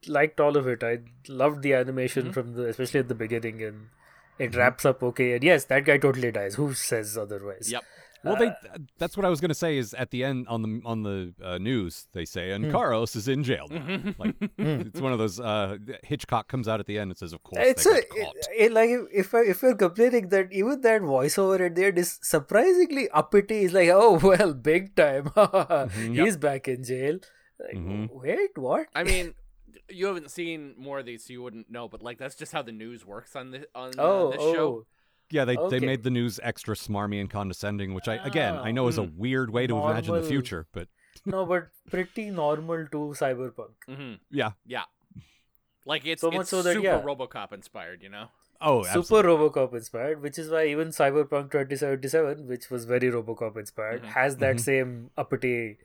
liked 0.09 0.41
all 0.41 0.57
of 0.57 0.67
it. 0.67 0.83
I 0.83 0.99
loved 1.29 1.63
the 1.63 1.75
animation 1.75 2.25
Mm-hmm. 2.25 2.33
from 2.33 2.55
the 2.55 2.65
especially 2.67 3.01
at 3.01 3.09
the 3.09 3.15
beginning, 3.15 3.63
and 3.63 3.89
it 4.39 4.57
wraps 4.57 4.85
up 4.85 5.03
okay. 5.05 5.35
And 5.35 5.45
yes, 5.45 5.65
that 5.67 5.85
guy 5.85 5.99
totally 5.99 6.33
dies. 6.33 6.57
Who 6.57 6.75
says 6.75 7.17
otherwise? 7.17 7.71
Yep. 7.71 7.85
Well, 8.25 8.35
Uh, 8.35 8.39
they 8.39 8.51
that's 8.99 9.17
what 9.17 9.25
I 9.25 9.29
was 9.29 9.41
going 9.41 9.51
to 9.51 9.55
say. 9.55 9.77
Is 9.79 9.95
at 9.95 10.11
the 10.11 10.25
end 10.25 10.47
on 10.49 10.63
the 10.63 10.81
on 10.85 11.03
the 11.03 11.35
uh, 11.43 11.59
news 11.59 12.09
they 12.13 12.25
say, 12.25 12.49
Hmm. 12.49 12.65
and 12.65 12.73
Carlos 12.73 13.15
is 13.17 13.29
in 13.29 13.45
jail. 13.45 13.67
Now. 13.71 14.15
like 14.19 14.35
it's 14.59 15.01
one 15.01 15.13
of 15.13 15.19
those 15.19 15.39
uh, 15.41 15.77
Hitchcock 16.03 16.49
comes 16.49 16.67
out 16.69 16.81
at 16.81 16.87
the 16.87 16.99
end 16.99 17.11
and 17.11 17.19
says, 17.19 17.33
"Of 17.33 17.43
course 17.43 17.65
It's 17.67 17.85
they 17.85 17.91
a, 17.99 18.03
got 18.03 18.37
it, 18.37 18.47
it- 18.59 18.73
like 18.73 18.91
if 18.91 19.27
if, 19.27 19.35
I, 19.35 19.41
if 19.43 19.63
you're 19.63 19.75
complaining 19.77 20.29
that 20.31 20.53
even 20.53 20.81
that 20.83 21.03
voiceover 21.03 21.61
at 21.67 21.75
the 21.75 21.85
end 21.87 21.99
is 21.99 22.19
surprisingly 22.23 23.09
uppity. 23.11 23.65
It's 23.65 23.75
like, 23.75 23.89
oh 23.93 24.19
well, 24.23 24.55
big 24.55 24.95
time. 24.97 25.31
Mm-hmm. 25.37 26.15
He's 26.15 26.37
back 26.37 26.69
in 26.69 26.85
jail. 26.85 27.19
Like, 27.59 28.11
Wait, 28.13 28.57
what? 28.57 28.87
I 28.95 29.03
mean, 29.05 29.35
you 29.89 30.07
haven't 30.07 30.31
seen 30.31 30.75
more 30.79 30.99
of 31.01 31.07
these, 31.07 31.25
so 31.25 31.33
you 31.33 31.43
wouldn't 31.43 31.71
know. 31.71 31.89
But 31.89 32.03
like, 32.03 32.19
that's 32.19 32.35
just 32.35 32.53
how 32.53 32.63
the 32.63 32.73
news 32.73 33.05
works 33.07 33.35
on 33.37 33.51
the 33.51 33.67
on 33.75 33.91
uh, 33.99 34.03
oh, 34.03 34.31
this 34.31 34.41
oh. 34.41 34.55
show. 34.55 34.87
Yeah, 35.31 35.45
they 35.45 35.57
Okay. 35.57 35.79
they 35.79 35.85
made 35.87 36.03
the 36.05 36.11
news 36.11 36.39
extra 36.43 36.75
smarmy 36.77 37.21
and 37.21 37.29
condescending, 37.29 37.95
which 37.95 38.09
I 38.09 38.17
again 38.17 38.55
I 38.57 38.71
know 38.71 38.87
is 38.89 38.99
a 38.99 39.03
weird 39.03 39.51
way 39.51 39.67
to 39.67 39.77
imagine 39.77 40.15
the 40.15 40.23
future, 40.23 40.67
but 40.73 40.89
no, 41.27 41.45
but 41.47 41.69
pretty 41.91 42.31
normal 42.31 42.87
to 42.93 42.99
cyberpunk. 43.23 43.75
hmm 43.89 44.15
yeah. 44.31 44.53
Yeah. 44.65 44.85
Like 45.85 46.05
it's 46.07 46.21
So 46.21 46.31
much 46.31 46.43
it's 46.43 46.51
so 46.51 46.63
that, 46.63 46.75
super 46.75 46.85
yeah. 46.87 47.01
RoboCop 47.03 47.53
inspired, 47.53 48.03
you 48.03 48.09
know. 48.09 48.27
Oh, 48.61 48.83
Super 48.85 48.99
absolutely. 48.99 49.31
RoboCop 49.33 49.75
inspired, 49.75 50.23
which 50.23 50.39
is 50.39 50.49
why 50.51 50.67
even 50.67 50.89
Cyberpunk 50.89 51.51
2077, 51.53 52.47
which 52.49 52.71
was 52.71 52.87
very 52.87 53.11
RoboCop 53.11 53.57
inspired, 53.59 54.01
Mm-hmm. 54.03 54.11
has 54.13 54.39
that 54.39 54.61
same 54.61 55.11
uppity 55.17 55.79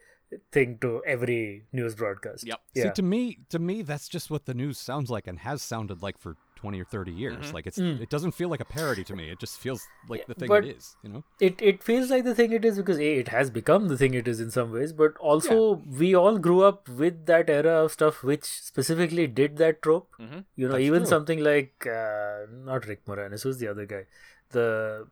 thing 0.54 0.78
to 0.80 1.04
every 1.06 1.66
news 1.74 1.96
broadcast. 1.96 2.48
Yep. 2.48 2.62
See, 2.76 2.82
Yeah. 2.84 2.92
to 2.92 3.02
me, 3.02 3.40
to 3.50 3.60
me, 3.60 3.82
that's 3.82 4.08
just 4.08 4.30
what 4.32 4.46
the 4.46 4.54
news 4.54 4.78
sounds 4.80 5.10
like 5.12 5.28
and 5.28 5.40
has 5.40 5.62
sounded 5.62 6.02
like 6.02 6.18
for 6.18 6.38
twenty 6.62 6.80
or 6.80 6.86
thirty 6.86 7.12
years. 7.12 7.46
Mm-hmm. 7.48 7.56
Like 7.56 7.68
it's 7.68 7.78
it 7.80 8.10
doesn't 8.10 8.32
feel 8.40 8.50
like 8.54 8.60
a 8.62 8.66
parody 8.66 9.04
to 9.10 9.16
me. 9.16 9.30
It 9.30 9.40
just 9.40 9.60
feels 9.60 9.86
like 10.08 10.26
the 10.28 10.34
thing 10.36 10.48
but- 10.48 10.66
it 10.66 10.78
is. 10.78 10.96
You 11.04 11.10
know? 11.14 11.24
it 11.50 11.62
it 11.72 11.84
feels 11.84 12.10
like 12.16 12.24
the 12.24 12.36
thing 12.36 12.54
it 12.60 12.64
is 12.72 12.78
because 12.78 13.00
a 13.00 13.14
it 13.24 13.28
has 13.36 13.50
become 13.60 13.88
the 13.94 13.98
thing 13.98 14.14
it 14.14 14.28
is 14.34 14.40
in 14.40 14.52
some 14.58 14.72
ways, 14.72 14.94
but 14.94 15.18
also 15.18 15.60
we 16.04 16.14
all 16.24 16.38
grew 16.50 16.62
up 16.64 16.88
with 17.04 17.26
that 17.32 17.50
era 17.50 17.76
of 17.86 17.92
stuff 17.92 18.24
which 18.24 18.46
specifically 18.46 19.28
did 19.42 19.58
that 19.58 19.82
trope. 19.82 20.08
Mhm. 20.20 20.44
You 20.56 20.68
know, 20.68 20.74
That's 20.74 20.84
even 20.92 21.02
true. 21.02 21.10
something 21.16 21.44
like 21.44 21.88
uh, 21.88 22.46
not 22.72 22.86
Rick 22.94 23.06
Moranis, 23.06 23.44
who's 23.50 23.58
the 23.66 23.68
other 23.78 23.86
guy? 23.96 24.04
The 24.52 25.08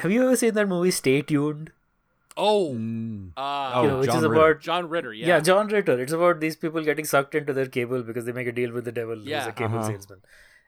have 0.00 0.10
you 0.10 0.22
ever 0.24 0.36
seen 0.36 0.54
that 0.54 0.68
movie 0.68 0.90
Stay 0.90 1.20
Tuned? 1.22 1.70
Oh, 2.34 2.70
Mm. 2.74 3.32
uh, 3.36 3.72
Oh, 3.74 3.82
you 3.82 3.88
know, 3.88 3.98
which 3.98 4.06
John 4.08 4.16
is 4.16 4.22
Ritter. 4.28 4.34
about 4.34 4.60
John 4.66 4.88
Ritter. 4.88 5.12
Yeah. 5.12 5.26
yeah. 5.26 5.40
John 5.40 5.66
Ritter. 5.68 6.00
It's 6.00 6.12
about 6.18 6.40
these 6.40 6.56
people 6.56 6.82
getting 6.82 7.04
sucked 7.04 7.34
into 7.34 7.52
their 7.52 7.66
cable 7.66 8.02
because 8.02 8.24
they 8.24 8.32
make 8.32 8.46
a 8.46 8.52
deal 8.52 8.72
with 8.72 8.86
the 8.86 8.92
devil, 9.00 9.16
who's 9.16 9.26
Yeah. 9.26 9.48
a 9.48 9.52
cable 9.52 9.78
Uh-huh. 9.80 9.88
salesman. 9.88 10.22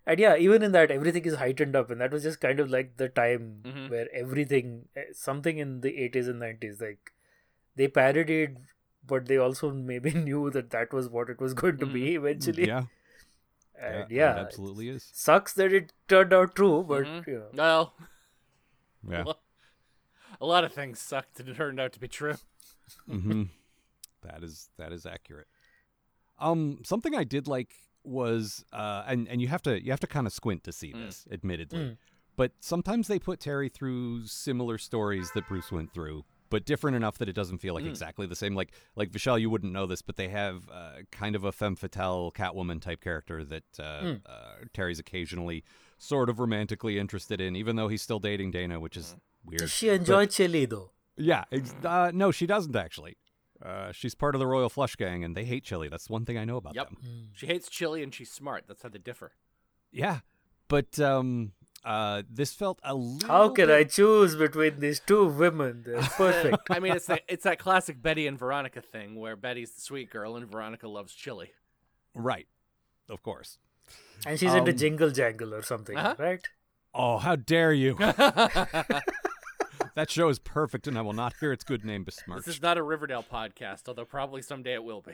And 0.07 0.19
yeah, 0.21 0.37
even 0.37 0.63
in 0.63 0.73
that, 0.73 0.91
everything 0.91 1.25
is 1.25 1.37
heightened 1.37 1.77
up, 1.77 1.91
and 1.91 2.01
that 2.01 2.13
was 2.13 2.23
just 2.23 2.41
kind 2.41 2.61
of 2.61 2.71
like 2.71 2.97
the 2.99 3.09
time 3.09 3.63
Mhm. 3.65 3.89
where 3.91 4.09
everything, 4.15 4.89
eh, 4.97 5.05
something 5.13 5.59
in 5.59 5.81
the 5.81 5.97
eighties 6.05 6.29
and 6.29 6.41
nineties, 6.41 6.81
like 6.81 7.13
they 7.77 7.89
parodied, 7.89 8.59
but 9.07 9.27
they 9.27 9.37
also 9.37 9.71
maybe 9.73 10.13
knew 10.27 10.51
that 10.51 10.71
that 10.71 10.93
was 10.93 11.09
what 11.09 11.31
it 11.31 11.41
was 11.41 11.55
going 11.55 11.79
to 11.79 11.87
be 11.87 12.15
eventually. 12.15 12.67
Yeah, 12.69 12.85
and 13.79 13.97
yeah, 13.97 14.07
yeah, 14.11 14.33
it 14.37 14.39
absolutely 14.47 14.89
is. 14.89 15.09
sucks 15.13 15.53
that 15.55 15.73
it 15.73 15.93
turned 16.09 16.33
out 16.33 16.55
true, 16.55 16.83
but 16.83 17.05
Mhm. 17.05 17.27
you 17.27 17.39
know, 17.39 17.49
Well, 17.59 17.95
Yeah. 19.09 19.25
a 20.41 20.47
lot 20.47 20.65
of 20.65 20.73
things 20.73 20.99
sucked 21.01 21.41
and 21.41 21.49
it 21.49 21.57
turned 21.57 21.79
out 21.81 21.93
to 21.93 22.01
be 22.01 22.09
true. 22.09 22.37
hmm 23.07 23.43
That 24.23 24.43
is 24.43 24.71
that 24.79 24.93
is 24.93 25.05
accurate. 25.07 25.47
Um, 26.39 26.81
something 26.83 27.15
I 27.15 27.25
did 27.25 27.47
like 27.47 27.75
was, 28.05 28.65
uh, 28.73 29.05
and 29.07 29.29
and 29.29 29.41
you 29.41 29.49
have 29.49 29.63
to 29.63 29.83
you 29.85 29.91
have 29.91 30.01
to 30.01 30.07
kind 30.07 30.27
of 30.27 30.33
squint 30.33 30.65
to 30.65 30.73
see 30.73 30.93
Mm. 30.93 31.07
this, 31.07 31.27
admittedly. 31.31 31.79
Mm. 31.79 31.97
But 32.37 32.53
sometimes 32.61 33.07
they 33.09 33.19
put 33.19 33.39
Terry 33.41 33.69
through 33.69 34.27
similar 34.27 34.77
stories 34.79 35.31
that 35.35 35.47
Bruce 35.49 35.71
went 35.71 35.95
through, 35.95 36.25
but 36.51 36.65
different 36.65 36.97
enough 36.97 37.17
that 37.19 37.29
it 37.29 37.33
doesn't 37.33 37.59
feel 37.59 37.75
like 37.75 37.85
Mm. 37.85 37.91
exactly 37.91 38.27
the 38.27 38.35
same. 38.37 38.55
Like 38.55 38.73
like 38.97 39.11
Vishal, 39.11 39.41
you 39.41 39.49
wouldn't 39.51 39.73
know 39.73 39.87
this, 39.87 40.03
but 40.03 40.17
they 40.17 40.29
have 40.29 40.69
uh, 40.71 41.03
kind 41.13 41.37
of 41.37 41.45
a 41.45 41.53
femme 41.53 41.77
fatale 41.77 42.33
Catwoman 42.33 42.81
type 42.81 43.01
character 43.01 43.45
that 43.45 43.65
uh, 43.79 43.83
Mm. 44.03 44.21
uh, 44.27 44.55
Terry's 44.73 44.99
occasionally 44.99 45.65
sort 45.99 46.29
of 46.29 46.39
romantically 46.41 46.99
interested 46.99 47.41
in, 47.41 47.55
even 47.57 47.77
though 47.77 47.89
he's 47.89 48.03
still 48.03 48.19
dating 48.21 48.51
Dana, 48.51 48.81
which 48.81 48.97
is 48.97 49.15
weird. 49.45 49.61
does 49.61 49.71
she 49.73 49.89
enjoy 49.89 50.27
chili 50.27 50.65
though? 50.67 50.91
Yeah, 51.17 51.45
ex- 51.53 51.75
uh, 51.85 52.11
no, 52.13 52.33
she 52.33 52.47
doesn't 52.47 52.75
actually. 52.75 53.17
Uh, 53.63 53.93
she's 53.93 54.15
part 54.15 54.35
of 54.35 54.39
the 54.41 54.47
Royal 54.47 54.69
Flush 54.69 54.97
Gang, 54.97 55.23
and 55.25 55.37
they 55.37 55.45
hate 55.45 55.65
chili. 55.65 55.89
That's 55.89 56.11
one 56.11 56.25
thing 56.25 56.37
I 56.39 56.45
know 56.45 56.57
about 56.57 56.75
Yep. 56.75 56.89
them. 56.91 56.99
She 57.35 57.47
hates 57.47 57.69
chili 57.69 58.03
and 58.03 58.13
she's 58.15 58.31
smart. 58.31 58.65
That's 58.67 58.83
how 58.83 58.89
they 58.89 58.99
differ. 58.99 59.33
Yeah, 59.93 60.21
but 60.69 60.99
um, 60.99 61.53
uh, 61.85 62.23
this 62.29 62.53
felt 62.53 62.81
a 62.83 62.95
little. 62.95 63.29
How 63.29 63.49
can 63.51 63.69
bit- 63.69 63.77
I 63.79 63.85
choose 63.85 64.35
between 64.35 64.81
these 64.81 64.99
two 65.01 65.27
women? 65.29 65.85
They're 65.87 66.03
perfect. 66.17 66.67
I 66.71 66.81
mean, 66.81 66.95
it's 66.97 67.07
that 67.07 67.23
it's 67.29 67.45
that 67.45 67.59
classic 67.59 68.03
Betty 68.03 68.27
and 68.27 68.37
Veronica 68.39 68.81
thing 68.83 69.15
where 69.17 69.37
Betty's 69.37 69.71
the 69.73 69.81
sweet 69.81 70.11
girl 70.11 70.37
and 70.37 70.47
Veronica 70.51 70.89
loves 70.89 71.15
chili. 71.15 71.53
Right, 72.15 72.49
of 73.09 73.23
course. 73.23 73.59
and 74.27 74.39
she's 74.39 74.53
into 74.55 74.73
Um, 74.73 74.77
jingle 74.79 75.11
jangle 75.11 75.55
or 75.55 75.63
something, 75.63 75.97
Uh-huh. 75.97 76.17
right? 76.19 76.41
Oh, 76.93 77.19
how 77.19 77.37
dare 77.37 77.73
you! 77.73 77.97
that 79.95 80.11
show 80.11 80.29
is 80.29 80.39
perfect, 80.39 80.87
and 80.87 80.97
I 80.99 81.03
will 81.03 81.13
not 81.13 81.35
hear 81.41 81.53
its 81.53 81.65
good 81.65 81.85
name 81.85 82.05
besmirched. 82.05 82.47
This 82.47 82.57
is 82.57 82.63
not 82.63 82.79
a 82.79 82.83
Riverdale 82.83 83.25
podcast, 83.25 83.89
although 83.89 84.05
probably 84.05 84.43
someday 84.43 84.75
it 84.75 84.85
will 84.85 85.01
be. 85.03 85.13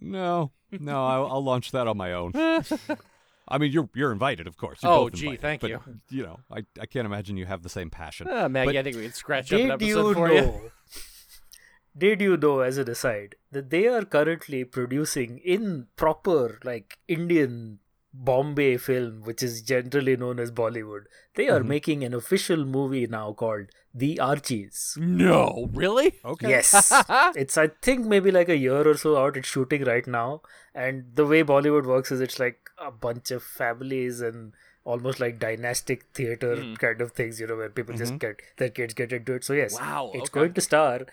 No, 0.00 0.52
no, 0.70 1.06
I'll, 1.06 1.26
I'll 1.26 1.44
launch 1.44 1.70
that 1.72 1.86
on 1.86 1.96
my 1.96 2.12
own. 2.12 2.32
I 3.48 3.58
mean, 3.58 3.70
you're 3.72 3.88
you're 3.94 4.12
invited, 4.12 4.46
of 4.46 4.56
course. 4.56 4.82
You're 4.82 4.92
Oh, 4.92 5.04
both 5.04 5.14
gee, 5.14 5.26
invited, 5.26 5.40
thank 5.40 5.60
but, 5.60 5.70
you. 5.70 5.80
You 6.10 6.22
know, 6.24 6.40
I, 6.50 6.64
I 6.80 6.86
can't 6.86 7.06
imagine 7.06 7.36
you 7.36 7.46
have 7.46 7.62
the 7.62 7.68
same 7.68 7.90
passion. 7.90 8.28
Uh, 8.28 8.48
Maggie, 8.48 8.66
But- 8.72 8.76
I 8.76 8.82
think 8.82 8.96
we 8.96 9.02
could 9.02 9.14
scratch 9.14 9.52
up 9.52 9.60
an 9.60 9.66
Did 9.66 9.72
episode 9.82 10.08
you 10.08 10.14
for 10.14 10.28
know? 10.28 10.34
you. 10.34 10.70
Did 11.98 12.20
you 12.20 12.36
know, 12.36 12.60
as 12.60 12.76
an 12.76 12.90
aside, 12.90 13.36
that 13.52 13.70
they 13.70 13.86
are 13.86 14.04
currently 14.04 14.64
producing 14.64 15.38
in 15.38 15.86
proper 15.96 16.58
like 16.62 16.98
Indian 17.08 17.78
Bombay 18.18 18.76
film, 18.78 19.22
which 19.24 19.42
is 19.42 19.62
generally 19.62 20.16
known 20.16 20.38
as 20.40 20.50
Bollywood. 20.50 21.02
They 21.34 21.48
are 21.48 21.62
making 21.62 22.02
an 22.04 22.14
official 22.14 22.64
movie 22.64 23.06
now 23.06 23.32
called 23.32 23.66
The 23.94 24.18
Archies. 24.20 24.96
No, 24.98 25.68
really? 25.72 26.14
Okay. 26.24 26.48
Yes, 26.50 26.92
it's 27.36 27.58
I 27.58 27.68
think 27.82 28.06
maybe 28.06 28.30
like 28.30 28.48
a 28.48 28.56
year 28.56 28.86
or 28.88 28.96
so 28.96 29.16
out. 29.22 29.36
It's 29.36 29.48
shooting 29.48 29.84
right 29.84 30.06
now, 30.06 30.40
and 30.74 31.04
the 31.14 31.26
way 31.26 31.42
Bollywood 31.44 31.86
works 31.86 32.10
is 32.10 32.20
it's 32.20 32.38
like 32.38 32.70
a 32.78 32.90
bunch 32.90 33.30
of 33.30 33.42
families 33.42 34.20
and 34.20 34.52
almost 34.84 35.18
like 35.20 35.38
dynastic 35.38 36.04
theater 36.14 36.54
Mm. 36.56 36.78
kind 36.78 37.00
of 37.00 37.12
things, 37.12 37.38
you 37.40 37.46
know, 37.46 37.56
where 37.56 37.68
people 37.68 37.94
just 37.96 38.18
get 38.18 38.40
their 38.56 38.70
kids 38.70 38.94
get 38.94 39.12
into 39.12 39.34
it. 39.34 39.44
So 39.44 39.52
yes, 39.52 39.74
Wow, 39.78 40.10
it's 40.14 40.30
okay. 40.30 40.40
going 40.40 40.52
to 40.54 40.60
star 40.60 41.06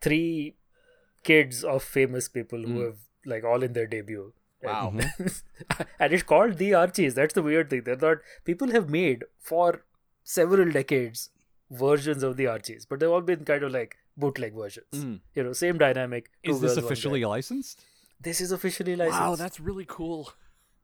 three 0.00 0.56
kids 1.22 1.62
of 1.64 1.82
famous 1.82 2.28
people 2.28 2.58
who 2.66 2.78
Mm. 2.80 2.84
have 2.86 2.98
like 3.24 3.44
all 3.44 3.62
in 3.62 3.72
their 3.74 3.86
debut. 3.86 4.32
Wow. 4.62 4.92
and 5.98 6.12
it's 6.12 6.22
called 6.22 6.58
the 6.58 6.74
Archies. 6.74 7.14
That's 7.14 7.34
the 7.34 7.42
weird 7.42 7.70
thing. 7.70 7.82
They're 7.84 7.96
not 7.96 8.18
people 8.44 8.70
have 8.72 8.90
made 8.90 9.24
for 9.38 9.82
several 10.24 10.70
decades 10.70 11.30
versions 11.70 12.22
of 12.22 12.36
the 12.36 12.46
Archies, 12.46 12.84
but 12.86 13.00
they've 13.00 13.10
all 13.10 13.20
been 13.20 13.44
kind 13.44 13.62
of 13.62 13.72
like 13.72 13.96
bootleg 14.16 14.54
versions. 14.54 14.86
Mm. 14.92 15.20
You 15.34 15.44
know, 15.44 15.52
same 15.52 15.78
dynamic. 15.78 16.30
Is 16.42 16.60
this 16.60 16.76
officially 16.76 17.24
licensed? 17.24 17.80
This 18.20 18.40
is 18.40 18.52
officially 18.52 18.96
licensed. 18.96 19.20
Wow, 19.20 19.34
that's 19.36 19.60
really 19.60 19.86
cool. 19.88 20.32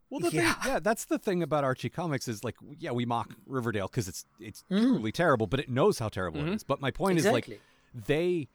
Well, 0.09 0.21
the 0.21 0.31
Yeah. 0.31 0.53
thing, 0.55 0.73
yeah, 0.73 0.79
that's 0.79 1.05
the 1.05 1.19
thing 1.19 1.43
about 1.43 1.65
Archie 1.65 1.89
Comics 1.91 2.29
is 2.29 2.45
like, 2.45 2.55
yeah, 2.79 2.93
we 2.93 3.05
mock 3.05 3.35
Riverdale 3.45 3.89
because 3.89 4.09
it's 4.09 4.25
it's 4.41 4.65
Mm. 4.71 4.83
truly 4.83 5.13
terrible, 5.13 5.47
but 5.47 5.61
it 5.61 5.69
knows 5.69 5.99
how 5.99 6.09
terrible 6.09 6.41
it 6.47 6.53
is. 6.55 6.63
But 6.65 6.81
my 6.81 6.91
point 6.93 7.19
Exactly. 7.19 7.41
is 7.41 7.49
like, 7.49 8.05
they 8.07 8.49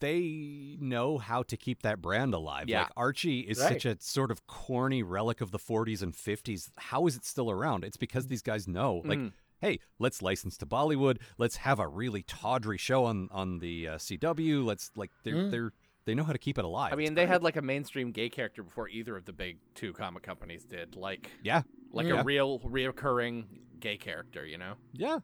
they 0.00 0.76
know 0.80 1.18
how 1.18 1.42
to 1.44 1.56
keep 1.56 1.82
that 1.82 2.00
brand 2.00 2.34
alive. 2.34 2.68
Yeah. 2.68 2.82
Like 2.82 2.92
Archie 2.96 3.40
is 3.40 3.58
such 3.58 3.84
a 3.84 3.96
sort 4.00 4.30
of 4.30 4.46
corny 4.46 5.02
relic 5.02 5.40
of 5.40 5.50
the 5.50 5.58
40s 5.58 6.02
and 6.02 6.14
50s. 6.14 6.70
How 6.76 7.06
is 7.06 7.16
it 7.16 7.24
still 7.24 7.50
around? 7.50 7.84
It's 7.84 7.96
because 7.96 8.26
these 8.26 8.42
guys 8.42 8.66
know, 8.68 9.02
like. 9.04 9.18
Mm. 9.18 9.32
Hey, 9.62 9.78
let's 9.98 10.22
license 10.22 10.56
to 10.56 10.64
Bollywood. 10.64 11.18
Let's 11.36 11.56
have 11.56 11.78
a 11.80 11.86
really 11.86 12.22
tawdry 12.22 12.78
show 12.78 13.04
on 13.04 13.28
on 13.30 13.58
the 13.58 13.88
uh, 13.88 13.94
CW. 13.98 14.64
Let's 14.64 14.90
like 14.96 15.10
they're 15.22 15.34
Mm. 15.34 15.50
they're 15.50 15.72
they 16.06 16.14
know 16.14 16.24
how 16.24 16.32
to 16.32 16.38
keep 16.38 16.56
it 16.56 16.64
alive. 16.64 16.94
I 16.94 16.96
mean, 16.96 17.08
It's 17.08 17.14
they 17.16 17.26
great. 17.26 17.28
had 17.32 17.42
like 17.42 17.56
a 17.56 17.60
mainstream 17.62 18.10
gay 18.10 18.30
character 18.30 18.62
before 18.62 18.88
either 18.88 19.18
of 19.18 19.26
the 19.26 19.34
big 19.34 19.58
two 19.74 19.92
comic 19.92 20.22
companies 20.22 20.64
did. 20.64 20.96
Like, 20.96 21.28
yeah, 21.42 21.60
like 21.92 22.06
Yeah. 22.06 22.22
a 22.22 22.24
real, 22.24 22.58
reoccurring 22.60 23.44
gay 23.78 23.98
character. 23.98 24.46
You 24.46 24.56
know? 24.56 24.74
yeah. 24.94 25.18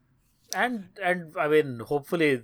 and 0.55 0.89
and 1.03 1.35
I 1.39 1.49
mean, 1.49 1.81
hopefully 1.81 2.43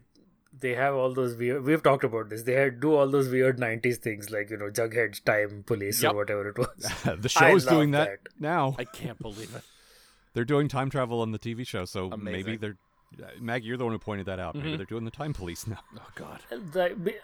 they 0.60 0.74
have 0.74 0.94
all 0.94 1.12
those 1.12 1.34
weird. 1.36 1.64
We've 1.64 1.82
talked 1.82 2.04
about 2.04 2.28
this. 2.30 2.42
They 2.42 2.52
had, 2.54 2.80
do 2.80 2.94
all 2.94 3.08
those 3.08 3.28
weird 3.28 3.58
'90s 3.58 3.96
things 3.96 4.30
like 4.30 4.50
you 4.50 4.56
know 4.56 4.70
Jughead's 4.70 5.20
Time 5.20 5.64
Police 5.66 6.02
Yep. 6.02 6.12
or 6.12 6.16
whatever 6.16 6.48
it 6.48 6.58
was. 6.58 6.68
the 7.04 7.32
I 7.36 7.50
show's 7.50 7.64
doing 7.66 7.92
love 7.92 8.06
that, 8.06 8.18
now. 8.38 8.74
I 8.78 8.84
can't 8.84 9.18
believe 9.20 9.54
it. 9.54 9.62
They're 10.34 10.44
doing 10.46 10.68
time 10.68 10.88
travel 10.88 11.20
on 11.20 11.32
the 11.32 11.38
TV 11.38 11.66
show, 11.66 11.84
so 11.84 12.08
maybe 12.16 12.56
they're. 12.56 12.76
Uh, 13.22 13.26
Maggie, 13.38 13.66
you're 13.66 13.76
the 13.76 13.84
one 13.84 13.92
who 13.92 13.98
pointed 13.98 14.24
that 14.24 14.38
out. 14.40 14.54
Maybe 14.54 14.74
they're 14.78 14.86
doing 14.86 15.04
the 15.04 15.10
time 15.10 15.34
police 15.34 15.66
now. 15.66 15.80
Oh 15.94 16.06
God. 16.14 16.40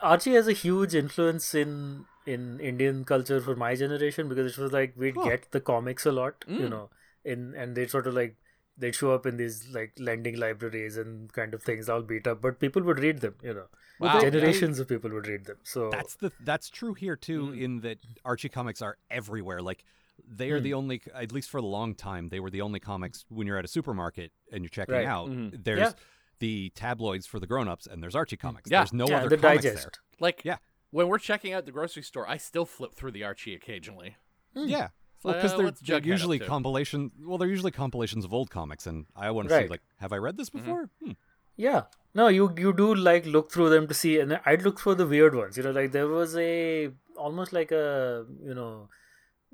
Archie 0.02 0.34
has 0.34 0.46
a 0.46 0.52
huge 0.52 0.94
influence 0.94 1.54
in 1.54 2.04
in 2.26 2.60
Indian 2.60 3.06
culture 3.06 3.40
for 3.40 3.56
my 3.56 3.74
generation 3.74 4.28
because 4.28 4.52
it 4.58 4.60
was 4.62 4.70
like 4.72 4.92
we'd 4.96 5.14
Huh. 5.16 5.24
get 5.30 5.50
the 5.52 5.60
comics 5.60 6.04
a 6.04 6.12
lot, 6.12 6.44
you 6.46 6.66
Mm. 6.66 6.70
know, 6.70 6.90
in 7.24 7.54
and 7.56 7.74
they 7.74 7.86
sort 7.86 8.06
of 8.06 8.12
like 8.12 8.36
they'd 8.78 8.94
show 8.94 9.12
up 9.12 9.26
in 9.26 9.36
these 9.36 9.68
like 9.72 9.92
lending 9.98 10.36
libraries 10.36 10.96
and 10.96 11.32
kind 11.32 11.52
of 11.54 11.62
things 11.62 11.88
all 11.88 12.02
beat 12.02 12.26
up, 12.26 12.40
but 12.40 12.60
people 12.60 12.82
would 12.82 12.98
read 13.00 13.20
them, 13.20 13.34
you 13.42 13.52
know. 13.54 13.66
Wow. 14.00 14.20
Generations 14.20 14.78
of 14.78 14.86
people 14.88 15.10
would 15.10 15.26
read 15.26 15.46
them. 15.46 15.56
So 15.64 15.90
That's 15.90 16.14
the 16.14 16.30
that's 16.40 16.70
true 16.70 16.94
here 16.94 17.16
too. 17.16 17.48
Mm. 17.48 17.60
In 17.60 17.80
that 17.80 17.98
Archie 18.24 18.48
comics 18.48 18.80
are 18.80 18.96
everywhere. 19.10 19.60
Like 19.60 19.84
they 20.26 20.50
are 20.50 20.60
the 20.60 20.70
Hmm. 20.70 20.76
only, 20.78 21.02
at 21.14 21.32
least 21.32 21.50
for 21.50 21.58
a 21.58 21.62
long 21.62 21.94
time, 21.94 22.28
they 22.28 22.40
were 22.40 22.50
the 22.50 22.60
only 22.60 22.80
comics 22.80 23.24
when 23.28 23.46
you're 23.46 23.58
at 23.58 23.64
a 23.64 23.68
supermarket 23.68 24.32
and 24.52 24.62
you're 24.62 24.68
checking 24.70 24.94
Right. 24.94 25.06
out. 25.06 25.28
Mhm. 25.30 25.64
There's 25.64 25.78
Yeah. 25.80 25.92
the 26.40 26.70
tabloids 26.74 27.26
for 27.26 27.40
the 27.40 27.46
grown-ups, 27.46 27.86
and 27.86 28.02
there's 28.02 28.14
Archie 28.16 28.36
comics. 28.36 28.70
Yeah. 28.70 28.80
There's 28.80 28.92
no 28.92 29.06
yeah, 29.08 29.18
other 29.18 29.28
the 29.30 29.38
comics 29.38 29.64
digest. 29.64 29.98
Like, 30.20 30.44
Yeah. 30.44 30.58
when 30.90 31.08
we're 31.08 31.18
checking 31.18 31.52
out 31.52 31.66
the 31.66 31.72
grocery 31.72 32.02
store, 32.02 32.28
I 32.28 32.36
still 32.36 32.64
flip 32.64 32.94
through 32.94 33.12
the 33.12 33.24
Archie 33.24 33.54
occasionally. 33.54 34.16
there. 34.54 34.64
Yeah. 34.64 34.88
Well, 35.24 35.34
Uh, 35.34 35.36
because 35.42 35.56
they're, 35.56 36.00
they're 36.00 36.08
usually 36.08 36.38
to? 36.38 36.46
compilation. 36.46 37.10
Well, 37.20 37.38
they're 37.38 37.48
usually 37.48 37.72
compilations 37.72 38.24
of 38.24 38.32
old 38.32 38.50
comics, 38.50 38.86
and 38.86 39.06
I 39.16 39.30
want 39.30 39.48
to 39.48 39.54
Right. 39.54 39.64
see 39.66 39.70
like, 39.70 39.82
have 39.98 40.12
I 40.12 40.16
read 40.18 40.36
this 40.36 40.50
before? 40.50 40.88
Hmm. 41.04 41.12
Yeah. 41.56 41.82
No, 42.14 42.28
you 42.28 42.52
you 42.56 42.72
do 42.72 42.94
like 42.94 43.26
look 43.26 43.50
through 43.52 43.70
them 43.70 43.86
to 43.88 43.94
see, 43.94 44.18
and 44.20 44.40
I'd 44.46 44.62
look 44.62 44.78
for 44.78 44.94
the 44.94 45.06
weird 45.06 45.34
ones. 45.34 45.56
You 45.56 45.62
know, 45.64 45.70
like 45.72 45.92
there 45.92 46.08
was 46.08 46.36
a 46.36 46.90
almost 47.16 47.52
like 47.52 47.70
a 47.72 48.24
you 48.42 48.54
know 48.54 48.88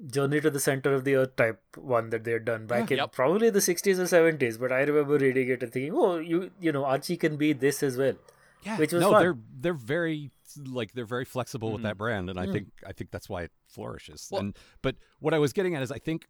journey 0.07 0.41
to 0.41 0.51
the 0.51 0.61
center 0.61 0.93
of 0.93 1.05
the 1.05 1.15
earth 1.17 1.37
type 1.37 1.61
one 1.77 2.11
that 2.11 2.25
they 2.25 2.33
had 2.33 2.45
done 2.45 2.67
back 2.67 2.91
in 2.91 2.99
Yep. 2.99 3.13
probably 3.13 3.49
the 3.51 3.61
60s 3.61 3.99
or 3.99 4.07
70s. 4.07 4.59
But 4.59 4.73
I 4.73 4.81
remember 4.83 5.17
reading 5.19 5.49
it 5.49 5.63
and 5.63 5.73
thinking, 5.73 5.93
oh, 5.95 6.17
you 6.19 6.51
you 6.61 6.73
know, 6.73 6.85
Archie 6.85 7.17
can 7.17 7.37
be 7.37 7.53
this 7.53 7.83
as 7.83 7.97
well. 7.97 8.15
Yeah, 8.63 8.77
Which 8.79 8.93
was 8.93 9.03
no, 9.03 9.11
fun. 9.13 9.23
they're 9.23 9.39
they're 9.61 9.75
very 9.75 10.31
like 10.59 10.93
they're 10.93 11.05
very 11.05 11.25
flexible 11.25 11.73
with 11.73 11.83
that 11.83 11.97
brand, 11.97 12.29
and 12.31 12.39
I 12.39 12.47
Mm. 12.47 12.53
think 12.53 12.69
I 12.87 12.93
think 12.93 13.11
that's 13.11 13.29
why 13.29 13.43
it 13.43 13.53
flourishes. 13.67 14.29
Well- 14.31 14.41
and 14.41 14.59
but 14.83 14.97
what 15.21 15.35
I 15.35 15.39
was 15.39 15.53
getting 15.53 15.75
at 15.75 15.83
is 15.83 15.91
I 15.93 15.99
think 15.99 16.27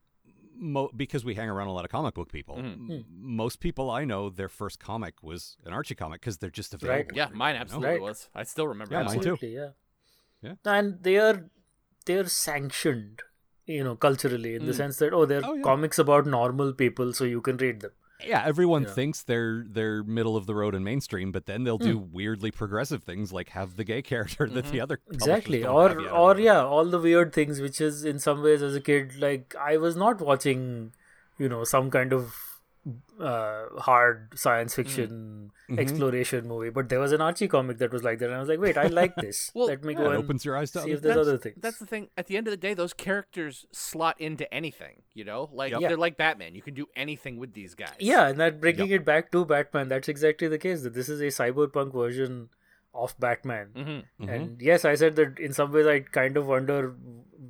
mo- 0.57 0.91
because 0.97 1.25
we 1.25 1.35
hang 1.35 1.49
around 1.49 1.67
a 1.69 1.73
lot 1.73 1.85
of 1.85 1.91
comic 1.91 2.15
book 2.15 2.31
people, 2.33 2.57
Mhm. 2.57 2.91
m- 2.91 3.05
most 3.09 3.59
people 3.61 3.91
I 3.91 4.05
know 4.05 4.31
their 4.31 4.49
first 4.49 4.79
comic 4.79 5.23
was 5.23 5.57
an 5.65 5.73
Archie 5.73 5.95
comic 5.97 6.21
because 6.21 6.39
they're 6.39 6.51
just 6.51 6.73
Right. 6.75 6.83
available. 7.07 7.17
Yeah, 7.17 7.29
mine 7.33 7.57
absolutely 7.57 7.89
Right. 7.89 8.01
was. 8.01 8.29
I 8.35 8.45
still 8.45 8.69
remember 8.69 8.95
Yeah, 8.95 9.01
that 9.03 9.07
mine 9.11 9.21
too. 9.21 9.33
Absolutely, 9.33 9.55
yeah. 9.55 9.71
Yeah. 10.43 10.55
And 10.65 11.03
they 11.03 11.19
are 11.19 11.51
they're 12.07 12.27
sanctioned, 12.29 13.23
you 13.67 13.83
know, 13.83 13.97
culturally 13.97 14.55
in 14.55 14.67
the 14.67 14.75
sense 14.75 14.99
that 14.99 15.13
oh, 15.15 15.25
they're 15.25 15.45
Oh, 15.45 15.55
yeah. 15.55 15.63
comics 15.63 15.99
about 15.99 16.27
normal 16.27 16.73
people, 16.75 17.13
so 17.15 17.25
you 17.25 17.41
can 17.41 17.57
read 17.57 17.81
them. 17.81 17.93
Yeah, 18.23 18.43
everyone 18.45 18.83
Yeah. 18.85 18.91
thinks 18.91 19.23
they're 19.23 19.65
they're 19.69 20.03
middle 20.05 20.37
of 20.37 20.47
the 20.47 20.55
road 20.55 20.75
and 20.75 20.85
mainstream, 20.85 21.33
but 21.33 21.47
then 21.47 21.65
they'll 21.65 21.79
do 21.79 21.99
hmm. 21.99 22.13
weirdly 22.13 22.51
progressive 22.51 23.03
things 23.03 23.33
like 23.33 23.51
have 23.51 23.77
the 23.77 23.85
gay 23.85 24.03
character 24.13 24.49
that 24.49 24.65
the 24.67 24.71
mm-hmm. 24.71 24.83
other 24.83 25.01
exactly. 25.11 25.65
or 25.65 26.09
or 26.11 26.39
yeah 26.39 26.65
all 26.65 26.85
the 26.85 26.99
weird 26.99 27.33
things 27.33 27.61
which 27.61 27.81
is 27.81 28.05
in 28.05 28.19
some 28.19 28.43
ways 28.43 28.63
as 28.63 28.75
a 28.75 28.81
kid 28.81 29.17
like 29.19 29.55
i 29.61 29.77
was 29.77 29.97
not 29.97 30.21
watching 30.21 30.93
you 31.39 31.49
know 31.49 31.65
some 31.65 31.91
kind 31.91 32.13
of 32.13 32.54
uh 33.21 33.65
hard 33.79 34.29
science 34.37 34.75
fiction 34.75 35.51
Mm-hmm. 35.65 35.79
exploration 35.81 36.47
movie 36.47 36.69
but 36.69 36.91
there 36.91 37.01
was 37.01 37.11
an 37.13 37.23
archie 37.23 37.49
comic 37.49 37.79
that 37.79 37.91
was 37.91 38.03
like 38.05 38.19
that 38.19 38.27
and 38.27 38.35
i 38.35 38.39
was 38.39 38.51
like 38.51 38.61
wait 38.61 38.77
i 38.77 38.87
like 38.89 39.15
this 39.17 39.51
Well, 39.55 39.69
let 39.69 39.83
me 39.83 39.95
Yeah, 39.95 39.99
go 40.01 40.05
it 40.11 40.15
and 40.17 40.25
opens 40.25 40.45
your 40.45 40.59
eyes 40.59 40.71
to 40.73 40.81
see 40.81 40.93
other 40.93 40.95
if 40.97 41.01
there's 41.01 41.15
that's, 41.17 41.29
other 41.29 41.39
things 41.39 41.57
That's 41.59 41.79
the 41.79 41.87
thing. 41.87 42.09
At 42.19 42.27
the 42.27 42.37
end 42.37 42.47
of 42.47 42.51
the 42.51 42.59
day, 42.59 42.75
those 42.75 42.93
characters 42.93 43.65
slot 43.73 44.21
into 44.21 44.45
anything. 44.53 45.01
You 45.15 45.25
know, 45.25 45.49
like 45.55 45.73
Yep. 45.73 45.81
they're 45.81 45.97
like 45.97 46.19
Batman. 46.19 46.55
You 46.55 46.61
can 46.61 46.75
do 46.75 46.87
anything 46.95 47.39
with 47.39 47.55
these 47.55 47.75
guys. 47.75 47.97
yeah 47.99 48.29
and 48.29 48.39
that 48.41 48.61
bringing 48.61 48.91
it 48.91 49.07
back 49.07 49.33
to 49.33 49.47
batman 49.47 49.89
that's 49.89 50.09
exactly 50.09 50.49
the 50.49 50.59
case 50.59 50.83
that 50.83 50.93
this 50.93 51.09
is 51.09 51.21
a 51.23 51.29
cyberpunk 51.43 51.95
version 51.95 52.51
of 52.95 53.15
batman 53.19 53.69
Mm-hmm. 53.77 54.29
And 54.29 54.63
yes, 54.63 54.85
I 54.85 54.95
said 54.95 55.17
that 55.17 55.39
in 55.39 55.53
some 55.53 55.73
ways 55.73 55.87
I 55.87 56.01
kind 56.01 56.37
of 56.37 56.47
wonder 56.47 56.95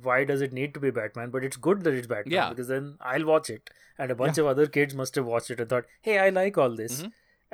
why 0.01 0.23
does 0.23 0.41
it 0.41 0.53
need 0.53 0.73
to 0.73 0.79
be 0.79 0.91
Batman, 0.91 1.29
but 1.29 1.43
it's 1.43 1.57
good 1.57 1.83
that 1.83 1.93
it's 1.93 2.07
Batman 2.07 2.33
Yeah. 2.33 2.49
because 2.49 2.67
then 2.67 2.97
I'll 2.99 3.25
watch 3.25 3.49
it, 3.49 3.69
and 3.97 4.11
a 4.11 4.15
bunch 4.15 4.37
of 4.37 4.45
other 4.45 4.65
kids 4.67 4.93
must 4.93 5.15
have 5.15 5.25
watched 5.25 5.49
it 5.51 5.59
and 5.59 5.69
thought, 5.69 5.85
"Hey, 6.01 6.17
I 6.19 6.29
like 6.29 6.57
all 6.57 6.75
this," 6.75 6.97
Mm-hmm. 7.01 7.09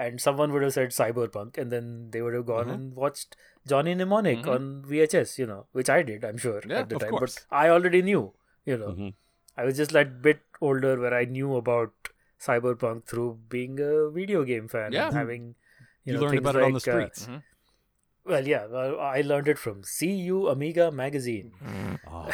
and 0.05 0.19
someone 0.25 0.51
would 0.53 0.63
have 0.63 0.73
said 0.73 0.89
Cyberpunk, 0.97 1.57
and 1.57 1.71
then 1.71 2.09
they 2.11 2.21
would 2.21 2.33
have 2.33 2.45
gone 2.47 2.65
Mm-hmm. 2.65 2.73
and 2.73 2.95
watched 2.95 3.35
Johnny 3.67 3.93
Mnemonic 3.93 4.47
on 4.47 4.83
VHS, 4.93 5.37
you 5.37 5.45
know, 5.45 5.65
which 5.71 5.89
I 5.89 6.01
did, 6.03 6.25
I'm 6.25 6.37
sure 6.37 6.61
Yeah, 6.67 6.79
at 6.79 6.89
the 6.89 6.95
of 6.95 7.01
time, 7.03 7.11
course. 7.11 7.35
but 7.49 7.55
I 7.63 7.69
already 7.69 8.01
knew, 8.01 8.23
you 8.65 8.77
know, 8.77 8.89
Mhm. 8.97 9.13
I 9.57 9.65
was 9.65 9.77
just 9.77 9.91
like 9.99 10.21
bit 10.21 10.39
older 10.61 10.99
where 10.99 11.13
I 11.13 11.25
knew 11.25 11.55
about 11.55 11.93
Cyberpunk 12.39 13.05
through 13.05 13.39
being 13.49 13.79
a 13.79 14.09
video 14.09 14.43
game 14.43 14.67
fan 14.67 14.91
Yeah. 14.93 15.07
and 15.07 15.15
having. 15.15 15.55
You, 16.03 16.13
You, 16.13 16.13
know, 16.13 16.21
learned 16.21 16.31
things 16.31 16.41
about 16.49 16.55
it 16.55 16.63
on 16.63 16.71
the 16.71 16.79
like, 16.79 16.87
uh, 16.87 17.13
streets. 17.13 17.29
Well, 18.25 18.47
yeah, 18.47 18.65
I 18.99 19.21
learned 19.21 19.47
it 19.47 19.57
from 19.57 19.83
CU 19.83 20.47
Amiga 20.47 20.91
magazine. 20.91 21.51
Oh, 22.13 22.29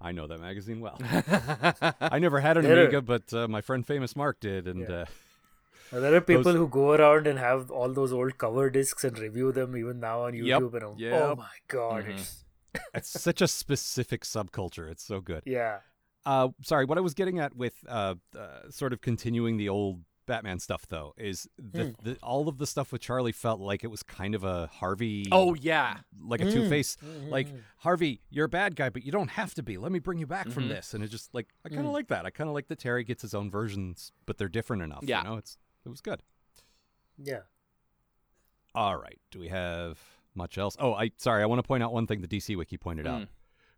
I 0.00 0.12
know 0.12 0.26
that 0.26 0.40
magazine 0.40 0.80
well. 0.80 0.98
I 2.00 2.18
never 2.18 2.40
had 2.40 2.56
an 2.56 2.64
There 2.64 2.76
are- 2.78 2.82
Amiga, 2.82 3.02
but 3.02 3.32
uh, 3.32 3.46
my 3.48 3.60
friend 3.60 3.86
Famous 3.86 4.14
Mark 4.16 4.40
did, 4.40 4.66
and 4.68 4.88
uh, 4.90 5.04
Now, 5.92 6.00
there 6.00 6.14
are 6.14 6.20
people 6.20 6.42
Those- 6.42 6.56
who 6.56 6.68
go 6.68 6.92
around 6.92 7.26
and 7.26 7.38
have 7.38 7.70
all 7.70 7.92
those 7.92 8.12
old 8.12 8.36
cover 8.38 8.68
discs 8.70 9.04
and 9.04 9.18
review 9.18 9.52
them 9.52 9.76
even 9.76 10.00
now 10.00 10.22
on 10.24 10.34
Yep, 10.34 10.60
YouTube. 10.60 10.74
And 10.74 10.82
I'm, 10.84 10.98
yep. 10.98 11.22
oh 11.22 11.36
my 11.36 11.56
god, 11.68 12.04
Mm-hmm. 12.04 12.10
it's 12.18 12.44
it's 12.94 13.08
such 13.20 13.40
a 13.40 13.48
specific 13.48 14.22
subculture. 14.24 14.90
It's 14.90 15.04
so 15.04 15.20
good. 15.20 15.42
yeah, 15.46 15.78
Uh, 16.26 16.48
sorry, 16.62 16.84
what 16.84 16.98
I 16.98 17.00
was 17.00 17.14
getting 17.14 17.38
at 17.38 17.54
with 17.56 17.74
uh, 17.88 18.16
uh, 18.36 18.70
sort 18.70 18.92
of 18.92 19.00
continuing 19.00 19.56
the 19.56 19.68
old 19.68 20.00
Batman 20.26 20.58
stuff, 20.58 20.86
though, 20.88 21.14
is 21.16 21.48
the, 21.58 21.84
Hmm. 21.86 21.90
the 22.02 22.16
all 22.22 22.48
of 22.48 22.58
the 22.58 22.66
stuff 22.66 22.92
with 22.92 23.00
Charlie 23.00 23.32
felt 23.32 23.60
like 23.60 23.82
it 23.84 23.86
was 23.86 24.02
kind 24.02 24.34
of 24.34 24.44
a 24.44 24.66
Harvey. 24.66 25.26
Oh 25.32 25.54
yeah. 25.54 25.98
like 26.20 26.40
Hmm. 26.40 26.48
a 26.48 26.52
Two 26.52 26.68
Face. 26.68 26.96
Mm-hmm. 26.96 27.30
Like 27.30 27.48
Harvey, 27.78 28.20
you're 28.30 28.44
a 28.46 28.48
bad 28.48 28.76
guy, 28.76 28.90
but 28.90 29.04
you 29.04 29.12
don't 29.12 29.30
have 29.30 29.54
to 29.54 29.62
be. 29.62 29.78
Let 29.78 29.92
me 29.92 29.98
bring 29.98 30.18
you 30.18 30.26
back 30.26 30.46
Mm-hmm. 30.46 30.54
from 30.54 30.68
this. 30.68 30.92
And 30.94 31.02
it's 31.04 31.10
just 31.12 31.32
like 31.34 31.48
I 31.64 31.68
Hmm. 31.68 31.74
kind 31.76 31.86
of 31.86 31.92
like 31.92 32.08
that. 32.08 32.26
I 32.26 32.30
kind 32.30 32.48
of 32.48 32.54
like 32.54 32.68
that 32.68 32.78
Terry 32.78 33.04
gets 33.04 33.22
his 33.22 33.34
own 33.34 33.50
versions, 33.50 34.12
but 34.26 34.36
they're 34.38 34.48
different 34.48 34.82
enough. 34.82 35.04
Yeah. 35.04 35.22
you 35.22 35.28
know, 35.30 35.36
it's 35.36 35.56
it 35.84 35.88
was 35.88 36.00
good. 36.00 36.22
yeah. 37.16 37.40
All 38.74 38.96
right, 38.96 39.18
do 39.30 39.38
we 39.38 39.48
have 39.48 39.98
much 40.34 40.58
else? 40.58 40.76
Oh, 40.78 40.92
I 40.92 41.10
sorry, 41.16 41.42
I 41.42 41.46
want 41.46 41.60
to 41.60 41.66
point 41.66 41.82
out 41.82 41.92
one 41.94 42.06
thing 42.06 42.20
the 42.20 42.28
DC 42.28 42.56
Wiki 42.56 42.76
pointed 42.76 43.06
out, 43.06 43.28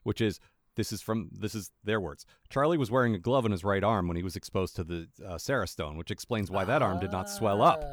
which 0.03 0.21
is 0.21 0.41
this 0.79 0.93
is 0.93 1.03
from 1.03 1.29
this 1.33 1.57
is 1.57 1.72
their 1.83 2.01
words. 2.01 2.24
Charlie 2.49 2.79
was 2.79 2.89
wearing 2.89 3.12
a 3.12 3.18
glove 3.18 3.45
on 3.45 3.51
his 3.51 3.64
right 3.64 3.83
arm 3.83 4.07
when 4.07 4.16
he 4.16 4.22
was 4.22 4.37
exposed 4.37 4.76
to 4.76 4.85
the 4.85 5.09
uh, 5.26 5.37
Sarah 5.37 5.66
Stone, 5.66 5.99
which 5.99 6.12
explains 6.12 6.53
why 6.53 6.64
that 6.64 6.83
arm 6.83 7.01
did 7.01 7.11
not 7.11 7.29
swell 7.29 7.61
up. 7.62 7.85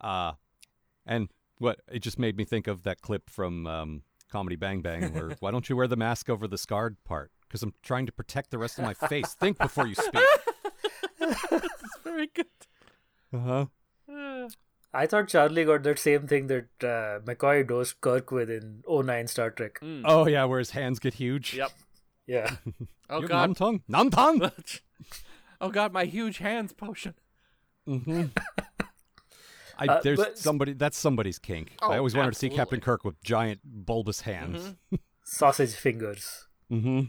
Ah. 0.00 0.30
Uh, 0.30 0.32
and 1.06 1.28
what 1.58 1.80
it 1.90 2.00
just 2.00 2.18
made 2.18 2.36
me 2.36 2.44
think 2.44 2.66
of 2.66 2.82
that 2.82 3.00
clip 3.00 3.30
from 3.30 3.64
um, 3.68 4.02
Comedy 4.28 4.56
Bang 4.56 4.82
Bang, 4.82 5.14
where 5.14 5.36
why 5.40 5.52
don't 5.52 5.70
you 5.70 5.76
wear 5.76 5.86
the 5.86 5.96
mask 5.96 6.28
over 6.28 6.48
the 6.48 6.58
scarred 6.58 6.96
part? 7.04 7.30
Because 7.46 7.62
I'm 7.62 7.74
trying 7.80 8.06
to 8.06 8.12
protect 8.12 8.50
the 8.50 8.58
rest 8.58 8.76
of 8.78 8.84
my 8.84 8.94
face. 8.94 9.34
Think 9.34 9.58
before 9.58 9.86
you 9.86 9.94
speak. 9.94 10.24
Very 12.02 12.28
good. 12.34 12.46
Uh 13.32 13.38
huh. 13.38 13.66
I 14.92 15.06
thought 15.06 15.28
Charlie 15.28 15.64
got 15.64 15.84
that 15.84 16.00
same 16.00 16.26
thing 16.26 16.48
that 16.48 16.66
uh, 16.82 17.20
McCoy 17.20 17.68
dosed 17.68 18.00
Kirk 18.00 18.32
with 18.32 18.50
in 18.50 18.82
09 18.88 19.28
Star 19.28 19.50
Trek. 19.50 19.78
Oh 20.04 20.26
yeah, 20.26 20.44
where 20.46 20.58
his 20.58 20.70
hands 20.70 20.98
get 20.98 21.14
huge. 21.14 21.54
Yep. 21.54 21.70
Yeah. 22.26 22.56
Oh 23.12 23.22
You 23.22 23.26
god. 23.28 23.40
numb 23.40 23.54
tongue. 23.54 23.82
Numb 23.88 24.10
tongue. 24.10 24.52
oh 25.60 25.68
god, 25.70 25.92
my 25.92 26.04
huge 26.04 26.38
hands 26.38 26.72
potion. 26.72 27.14
Mm-hmm. 27.88 28.26
I, 29.78 29.86
Uh, 29.86 30.00
there's 30.02 30.18
but- 30.18 30.38
somebody 30.38 30.74
that's 30.74 30.96
somebody's 30.96 31.38
kink. 31.40 31.72
I 31.82 31.86
Oh, 31.86 31.92
always 31.98 32.14
wanted 32.14 32.34
to 32.34 32.38
see 32.38 32.48
Captain. 32.50 32.80
Kirk 32.80 33.04
with 33.04 33.20
giant 33.22 33.60
bulbous 33.64 34.20
hands. 34.20 34.74
Sausage 35.24 35.74
fingers. 35.74 36.46
Mm-hmm. 36.70 37.00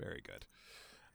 Very 0.00 0.22
good. 0.24 0.46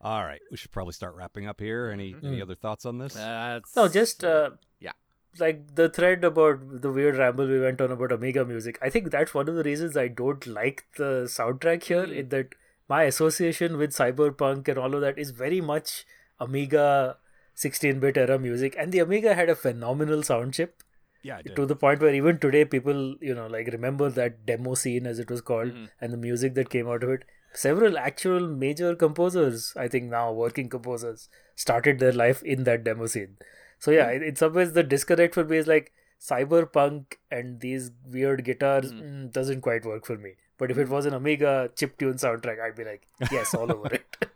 All 0.01 0.23
right, 0.23 0.41
we 0.51 0.57
should 0.57 0.71
probably 0.71 0.93
start 0.93 1.15
wrapping 1.15 1.47
up 1.47 1.59
here. 1.61 1.89
Any 1.89 2.13
any 2.23 2.41
other 2.43 2.55
thoughts 2.55 2.85
on 2.85 2.97
this? 2.99 3.13
That's 3.13 3.75
No, 3.75 3.87
just 3.87 4.23
uh, 4.23 4.51
yeah. 4.79 4.91
like 5.39 5.75
the 5.75 5.87
thread 5.89 6.23
about 6.25 6.81
the 6.81 6.91
weird 6.91 7.15
ramble 7.15 7.47
we 7.47 7.59
went 7.59 7.79
on 7.81 7.91
about 7.91 8.11
Amiga 8.11 8.43
music. 8.45 8.77
I 8.83 8.89
think 8.89 9.09
that's 9.11 9.33
one 9.33 9.47
of 9.49 9.55
the 9.55 9.63
reasons 9.63 9.95
I 9.97 10.09
don't 10.09 10.45
like 10.45 10.85
the 10.97 11.23
soundtrack 11.25 11.83
here. 11.85 12.03
In 12.03 12.29
that 12.29 12.49
my 12.89 13.03
association 13.03 13.77
with 13.77 13.91
cyberpunk 13.91 14.67
and 14.67 14.77
all 14.77 14.93
of 14.93 15.01
that 15.01 15.17
is 15.17 15.31
very 15.31 15.61
much 15.61 16.05
Amiga 16.39 17.17
16-bit 17.55 18.17
era 18.17 18.39
music, 18.39 18.75
and 18.77 18.91
the 18.91 18.99
Amiga 18.99 19.35
had 19.35 19.49
a 19.49 19.55
phenomenal 19.55 20.23
sound 20.23 20.53
chip 20.53 20.83
yeah, 21.23 21.41
to 21.55 21.65
the 21.65 21.75
point 21.75 22.01
where 22.01 22.13
even 22.13 22.37
today 22.37 22.65
people 22.65 23.15
you 23.21 23.33
know 23.33 23.47
like 23.47 23.67
remember 23.67 24.09
that 24.09 24.45
demo 24.45 24.73
scene 24.75 25.07
as 25.07 25.19
it 25.19 25.31
was 25.31 25.39
called 25.39 25.69
mm-hmm. 25.69 25.85
and 26.01 26.11
the 26.11 26.17
music 26.17 26.53
that 26.55 26.69
came 26.69 26.87
out 26.87 27.03
of 27.03 27.09
it. 27.09 27.23
Several 27.53 27.97
actual 27.97 28.47
major 28.47 28.95
composers 28.95 29.73
i 29.77 29.87
think 29.87 30.09
now 30.09 30.31
working 30.31 30.69
composers 30.69 31.29
started 31.55 31.99
their 31.99 32.11
life 32.11 32.43
in 32.43 32.65
that 32.65 32.83
demo 32.83 33.05
scene. 33.05 33.37
So 33.79 33.91
yeah 33.91 34.07
mm-hmm. 34.07 34.23
in- 34.23 34.29
in 34.29 34.35
some 34.35 34.53
ways 34.53 34.73
the 34.73 34.83
disconnect 34.83 35.33
for 35.33 35.45
me 35.45 35.57
is 35.57 35.67
like 35.67 35.93
cyberpunk 36.19 37.15
and 37.31 37.59
these 37.61 37.91
weird 38.05 38.43
guitars 38.43 38.91
mm-hmm. 38.91 39.05
mm, 39.05 39.31
doesn't 39.31 39.61
quite 39.61 39.85
work 39.85 40.05
for 40.05 40.17
me 40.17 40.33
but 40.57 40.71
if 40.71 40.77
it 40.77 40.89
was 40.89 41.05
an 41.05 41.13
amiga 41.13 41.69
chip 41.75 41.97
tune 41.97 42.15
soundtrack 42.15 42.59
i'd 42.61 42.75
be 42.75 42.83
like 42.83 43.07
yes 43.31 43.53
all 43.53 43.71
over 43.71 43.87
it 43.93 44.29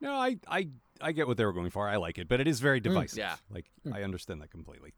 No, 0.00 0.12
I, 0.12 0.36
I 0.46 0.68
I 1.00 1.12
get 1.12 1.26
what 1.26 1.38
they 1.38 1.46
were 1.46 1.54
going 1.54 1.70
for. 1.70 1.88
I 1.88 1.96
like 1.96 2.18
it, 2.18 2.28
but 2.28 2.38
it 2.38 2.46
is 2.46 2.60
very 2.60 2.78
divisive. 2.78 3.18
Yeah. 3.18 3.36
Like 3.50 3.64
I 3.90 4.02
understand 4.02 4.42
that 4.42 4.50
completely. 4.50 4.92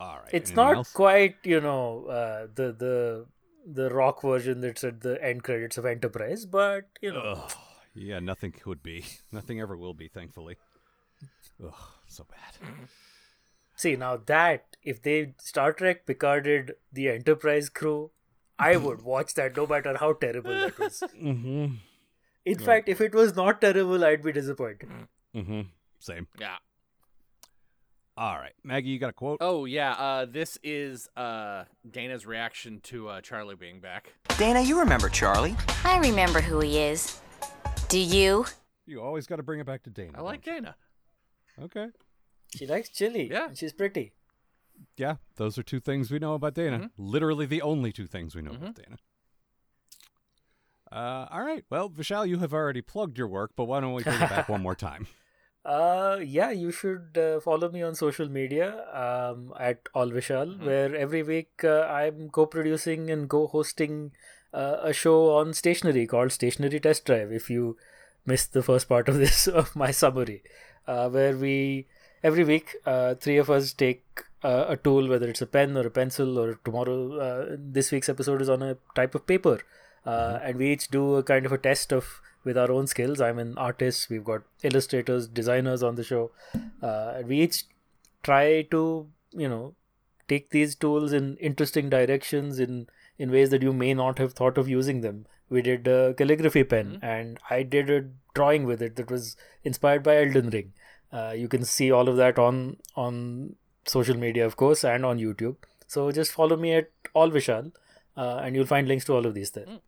All 0.00 0.16
right. 0.16 0.30
it's 0.32 0.50
anything 0.50 0.56
not 0.56 0.76
else? 0.76 0.92
quite 0.92 1.36
you 1.42 1.60
know 1.60 2.06
uh, 2.06 2.46
the 2.54 2.72
the 2.72 3.26
the 3.66 3.90
rock 3.90 4.22
version 4.22 4.62
that's 4.62 4.84
at 4.84 5.02
the 5.02 5.22
end 5.22 5.42
credits 5.44 5.76
of 5.76 5.84
enterprise 5.84 6.46
but 6.46 6.86
you 7.02 7.12
know 7.12 7.20
Ugh. 7.44 7.52
Yeah, 7.94 8.20
nothing 8.20 8.52
could 8.52 8.82
be. 8.82 9.04
Nothing 9.32 9.60
ever 9.60 9.76
will 9.76 9.94
be, 9.94 10.06
thankfully. 10.06 10.56
Ugh, 11.62 11.74
so 12.06 12.24
bad. 12.24 12.70
See 13.74 13.96
now 13.96 14.16
that 14.16 14.76
if 14.82 15.02
they 15.02 15.34
Star 15.38 15.72
Trek 15.72 16.06
Picarded 16.06 16.74
the 16.92 17.08
Enterprise 17.08 17.68
crew, 17.68 18.12
I 18.60 18.76
would 18.76 19.02
watch 19.02 19.34
that 19.34 19.56
no 19.56 19.66
matter 19.66 19.96
how 19.96 20.12
terrible 20.12 20.50
that 20.50 20.78
was. 20.78 21.02
Mm-hmm. 21.20 21.74
In 22.44 22.58
fact, 22.58 22.88
if 22.88 23.00
it 23.00 23.14
was 23.14 23.36
not 23.36 23.60
terrible, 23.60 24.04
I'd 24.04 24.22
be 24.22 24.32
disappointed. 24.32 24.88
Mm-hmm. 25.34 25.60
Same. 25.98 26.26
Yeah. 26.38 26.56
All 28.16 28.36
right, 28.36 28.52
Maggie, 28.62 28.90
you 28.90 28.98
got 28.98 29.10
a 29.10 29.14
quote? 29.14 29.38
Oh 29.40 29.64
yeah. 29.64 29.92
Uh, 29.92 30.26
this 30.26 30.58
is 30.62 31.08
uh 31.16 31.64
Dana's 31.90 32.26
reaction 32.26 32.80
to 32.84 33.08
uh, 33.08 33.20
Charlie 33.22 33.54
being 33.54 33.80
back. 33.80 34.12
Dana, 34.36 34.60
you 34.60 34.78
remember 34.78 35.08
Charlie. 35.08 35.56
I 35.84 35.98
remember 35.98 36.40
who 36.40 36.60
he 36.60 36.78
is. 36.78 37.20
Do 37.88 37.98
you? 37.98 38.44
You 38.86 39.00
always 39.00 39.26
got 39.26 39.36
to 39.36 39.42
bring 39.42 39.60
it 39.60 39.66
back 39.66 39.82
to 39.84 39.90
Dana. 39.90 40.18
I 40.18 40.20
like 40.22 40.44
Dana. 40.44 40.74
Okay. 41.62 41.86
She 42.54 42.66
likes 42.66 42.88
chili. 42.88 43.30
Yeah. 43.30 43.48
and 43.48 43.56
she's 43.56 43.72
pretty. 43.72 44.12
Yeah, 44.96 45.16
those 45.36 45.58
are 45.58 45.62
two 45.62 45.80
things 45.80 46.10
we 46.10 46.18
know 46.18 46.34
about 46.34 46.54
Dana. 46.54 46.78
Mm-hmm. 46.78 46.86
Literally 46.96 47.46
the 47.46 47.62
only 47.62 47.92
two 47.92 48.06
things 48.06 48.34
we 48.34 48.42
know 48.42 48.52
about 48.52 48.74
Dana. 48.74 48.98
Uh, 50.92 51.26
all 51.30 51.42
right. 51.42 51.64
Well, 51.70 51.88
Vishal, 51.88 52.28
you 52.28 52.38
have 52.38 52.52
already 52.52 52.80
plugged 52.82 53.16
your 53.16 53.28
work, 53.28 53.52
but 53.56 53.64
why 53.64 53.80
don't 53.80 53.94
we 53.94 54.02
bring 54.02 54.20
it 54.20 54.28
back 54.28 54.48
one 54.48 54.62
more 54.62 54.74
time? 54.90 55.06
Uh, 55.64 56.18
yeah, 56.22 56.50
you 56.50 56.70
should 56.72 57.16
uh, 57.18 57.38
follow 57.40 57.70
me 57.70 57.82
on 57.82 57.94
social 57.94 58.28
media 58.28 58.86
um, 58.92 59.52
at 59.60 59.84
Alvishal, 59.94 60.58
where 60.64 60.94
every 60.96 61.22
week 61.22 61.62
uh, 61.62 61.82
I'm 61.82 62.30
co-producing 62.30 63.10
and 63.10 63.28
co-hosting 63.28 64.12
uh, 64.54 64.78
a 64.82 64.92
show 64.92 65.34
on 65.36 65.52
stationery 65.52 66.06
called 66.06 66.32
Stationery 66.32 66.80
Test 66.80 67.04
Drive. 67.04 67.30
If 67.30 67.50
you 67.50 67.76
missed 68.26 68.52
the 68.52 68.62
first 68.62 68.88
part 68.88 69.08
of 69.08 69.18
this 69.18 69.46
of 69.62 69.76
my 69.76 69.90
summary, 69.90 70.42
uh, 70.86 71.08
where 71.10 71.36
we 71.36 71.86
every 72.22 72.44
week 72.44 72.76
uh, 72.86 73.14
three 73.14 73.36
of 73.36 73.50
us 73.50 73.72
take 73.72 74.24
uh, 74.42 74.66
a 74.68 74.76
tool, 74.76 75.08
whether 75.08 75.28
it's 75.28 75.42
a 75.42 75.46
pen 75.46 75.76
or 75.76 75.86
a 75.86 75.90
pencil, 75.90 76.38
or 76.38 76.58
tomorrow 76.64 77.18
uh, 77.18 77.56
this 77.58 77.90
week's 77.90 78.08
episode 78.08 78.40
is 78.42 78.48
on 78.48 78.62
a 78.62 78.76
type 78.94 79.14
of 79.14 79.26
paper, 79.26 79.60
uh, 80.06 80.38
and 80.42 80.56
we 80.56 80.72
each 80.72 80.88
do 80.88 81.16
a 81.16 81.22
kind 81.22 81.46
of 81.46 81.52
a 81.52 81.58
test 81.58 81.92
of 81.92 82.20
with 82.44 82.56
our 82.56 82.70
own 82.70 82.86
skills. 82.86 83.20
I'm 83.20 83.38
an 83.38 83.56
artist. 83.58 84.08
We've 84.08 84.24
got 84.24 84.42
illustrators, 84.62 85.28
designers 85.28 85.82
on 85.82 85.96
the 85.96 86.04
show. 86.04 86.30
Uh, 86.82 87.22
we 87.26 87.40
each 87.40 87.64
try 88.22 88.62
to, 88.70 89.08
you 89.32 89.48
know, 89.48 89.74
take 90.28 90.50
these 90.50 90.74
tools 90.74 91.12
in 91.12 91.36
interesting 91.36 91.90
directions 91.90 92.58
in 92.58 92.86
in 93.18 93.30
ways 93.30 93.50
that 93.50 93.62
you 93.62 93.72
may 93.72 93.92
not 93.92 94.18
have 94.18 94.32
thought 94.32 94.56
of 94.56 94.68
using 94.68 95.02
them. 95.02 95.26
We 95.50 95.60
did 95.60 95.86
a 95.86 96.14
calligraphy 96.14 96.64
pen, 96.64 96.98
and 97.02 97.38
I 97.50 97.62
did 97.62 97.90
a 97.90 98.06
drawing 98.34 98.64
with 98.64 98.80
it 98.80 98.96
that 98.96 99.10
was 99.10 99.36
inspired 99.64 100.02
by 100.02 100.16
Elden 100.16 100.50
Ring. 100.50 100.72
Uh, 101.12 101.34
you 101.36 101.48
can 101.48 101.64
see 101.64 101.90
all 101.90 102.08
of 102.08 102.16
that 102.16 102.38
on 102.38 102.76
on 102.94 103.56
social 103.86 104.16
media, 104.16 104.46
of 104.46 104.56
course, 104.56 104.84
and 104.84 105.04
on 105.04 105.18
YouTube. 105.18 105.56
So 105.86 106.10
just 106.12 106.32
follow 106.32 106.56
me 106.56 106.74
at 106.74 106.90
all 107.14 107.30
Vishal, 107.30 107.72
uh, 108.16 108.40
and 108.42 108.54
you'll 108.54 108.66
find 108.66 108.86
links 108.88 109.04
to 109.06 109.14
all 109.14 109.26
of 109.26 109.34
these 109.34 109.50
there. 109.50 109.66
Mm. 109.66 109.80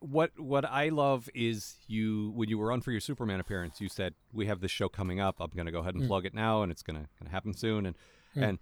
what 0.00 0.38
what 0.38 0.64
I 0.64 0.90
love 0.90 1.28
is 1.34 1.76
you 1.86 2.32
when 2.34 2.48
you 2.50 2.58
were 2.58 2.70
on 2.70 2.80
for 2.82 2.90
your 2.90 3.00
Superman 3.00 3.40
appearance, 3.40 3.80
you 3.80 3.88
said 3.88 4.14
we 4.32 4.46
have 4.46 4.60
this 4.60 4.70
show 4.70 4.88
coming 4.88 5.20
up. 5.20 5.36
I'm 5.40 5.50
going 5.54 5.66
to 5.66 5.72
go 5.72 5.80
ahead 5.80 5.94
and 5.94 6.04
mm. 6.04 6.08
plug 6.08 6.26
it 6.26 6.34
now, 6.34 6.62
and 6.62 6.70
it's 6.70 6.82
going 6.82 7.06
to 7.24 7.30
happen 7.30 7.54
soon. 7.54 7.86
And 7.86 7.96
mm. 8.36 8.48
and 8.48 8.58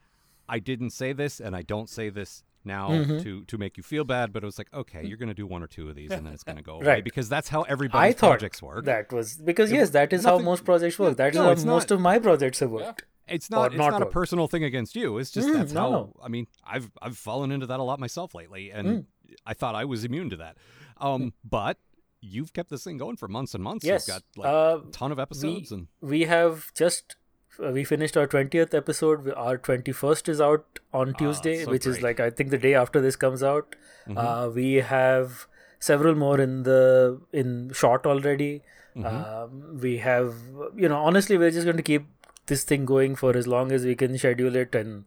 I 0.48 0.58
didn't 0.58 0.90
say 0.90 1.12
this, 1.12 1.40
and 1.40 1.56
I 1.56 1.62
don't 1.62 1.90
say 1.90 2.08
this 2.08 2.44
now 2.64 2.90
mm-hmm. 2.90 3.18
to 3.18 3.44
to 3.44 3.58
make 3.58 3.76
you 3.76 3.82
feel 3.82 4.04
bad, 4.04 4.32
but 4.32 4.42
it 4.42 4.46
was 4.46 4.58
like, 4.58 4.72
okay, 4.72 5.04
you're 5.04 5.16
going 5.16 5.28
to 5.28 5.34
do 5.34 5.46
one 5.46 5.62
or 5.62 5.66
two 5.66 5.88
of 5.88 5.96
these, 5.96 6.10
and 6.10 6.24
then 6.24 6.32
it's 6.32 6.44
going 6.44 6.56
to 6.56 6.62
go 6.62 6.74
away 6.76 6.86
Right. 6.86 7.04
because 7.04 7.28
that's 7.28 7.48
how 7.48 7.62
I 7.62 7.70
everybody's 7.70 8.14
thought 8.14 8.28
projects 8.28 8.62
work. 8.62 8.84
that 8.84 9.12
was 9.12 9.34
because 9.34 9.72
yes, 9.72 9.90
that 9.90 10.12
is 10.12 10.24
how 10.24 10.38
most 10.38 10.64
projects 10.64 10.98
work. 10.98 11.16
That 11.16 11.30
is 11.30 11.36
no, 11.36 11.42
how 11.42 11.48
most 11.48 11.66
not. 11.66 11.90
of 11.92 12.00
my 12.00 12.18
projects 12.18 12.60
have 12.60 12.70
worked. 12.70 13.04
It's 13.30 13.50
not. 13.50 13.72
It's 13.72 13.78
not 13.78 13.92
not 13.92 14.02
a 14.02 14.06
personal 14.06 14.46
thing 14.48 14.64
against 14.64 14.96
you. 14.96 15.18
It's 15.18 15.30
just 15.30 15.48
Mm, 15.48 15.54
that's 15.54 15.72
no, 15.72 15.80
how. 15.80 15.90
no. 15.90 16.16
I 16.22 16.28
mean, 16.28 16.46
I've 16.64 16.90
I've 17.02 17.16
fallen 17.16 17.50
into 17.52 17.66
that 17.66 17.80
a 17.80 17.82
lot 17.82 17.98
myself 18.00 18.34
lately, 18.34 18.70
and 18.70 18.88
Mm. 18.88 19.04
I 19.46 19.54
thought 19.54 19.74
I 19.74 19.84
was 19.84 20.04
immune 20.04 20.30
to 20.30 20.36
that. 20.36 20.56
Um, 20.98 21.32
but 21.44 21.78
you've 22.20 22.52
kept 22.52 22.70
this 22.70 22.82
thing 22.84 22.96
going 22.98 23.16
for 23.16 23.28
months 23.28 23.54
and 23.54 23.62
months. 23.62 23.84
Yes, 23.84 24.08
You've 24.08 24.16
got 24.16 24.22
like 24.36 24.52
uh, 24.52 24.88
a 24.88 24.90
ton 24.90 25.12
of 25.12 25.18
episodes, 25.18 25.70
we, 25.70 25.76
and 25.76 25.86
we 26.00 26.22
have 26.22 26.72
just 26.74 27.16
uh, 27.62 27.70
we 27.70 27.84
finished 27.84 28.16
our 28.16 28.26
20th 28.26 28.72
episode 28.74 29.32
our 29.36 29.58
21st 29.58 30.28
is 30.28 30.40
out 30.40 30.78
on 30.92 31.12
tuesday 31.14 31.62
Ah, 31.62 31.64
so 31.64 31.70
which 31.72 31.86
is 31.86 32.00
like 32.02 32.20
i 32.20 32.30
think 32.30 32.50
the 32.50 32.58
day 32.58 32.72
after 32.74 33.00
this 33.00 33.16
comes 33.16 33.42
out 33.42 33.74
Mm-hmm. 34.06 34.16
uh, 34.18 34.48
we 34.48 34.74
have 34.76 35.46
several 35.80 36.14
more 36.14 36.40
in 36.40 36.62
the 36.62 37.20
in 37.32 37.70
short 37.74 38.06
already 38.06 38.62
Mm-hmm. 38.96 39.06
um, 39.06 39.78
we 39.80 39.98
have 39.98 40.34
you 40.76 40.88
know 40.88 40.98
honestly 40.98 41.36
we're 41.38 41.50
just 41.50 41.64
going 41.64 41.76
to 41.76 41.82
keep 41.82 42.06
this 42.48 42.64
thing 42.64 42.84
going 42.90 43.14
for 43.22 43.36
as 43.36 43.46
long 43.46 43.72
as 43.76 43.84
we 43.90 43.94
can 44.02 44.18
schedule 44.18 44.56
it 44.64 44.74
and 44.74 45.04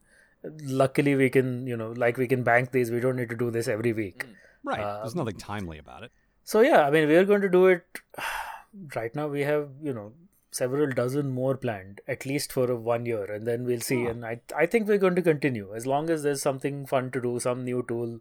luckily 0.83 1.15
we 1.15 1.29
can 1.29 1.67
you 1.67 1.77
know 1.81 1.91
like 2.03 2.17
we 2.17 2.27
can 2.27 2.43
bank 2.43 2.71
these 2.71 2.89
we 2.91 2.99
don't 2.99 3.15
need 3.23 3.29
to 3.29 3.35
do 3.35 3.51
this 3.51 3.67
every 3.67 3.93
week 3.93 4.25
right. 4.63 4.79
uh, 4.79 4.97
There's 5.01 5.15
nothing 5.15 5.37
timely 5.37 5.77
about 5.77 6.03
it. 6.03 6.11
so 6.43 6.61
yeah, 6.61 6.81
I 6.87 6.89
mean, 6.91 7.07
we 7.07 7.15
are 7.15 7.25
going 7.25 7.41
to 7.41 7.49
do 7.49 7.67
it. 7.67 7.83
Right 8.95 9.13
now, 9.19 9.27
we 9.27 9.41
have 9.41 9.69
you 9.83 9.93
know 9.93 10.13
several 10.57 10.91
dozen 10.99 11.29
more 11.37 11.55
planned, 11.63 11.99
at 12.13 12.25
least 12.25 12.53
for 12.53 12.65
a 12.71 12.75
one 12.75 13.05
year, 13.05 13.25
and 13.37 13.45
then 13.45 13.65
we'll 13.65 13.81
see. 13.81 13.97
And 14.11 14.25
I 14.25 14.39
I 14.61 14.65
think 14.65 14.87
we're 14.87 15.01
going 15.05 15.17
to 15.17 15.21
continue 15.21 15.73
as 15.79 15.87
long 15.93 16.09
as 16.09 16.23
there's 16.23 16.41
something 16.41 16.85
fun 16.91 17.11
to 17.11 17.21
do, 17.25 17.33
some 17.45 17.65
new 17.65 17.83
tool, 17.89 18.13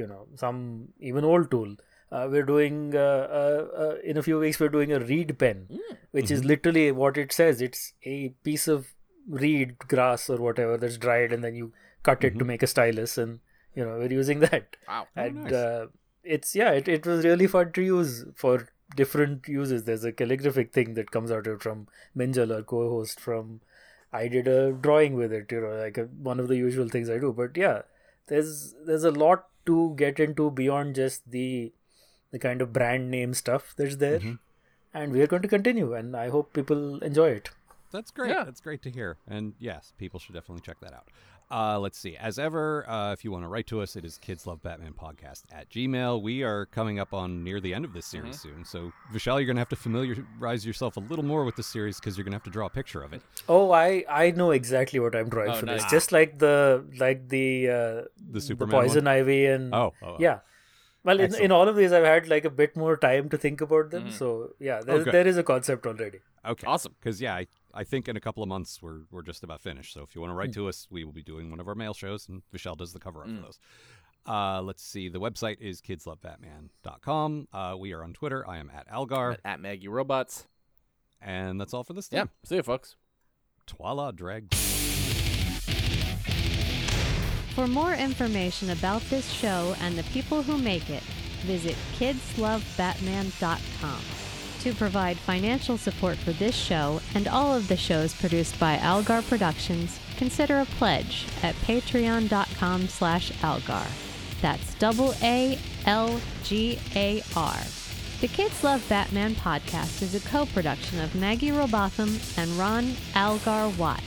you 0.00 0.06
know, 0.12 0.26
some 0.44 0.88
even 1.10 1.24
old 1.24 1.50
tool. 1.52 1.76
Uh, 2.12 2.28
we're 2.30 2.42
doing 2.48 2.94
uh, 2.94 2.98
uh, 3.40 3.66
uh, 3.84 3.94
in 4.04 4.18
a 4.18 4.22
few 4.22 4.38
weeks. 4.38 4.60
We're 4.60 4.68
doing 4.68 4.92
a 4.92 5.00
reed 5.00 5.38
pen, 5.38 5.66
which 6.10 6.30
is 6.30 6.44
literally 6.44 6.92
what 6.92 7.16
it 7.16 7.32
says. 7.32 7.62
It's 7.62 7.94
a 8.04 8.16
piece 8.48 8.68
of 8.68 8.88
reed 9.26 9.78
grass 9.78 10.28
or 10.28 10.36
whatever 10.36 10.76
that's 10.76 10.98
dried, 10.98 11.32
and 11.32 11.42
then 11.42 11.54
you 11.54 11.72
cut 12.02 12.22
it 12.30 12.38
to 12.38 12.44
make 12.44 12.62
a 12.62 12.66
stylus, 12.66 13.16
and 13.16 13.40
you 13.74 13.84
know 13.84 13.96
we're 13.98 14.12
using 14.12 14.40
that 14.48 14.76
Wow. 14.88 15.06
and 15.16 15.44
nice. 15.44 15.52
uh, 15.52 15.86
it's 16.22 16.54
yeah 16.54 16.72
it, 16.72 16.88
it 16.88 17.06
was 17.06 17.24
really 17.24 17.46
fun 17.46 17.72
to 17.72 17.82
use 17.82 18.24
for 18.36 18.68
different 18.96 19.48
uses 19.48 19.84
there's 19.84 20.04
a 20.04 20.12
calligraphic 20.12 20.72
thing 20.72 20.92
that 20.94 21.10
comes 21.10 21.30
out 21.36 21.46
of 21.46 21.62
from 21.62 21.86
minjal 22.22 22.54
our 22.54 22.62
co-host 22.72 23.18
from 23.18 23.60
i 24.12 24.28
did 24.28 24.46
a 24.46 24.72
drawing 24.72 25.14
with 25.14 25.32
it 25.32 25.50
you 25.50 25.60
know 25.62 25.70
like 25.78 25.96
a, 25.96 26.04
one 26.30 26.38
of 26.38 26.48
the 26.48 26.56
usual 26.56 26.88
things 26.88 27.08
i 27.08 27.16
do 27.18 27.32
but 27.32 27.56
yeah 27.56 27.80
there's 28.26 28.74
there's 28.86 29.02
a 29.04 29.10
lot 29.10 29.46
to 29.64 29.94
get 29.96 30.20
into 30.20 30.50
beyond 30.50 30.94
just 30.94 31.28
the 31.30 31.72
the 32.32 32.38
kind 32.38 32.60
of 32.60 32.72
brand 32.72 33.10
name 33.10 33.32
stuff 33.34 33.74
that's 33.76 33.96
there 33.96 34.20
and 34.94 35.12
we 35.12 35.20
are 35.22 35.26
going 35.26 35.42
to 35.42 35.48
continue 35.48 35.94
and 35.94 36.16
i 36.16 36.28
hope 36.28 36.52
people 36.52 36.98
enjoy 37.10 37.30
it 37.30 37.50
That's 37.92 38.10
great. 38.10 38.30
Yeah. 38.32 38.44
That's 38.48 38.62
great 38.66 38.80
to 38.84 38.90
hear. 38.90 39.10
And 39.28 39.52
yes, 39.60 39.92
people 40.02 40.18
should 40.18 40.34
definitely 40.34 40.62
check 40.68 40.78
that 40.80 40.94
out. 40.98 41.08
Uh, 41.56 41.78
let's 41.78 41.98
see. 41.98 42.16
As 42.28 42.38
ever, 42.38 42.88
uh, 42.88 43.12
if 43.12 43.22
you 43.22 43.30
want 43.34 43.44
to 43.44 43.48
write 43.54 43.66
to 43.66 43.82
us, 43.82 43.96
it 43.96 44.04
is 44.08 44.16
Kids 44.16 44.46
Love 44.46 44.62
Batman 44.62 44.94
Podcast 44.94 45.42
at 45.52 45.68
Gmail. 45.68 46.22
We 46.22 46.42
are 46.42 46.64
coming 46.78 46.98
up 46.98 47.12
on 47.12 47.44
near 47.44 47.60
the 47.60 47.74
end 47.74 47.84
of 47.84 47.92
this 47.92 48.06
series 48.06 48.40
soon. 48.40 48.64
So, 48.64 48.78
Vishal, 49.12 49.36
you're 49.36 49.44
going 49.50 49.60
to 49.60 49.64
have 49.66 49.68
to 49.76 49.76
familiarize 49.76 50.64
yourself 50.64 50.96
a 50.96 51.00
little 51.00 51.26
more 51.32 51.44
with 51.44 51.56
the 51.56 51.62
series 51.74 52.00
because 52.00 52.16
you're 52.16 52.24
going 52.24 52.32
to 52.32 52.40
have 52.40 52.48
to 52.50 52.54
draw 52.58 52.64
a 52.64 52.70
picture 52.80 53.02
of 53.02 53.12
it. 53.12 53.20
Oh, 53.46 53.72
I 53.72 54.06
I 54.08 54.30
know 54.30 54.52
exactly 54.52 54.98
what 55.04 55.14
I'm 55.14 55.28
drawing 55.28 55.50
Oh, 55.50 55.60
for 55.60 55.66
nice. 55.66 55.82
this. 55.82 55.90
Just 55.92 56.12
like 56.12 56.38
the 56.38 56.82
like 56.96 57.28
the 57.28 57.48
uh, 57.68 58.00
The 58.36 58.40
Superman 58.40 58.72
poison 58.72 59.06
ivy 59.06 59.44
and 59.52 59.74
Oh, 59.74 59.92
oh, 60.00 60.06
oh. 60.12 60.16
yeah. 60.18 60.38
Well, 61.04 61.18
in, 61.18 61.34
in 61.34 61.50
all 61.50 61.68
of 61.68 61.74
these, 61.76 61.92
I've 61.92 62.04
had 62.04 62.28
like 62.28 62.44
a 62.44 62.50
bit 62.50 62.76
more 62.76 62.96
time 62.96 63.28
to 63.30 63.36
think 63.36 63.60
about 63.60 63.90
them. 63.90 64.10
So 64.10 64.54
yeah, 64.60 64.80
there, 64.80 64.98
Mm-hmm. 65.00 65.10
there 65.10 65.26
is 65.26 65.36
a 65.36 65.42
concept 65.42 65.86
already. 65.86 66.20
Okay. 66.46 66.66
Awesome. 66.66 66.94
Because 67.00 67.20
yeah, 67.20 67.34
I, 67.34 67.46
I 67.74 67.82
think 67.84 68.08
in 68.08 68.16
a 68.16 68.20
couple 68.20 68.42
of 68.42 68.48
months 68.48 68.80
we're 68.82 69.00
we're 69.10 69.22
just 69.22 69.42
about 69.42 69.60
finished. 69.60 69.92
So 69.94 70.02
if 70.02 70.14
you 70.14 70.20
want 70.20 70.30
to 70.30 70.34
write 70.36 70.52
to 70.54 70.68
us, 70.68 70.86
we 70.90 71.02
will 71.04 71.12
be 71.12 71.22
doing 71.22 71.50
one 71.50 71.58
of 71.60 71.66
our 71.66 71.74
mail 71.74 71.92
shows, 71.94 72.28
and 72.28 72.42
michelle 72.52 72.76
does 72.76 72.92
the 72.92 73.00
cover 73.00 73.22
up 73.22 73.28
for 73.28 73.42
those. 73.42 73.58
Uh, 74.24 74.62
let's 74.62 74.84
see. 74.84 75.08
The 75.08 75.18
website 75.18 75.58
is 75.60 75.80
kidslovebatman.com. 75.80 77.48
Uh, 77.52 77.74
we 77.78 77.92
are 77.92 78.04
on 78.04 78.12
Twitter. 78.12 78.48
I 78.48 78.58
am 78.58 78.70
at 78.70 78.86
Algar, 78.90 79.36
At 79.44 79.58
Maggie 79.60 79.88
Robots. 79.88 80.46
and 81.20 81.60
that's 81.60 81.74
all 81.74 81.82
for 81.82 81.92
this 81.94 82.08
Yeah. 82.12 82.26
See 82.44 82.54
you, 82.56 82.62
folks. 82.62 82.94
Twala 83.66 84.12
drag. 84.12 84.54
For 87.54 87.66
more 87.66 87.94
information 87.94 88.70
about 88.70 89.02
this 89.10 89.30
show 89.30 89.74
and 89.80 89.96
the 89.96 90.04
people 90.04 90.42
who 90.42 90.56
make 90.56 90.88
it, 90.88 91.02
visit 91.42 91.76
kidslovebatman.com. 91.98 94.00
To 94.60 94.72
provide 94.74 95.18
financial 95.18 95.76
support 95.76 96.16
for 96.16 96.32
this 96.32 96.54
show 96.54 97.00
and 97.14 97.28
all 97.28 97.54
of 97.54 97.68
the 97.68 97.76
shows 97.76 98.14
produced 98.14 98.58
by 98.60 98.78
Algar 98.78 99.20
Productions, 99.22 99.98
consider 100.16 100.60
a 100.60 100.64
pledge 100.64 101.26
at 101.42 101.54
patreon.com 101.56 102.88
slash 102.88 103.32
algar. 103.42 103.84
That's 104.40 104.74
double 104.76 105.14
A 105.20 105.58
L 105.84 106.20
G 106.44 106.78
A 106.94 107.22
R. 107.36 107.56
The 108.20 108.28
Kids 108.28 108.62
Love 108.62 108.88
Batman 108.88 109.34
podcast 109.34 110.00
is 110.00 110.14
a 110.14 110.20
co-production 110.28 111.00
of 111.00 111.16
Maggie 111.16 111.50
Robotham 111.50 112.20
and 112.38 112.48
Ron 112.52 112.94
Algar 113.16 113.68
Watt. 113.76 114.02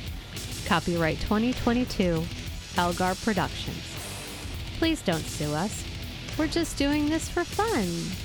Copyright 0.66 1.20
2022, 1.20 2.24
Algar 2.78 3.16
Productions. 3.24 3.84
Please 4.78 5.02
don't 5.02 5.26
sue 5.26 5.54
us. 5.54 5.84
We're 6.38 6.48
just 6.48 6.78
doing 6.78 7.10
this 7.10 7.30
for 7.30 7.44
fun. 7.44 8.25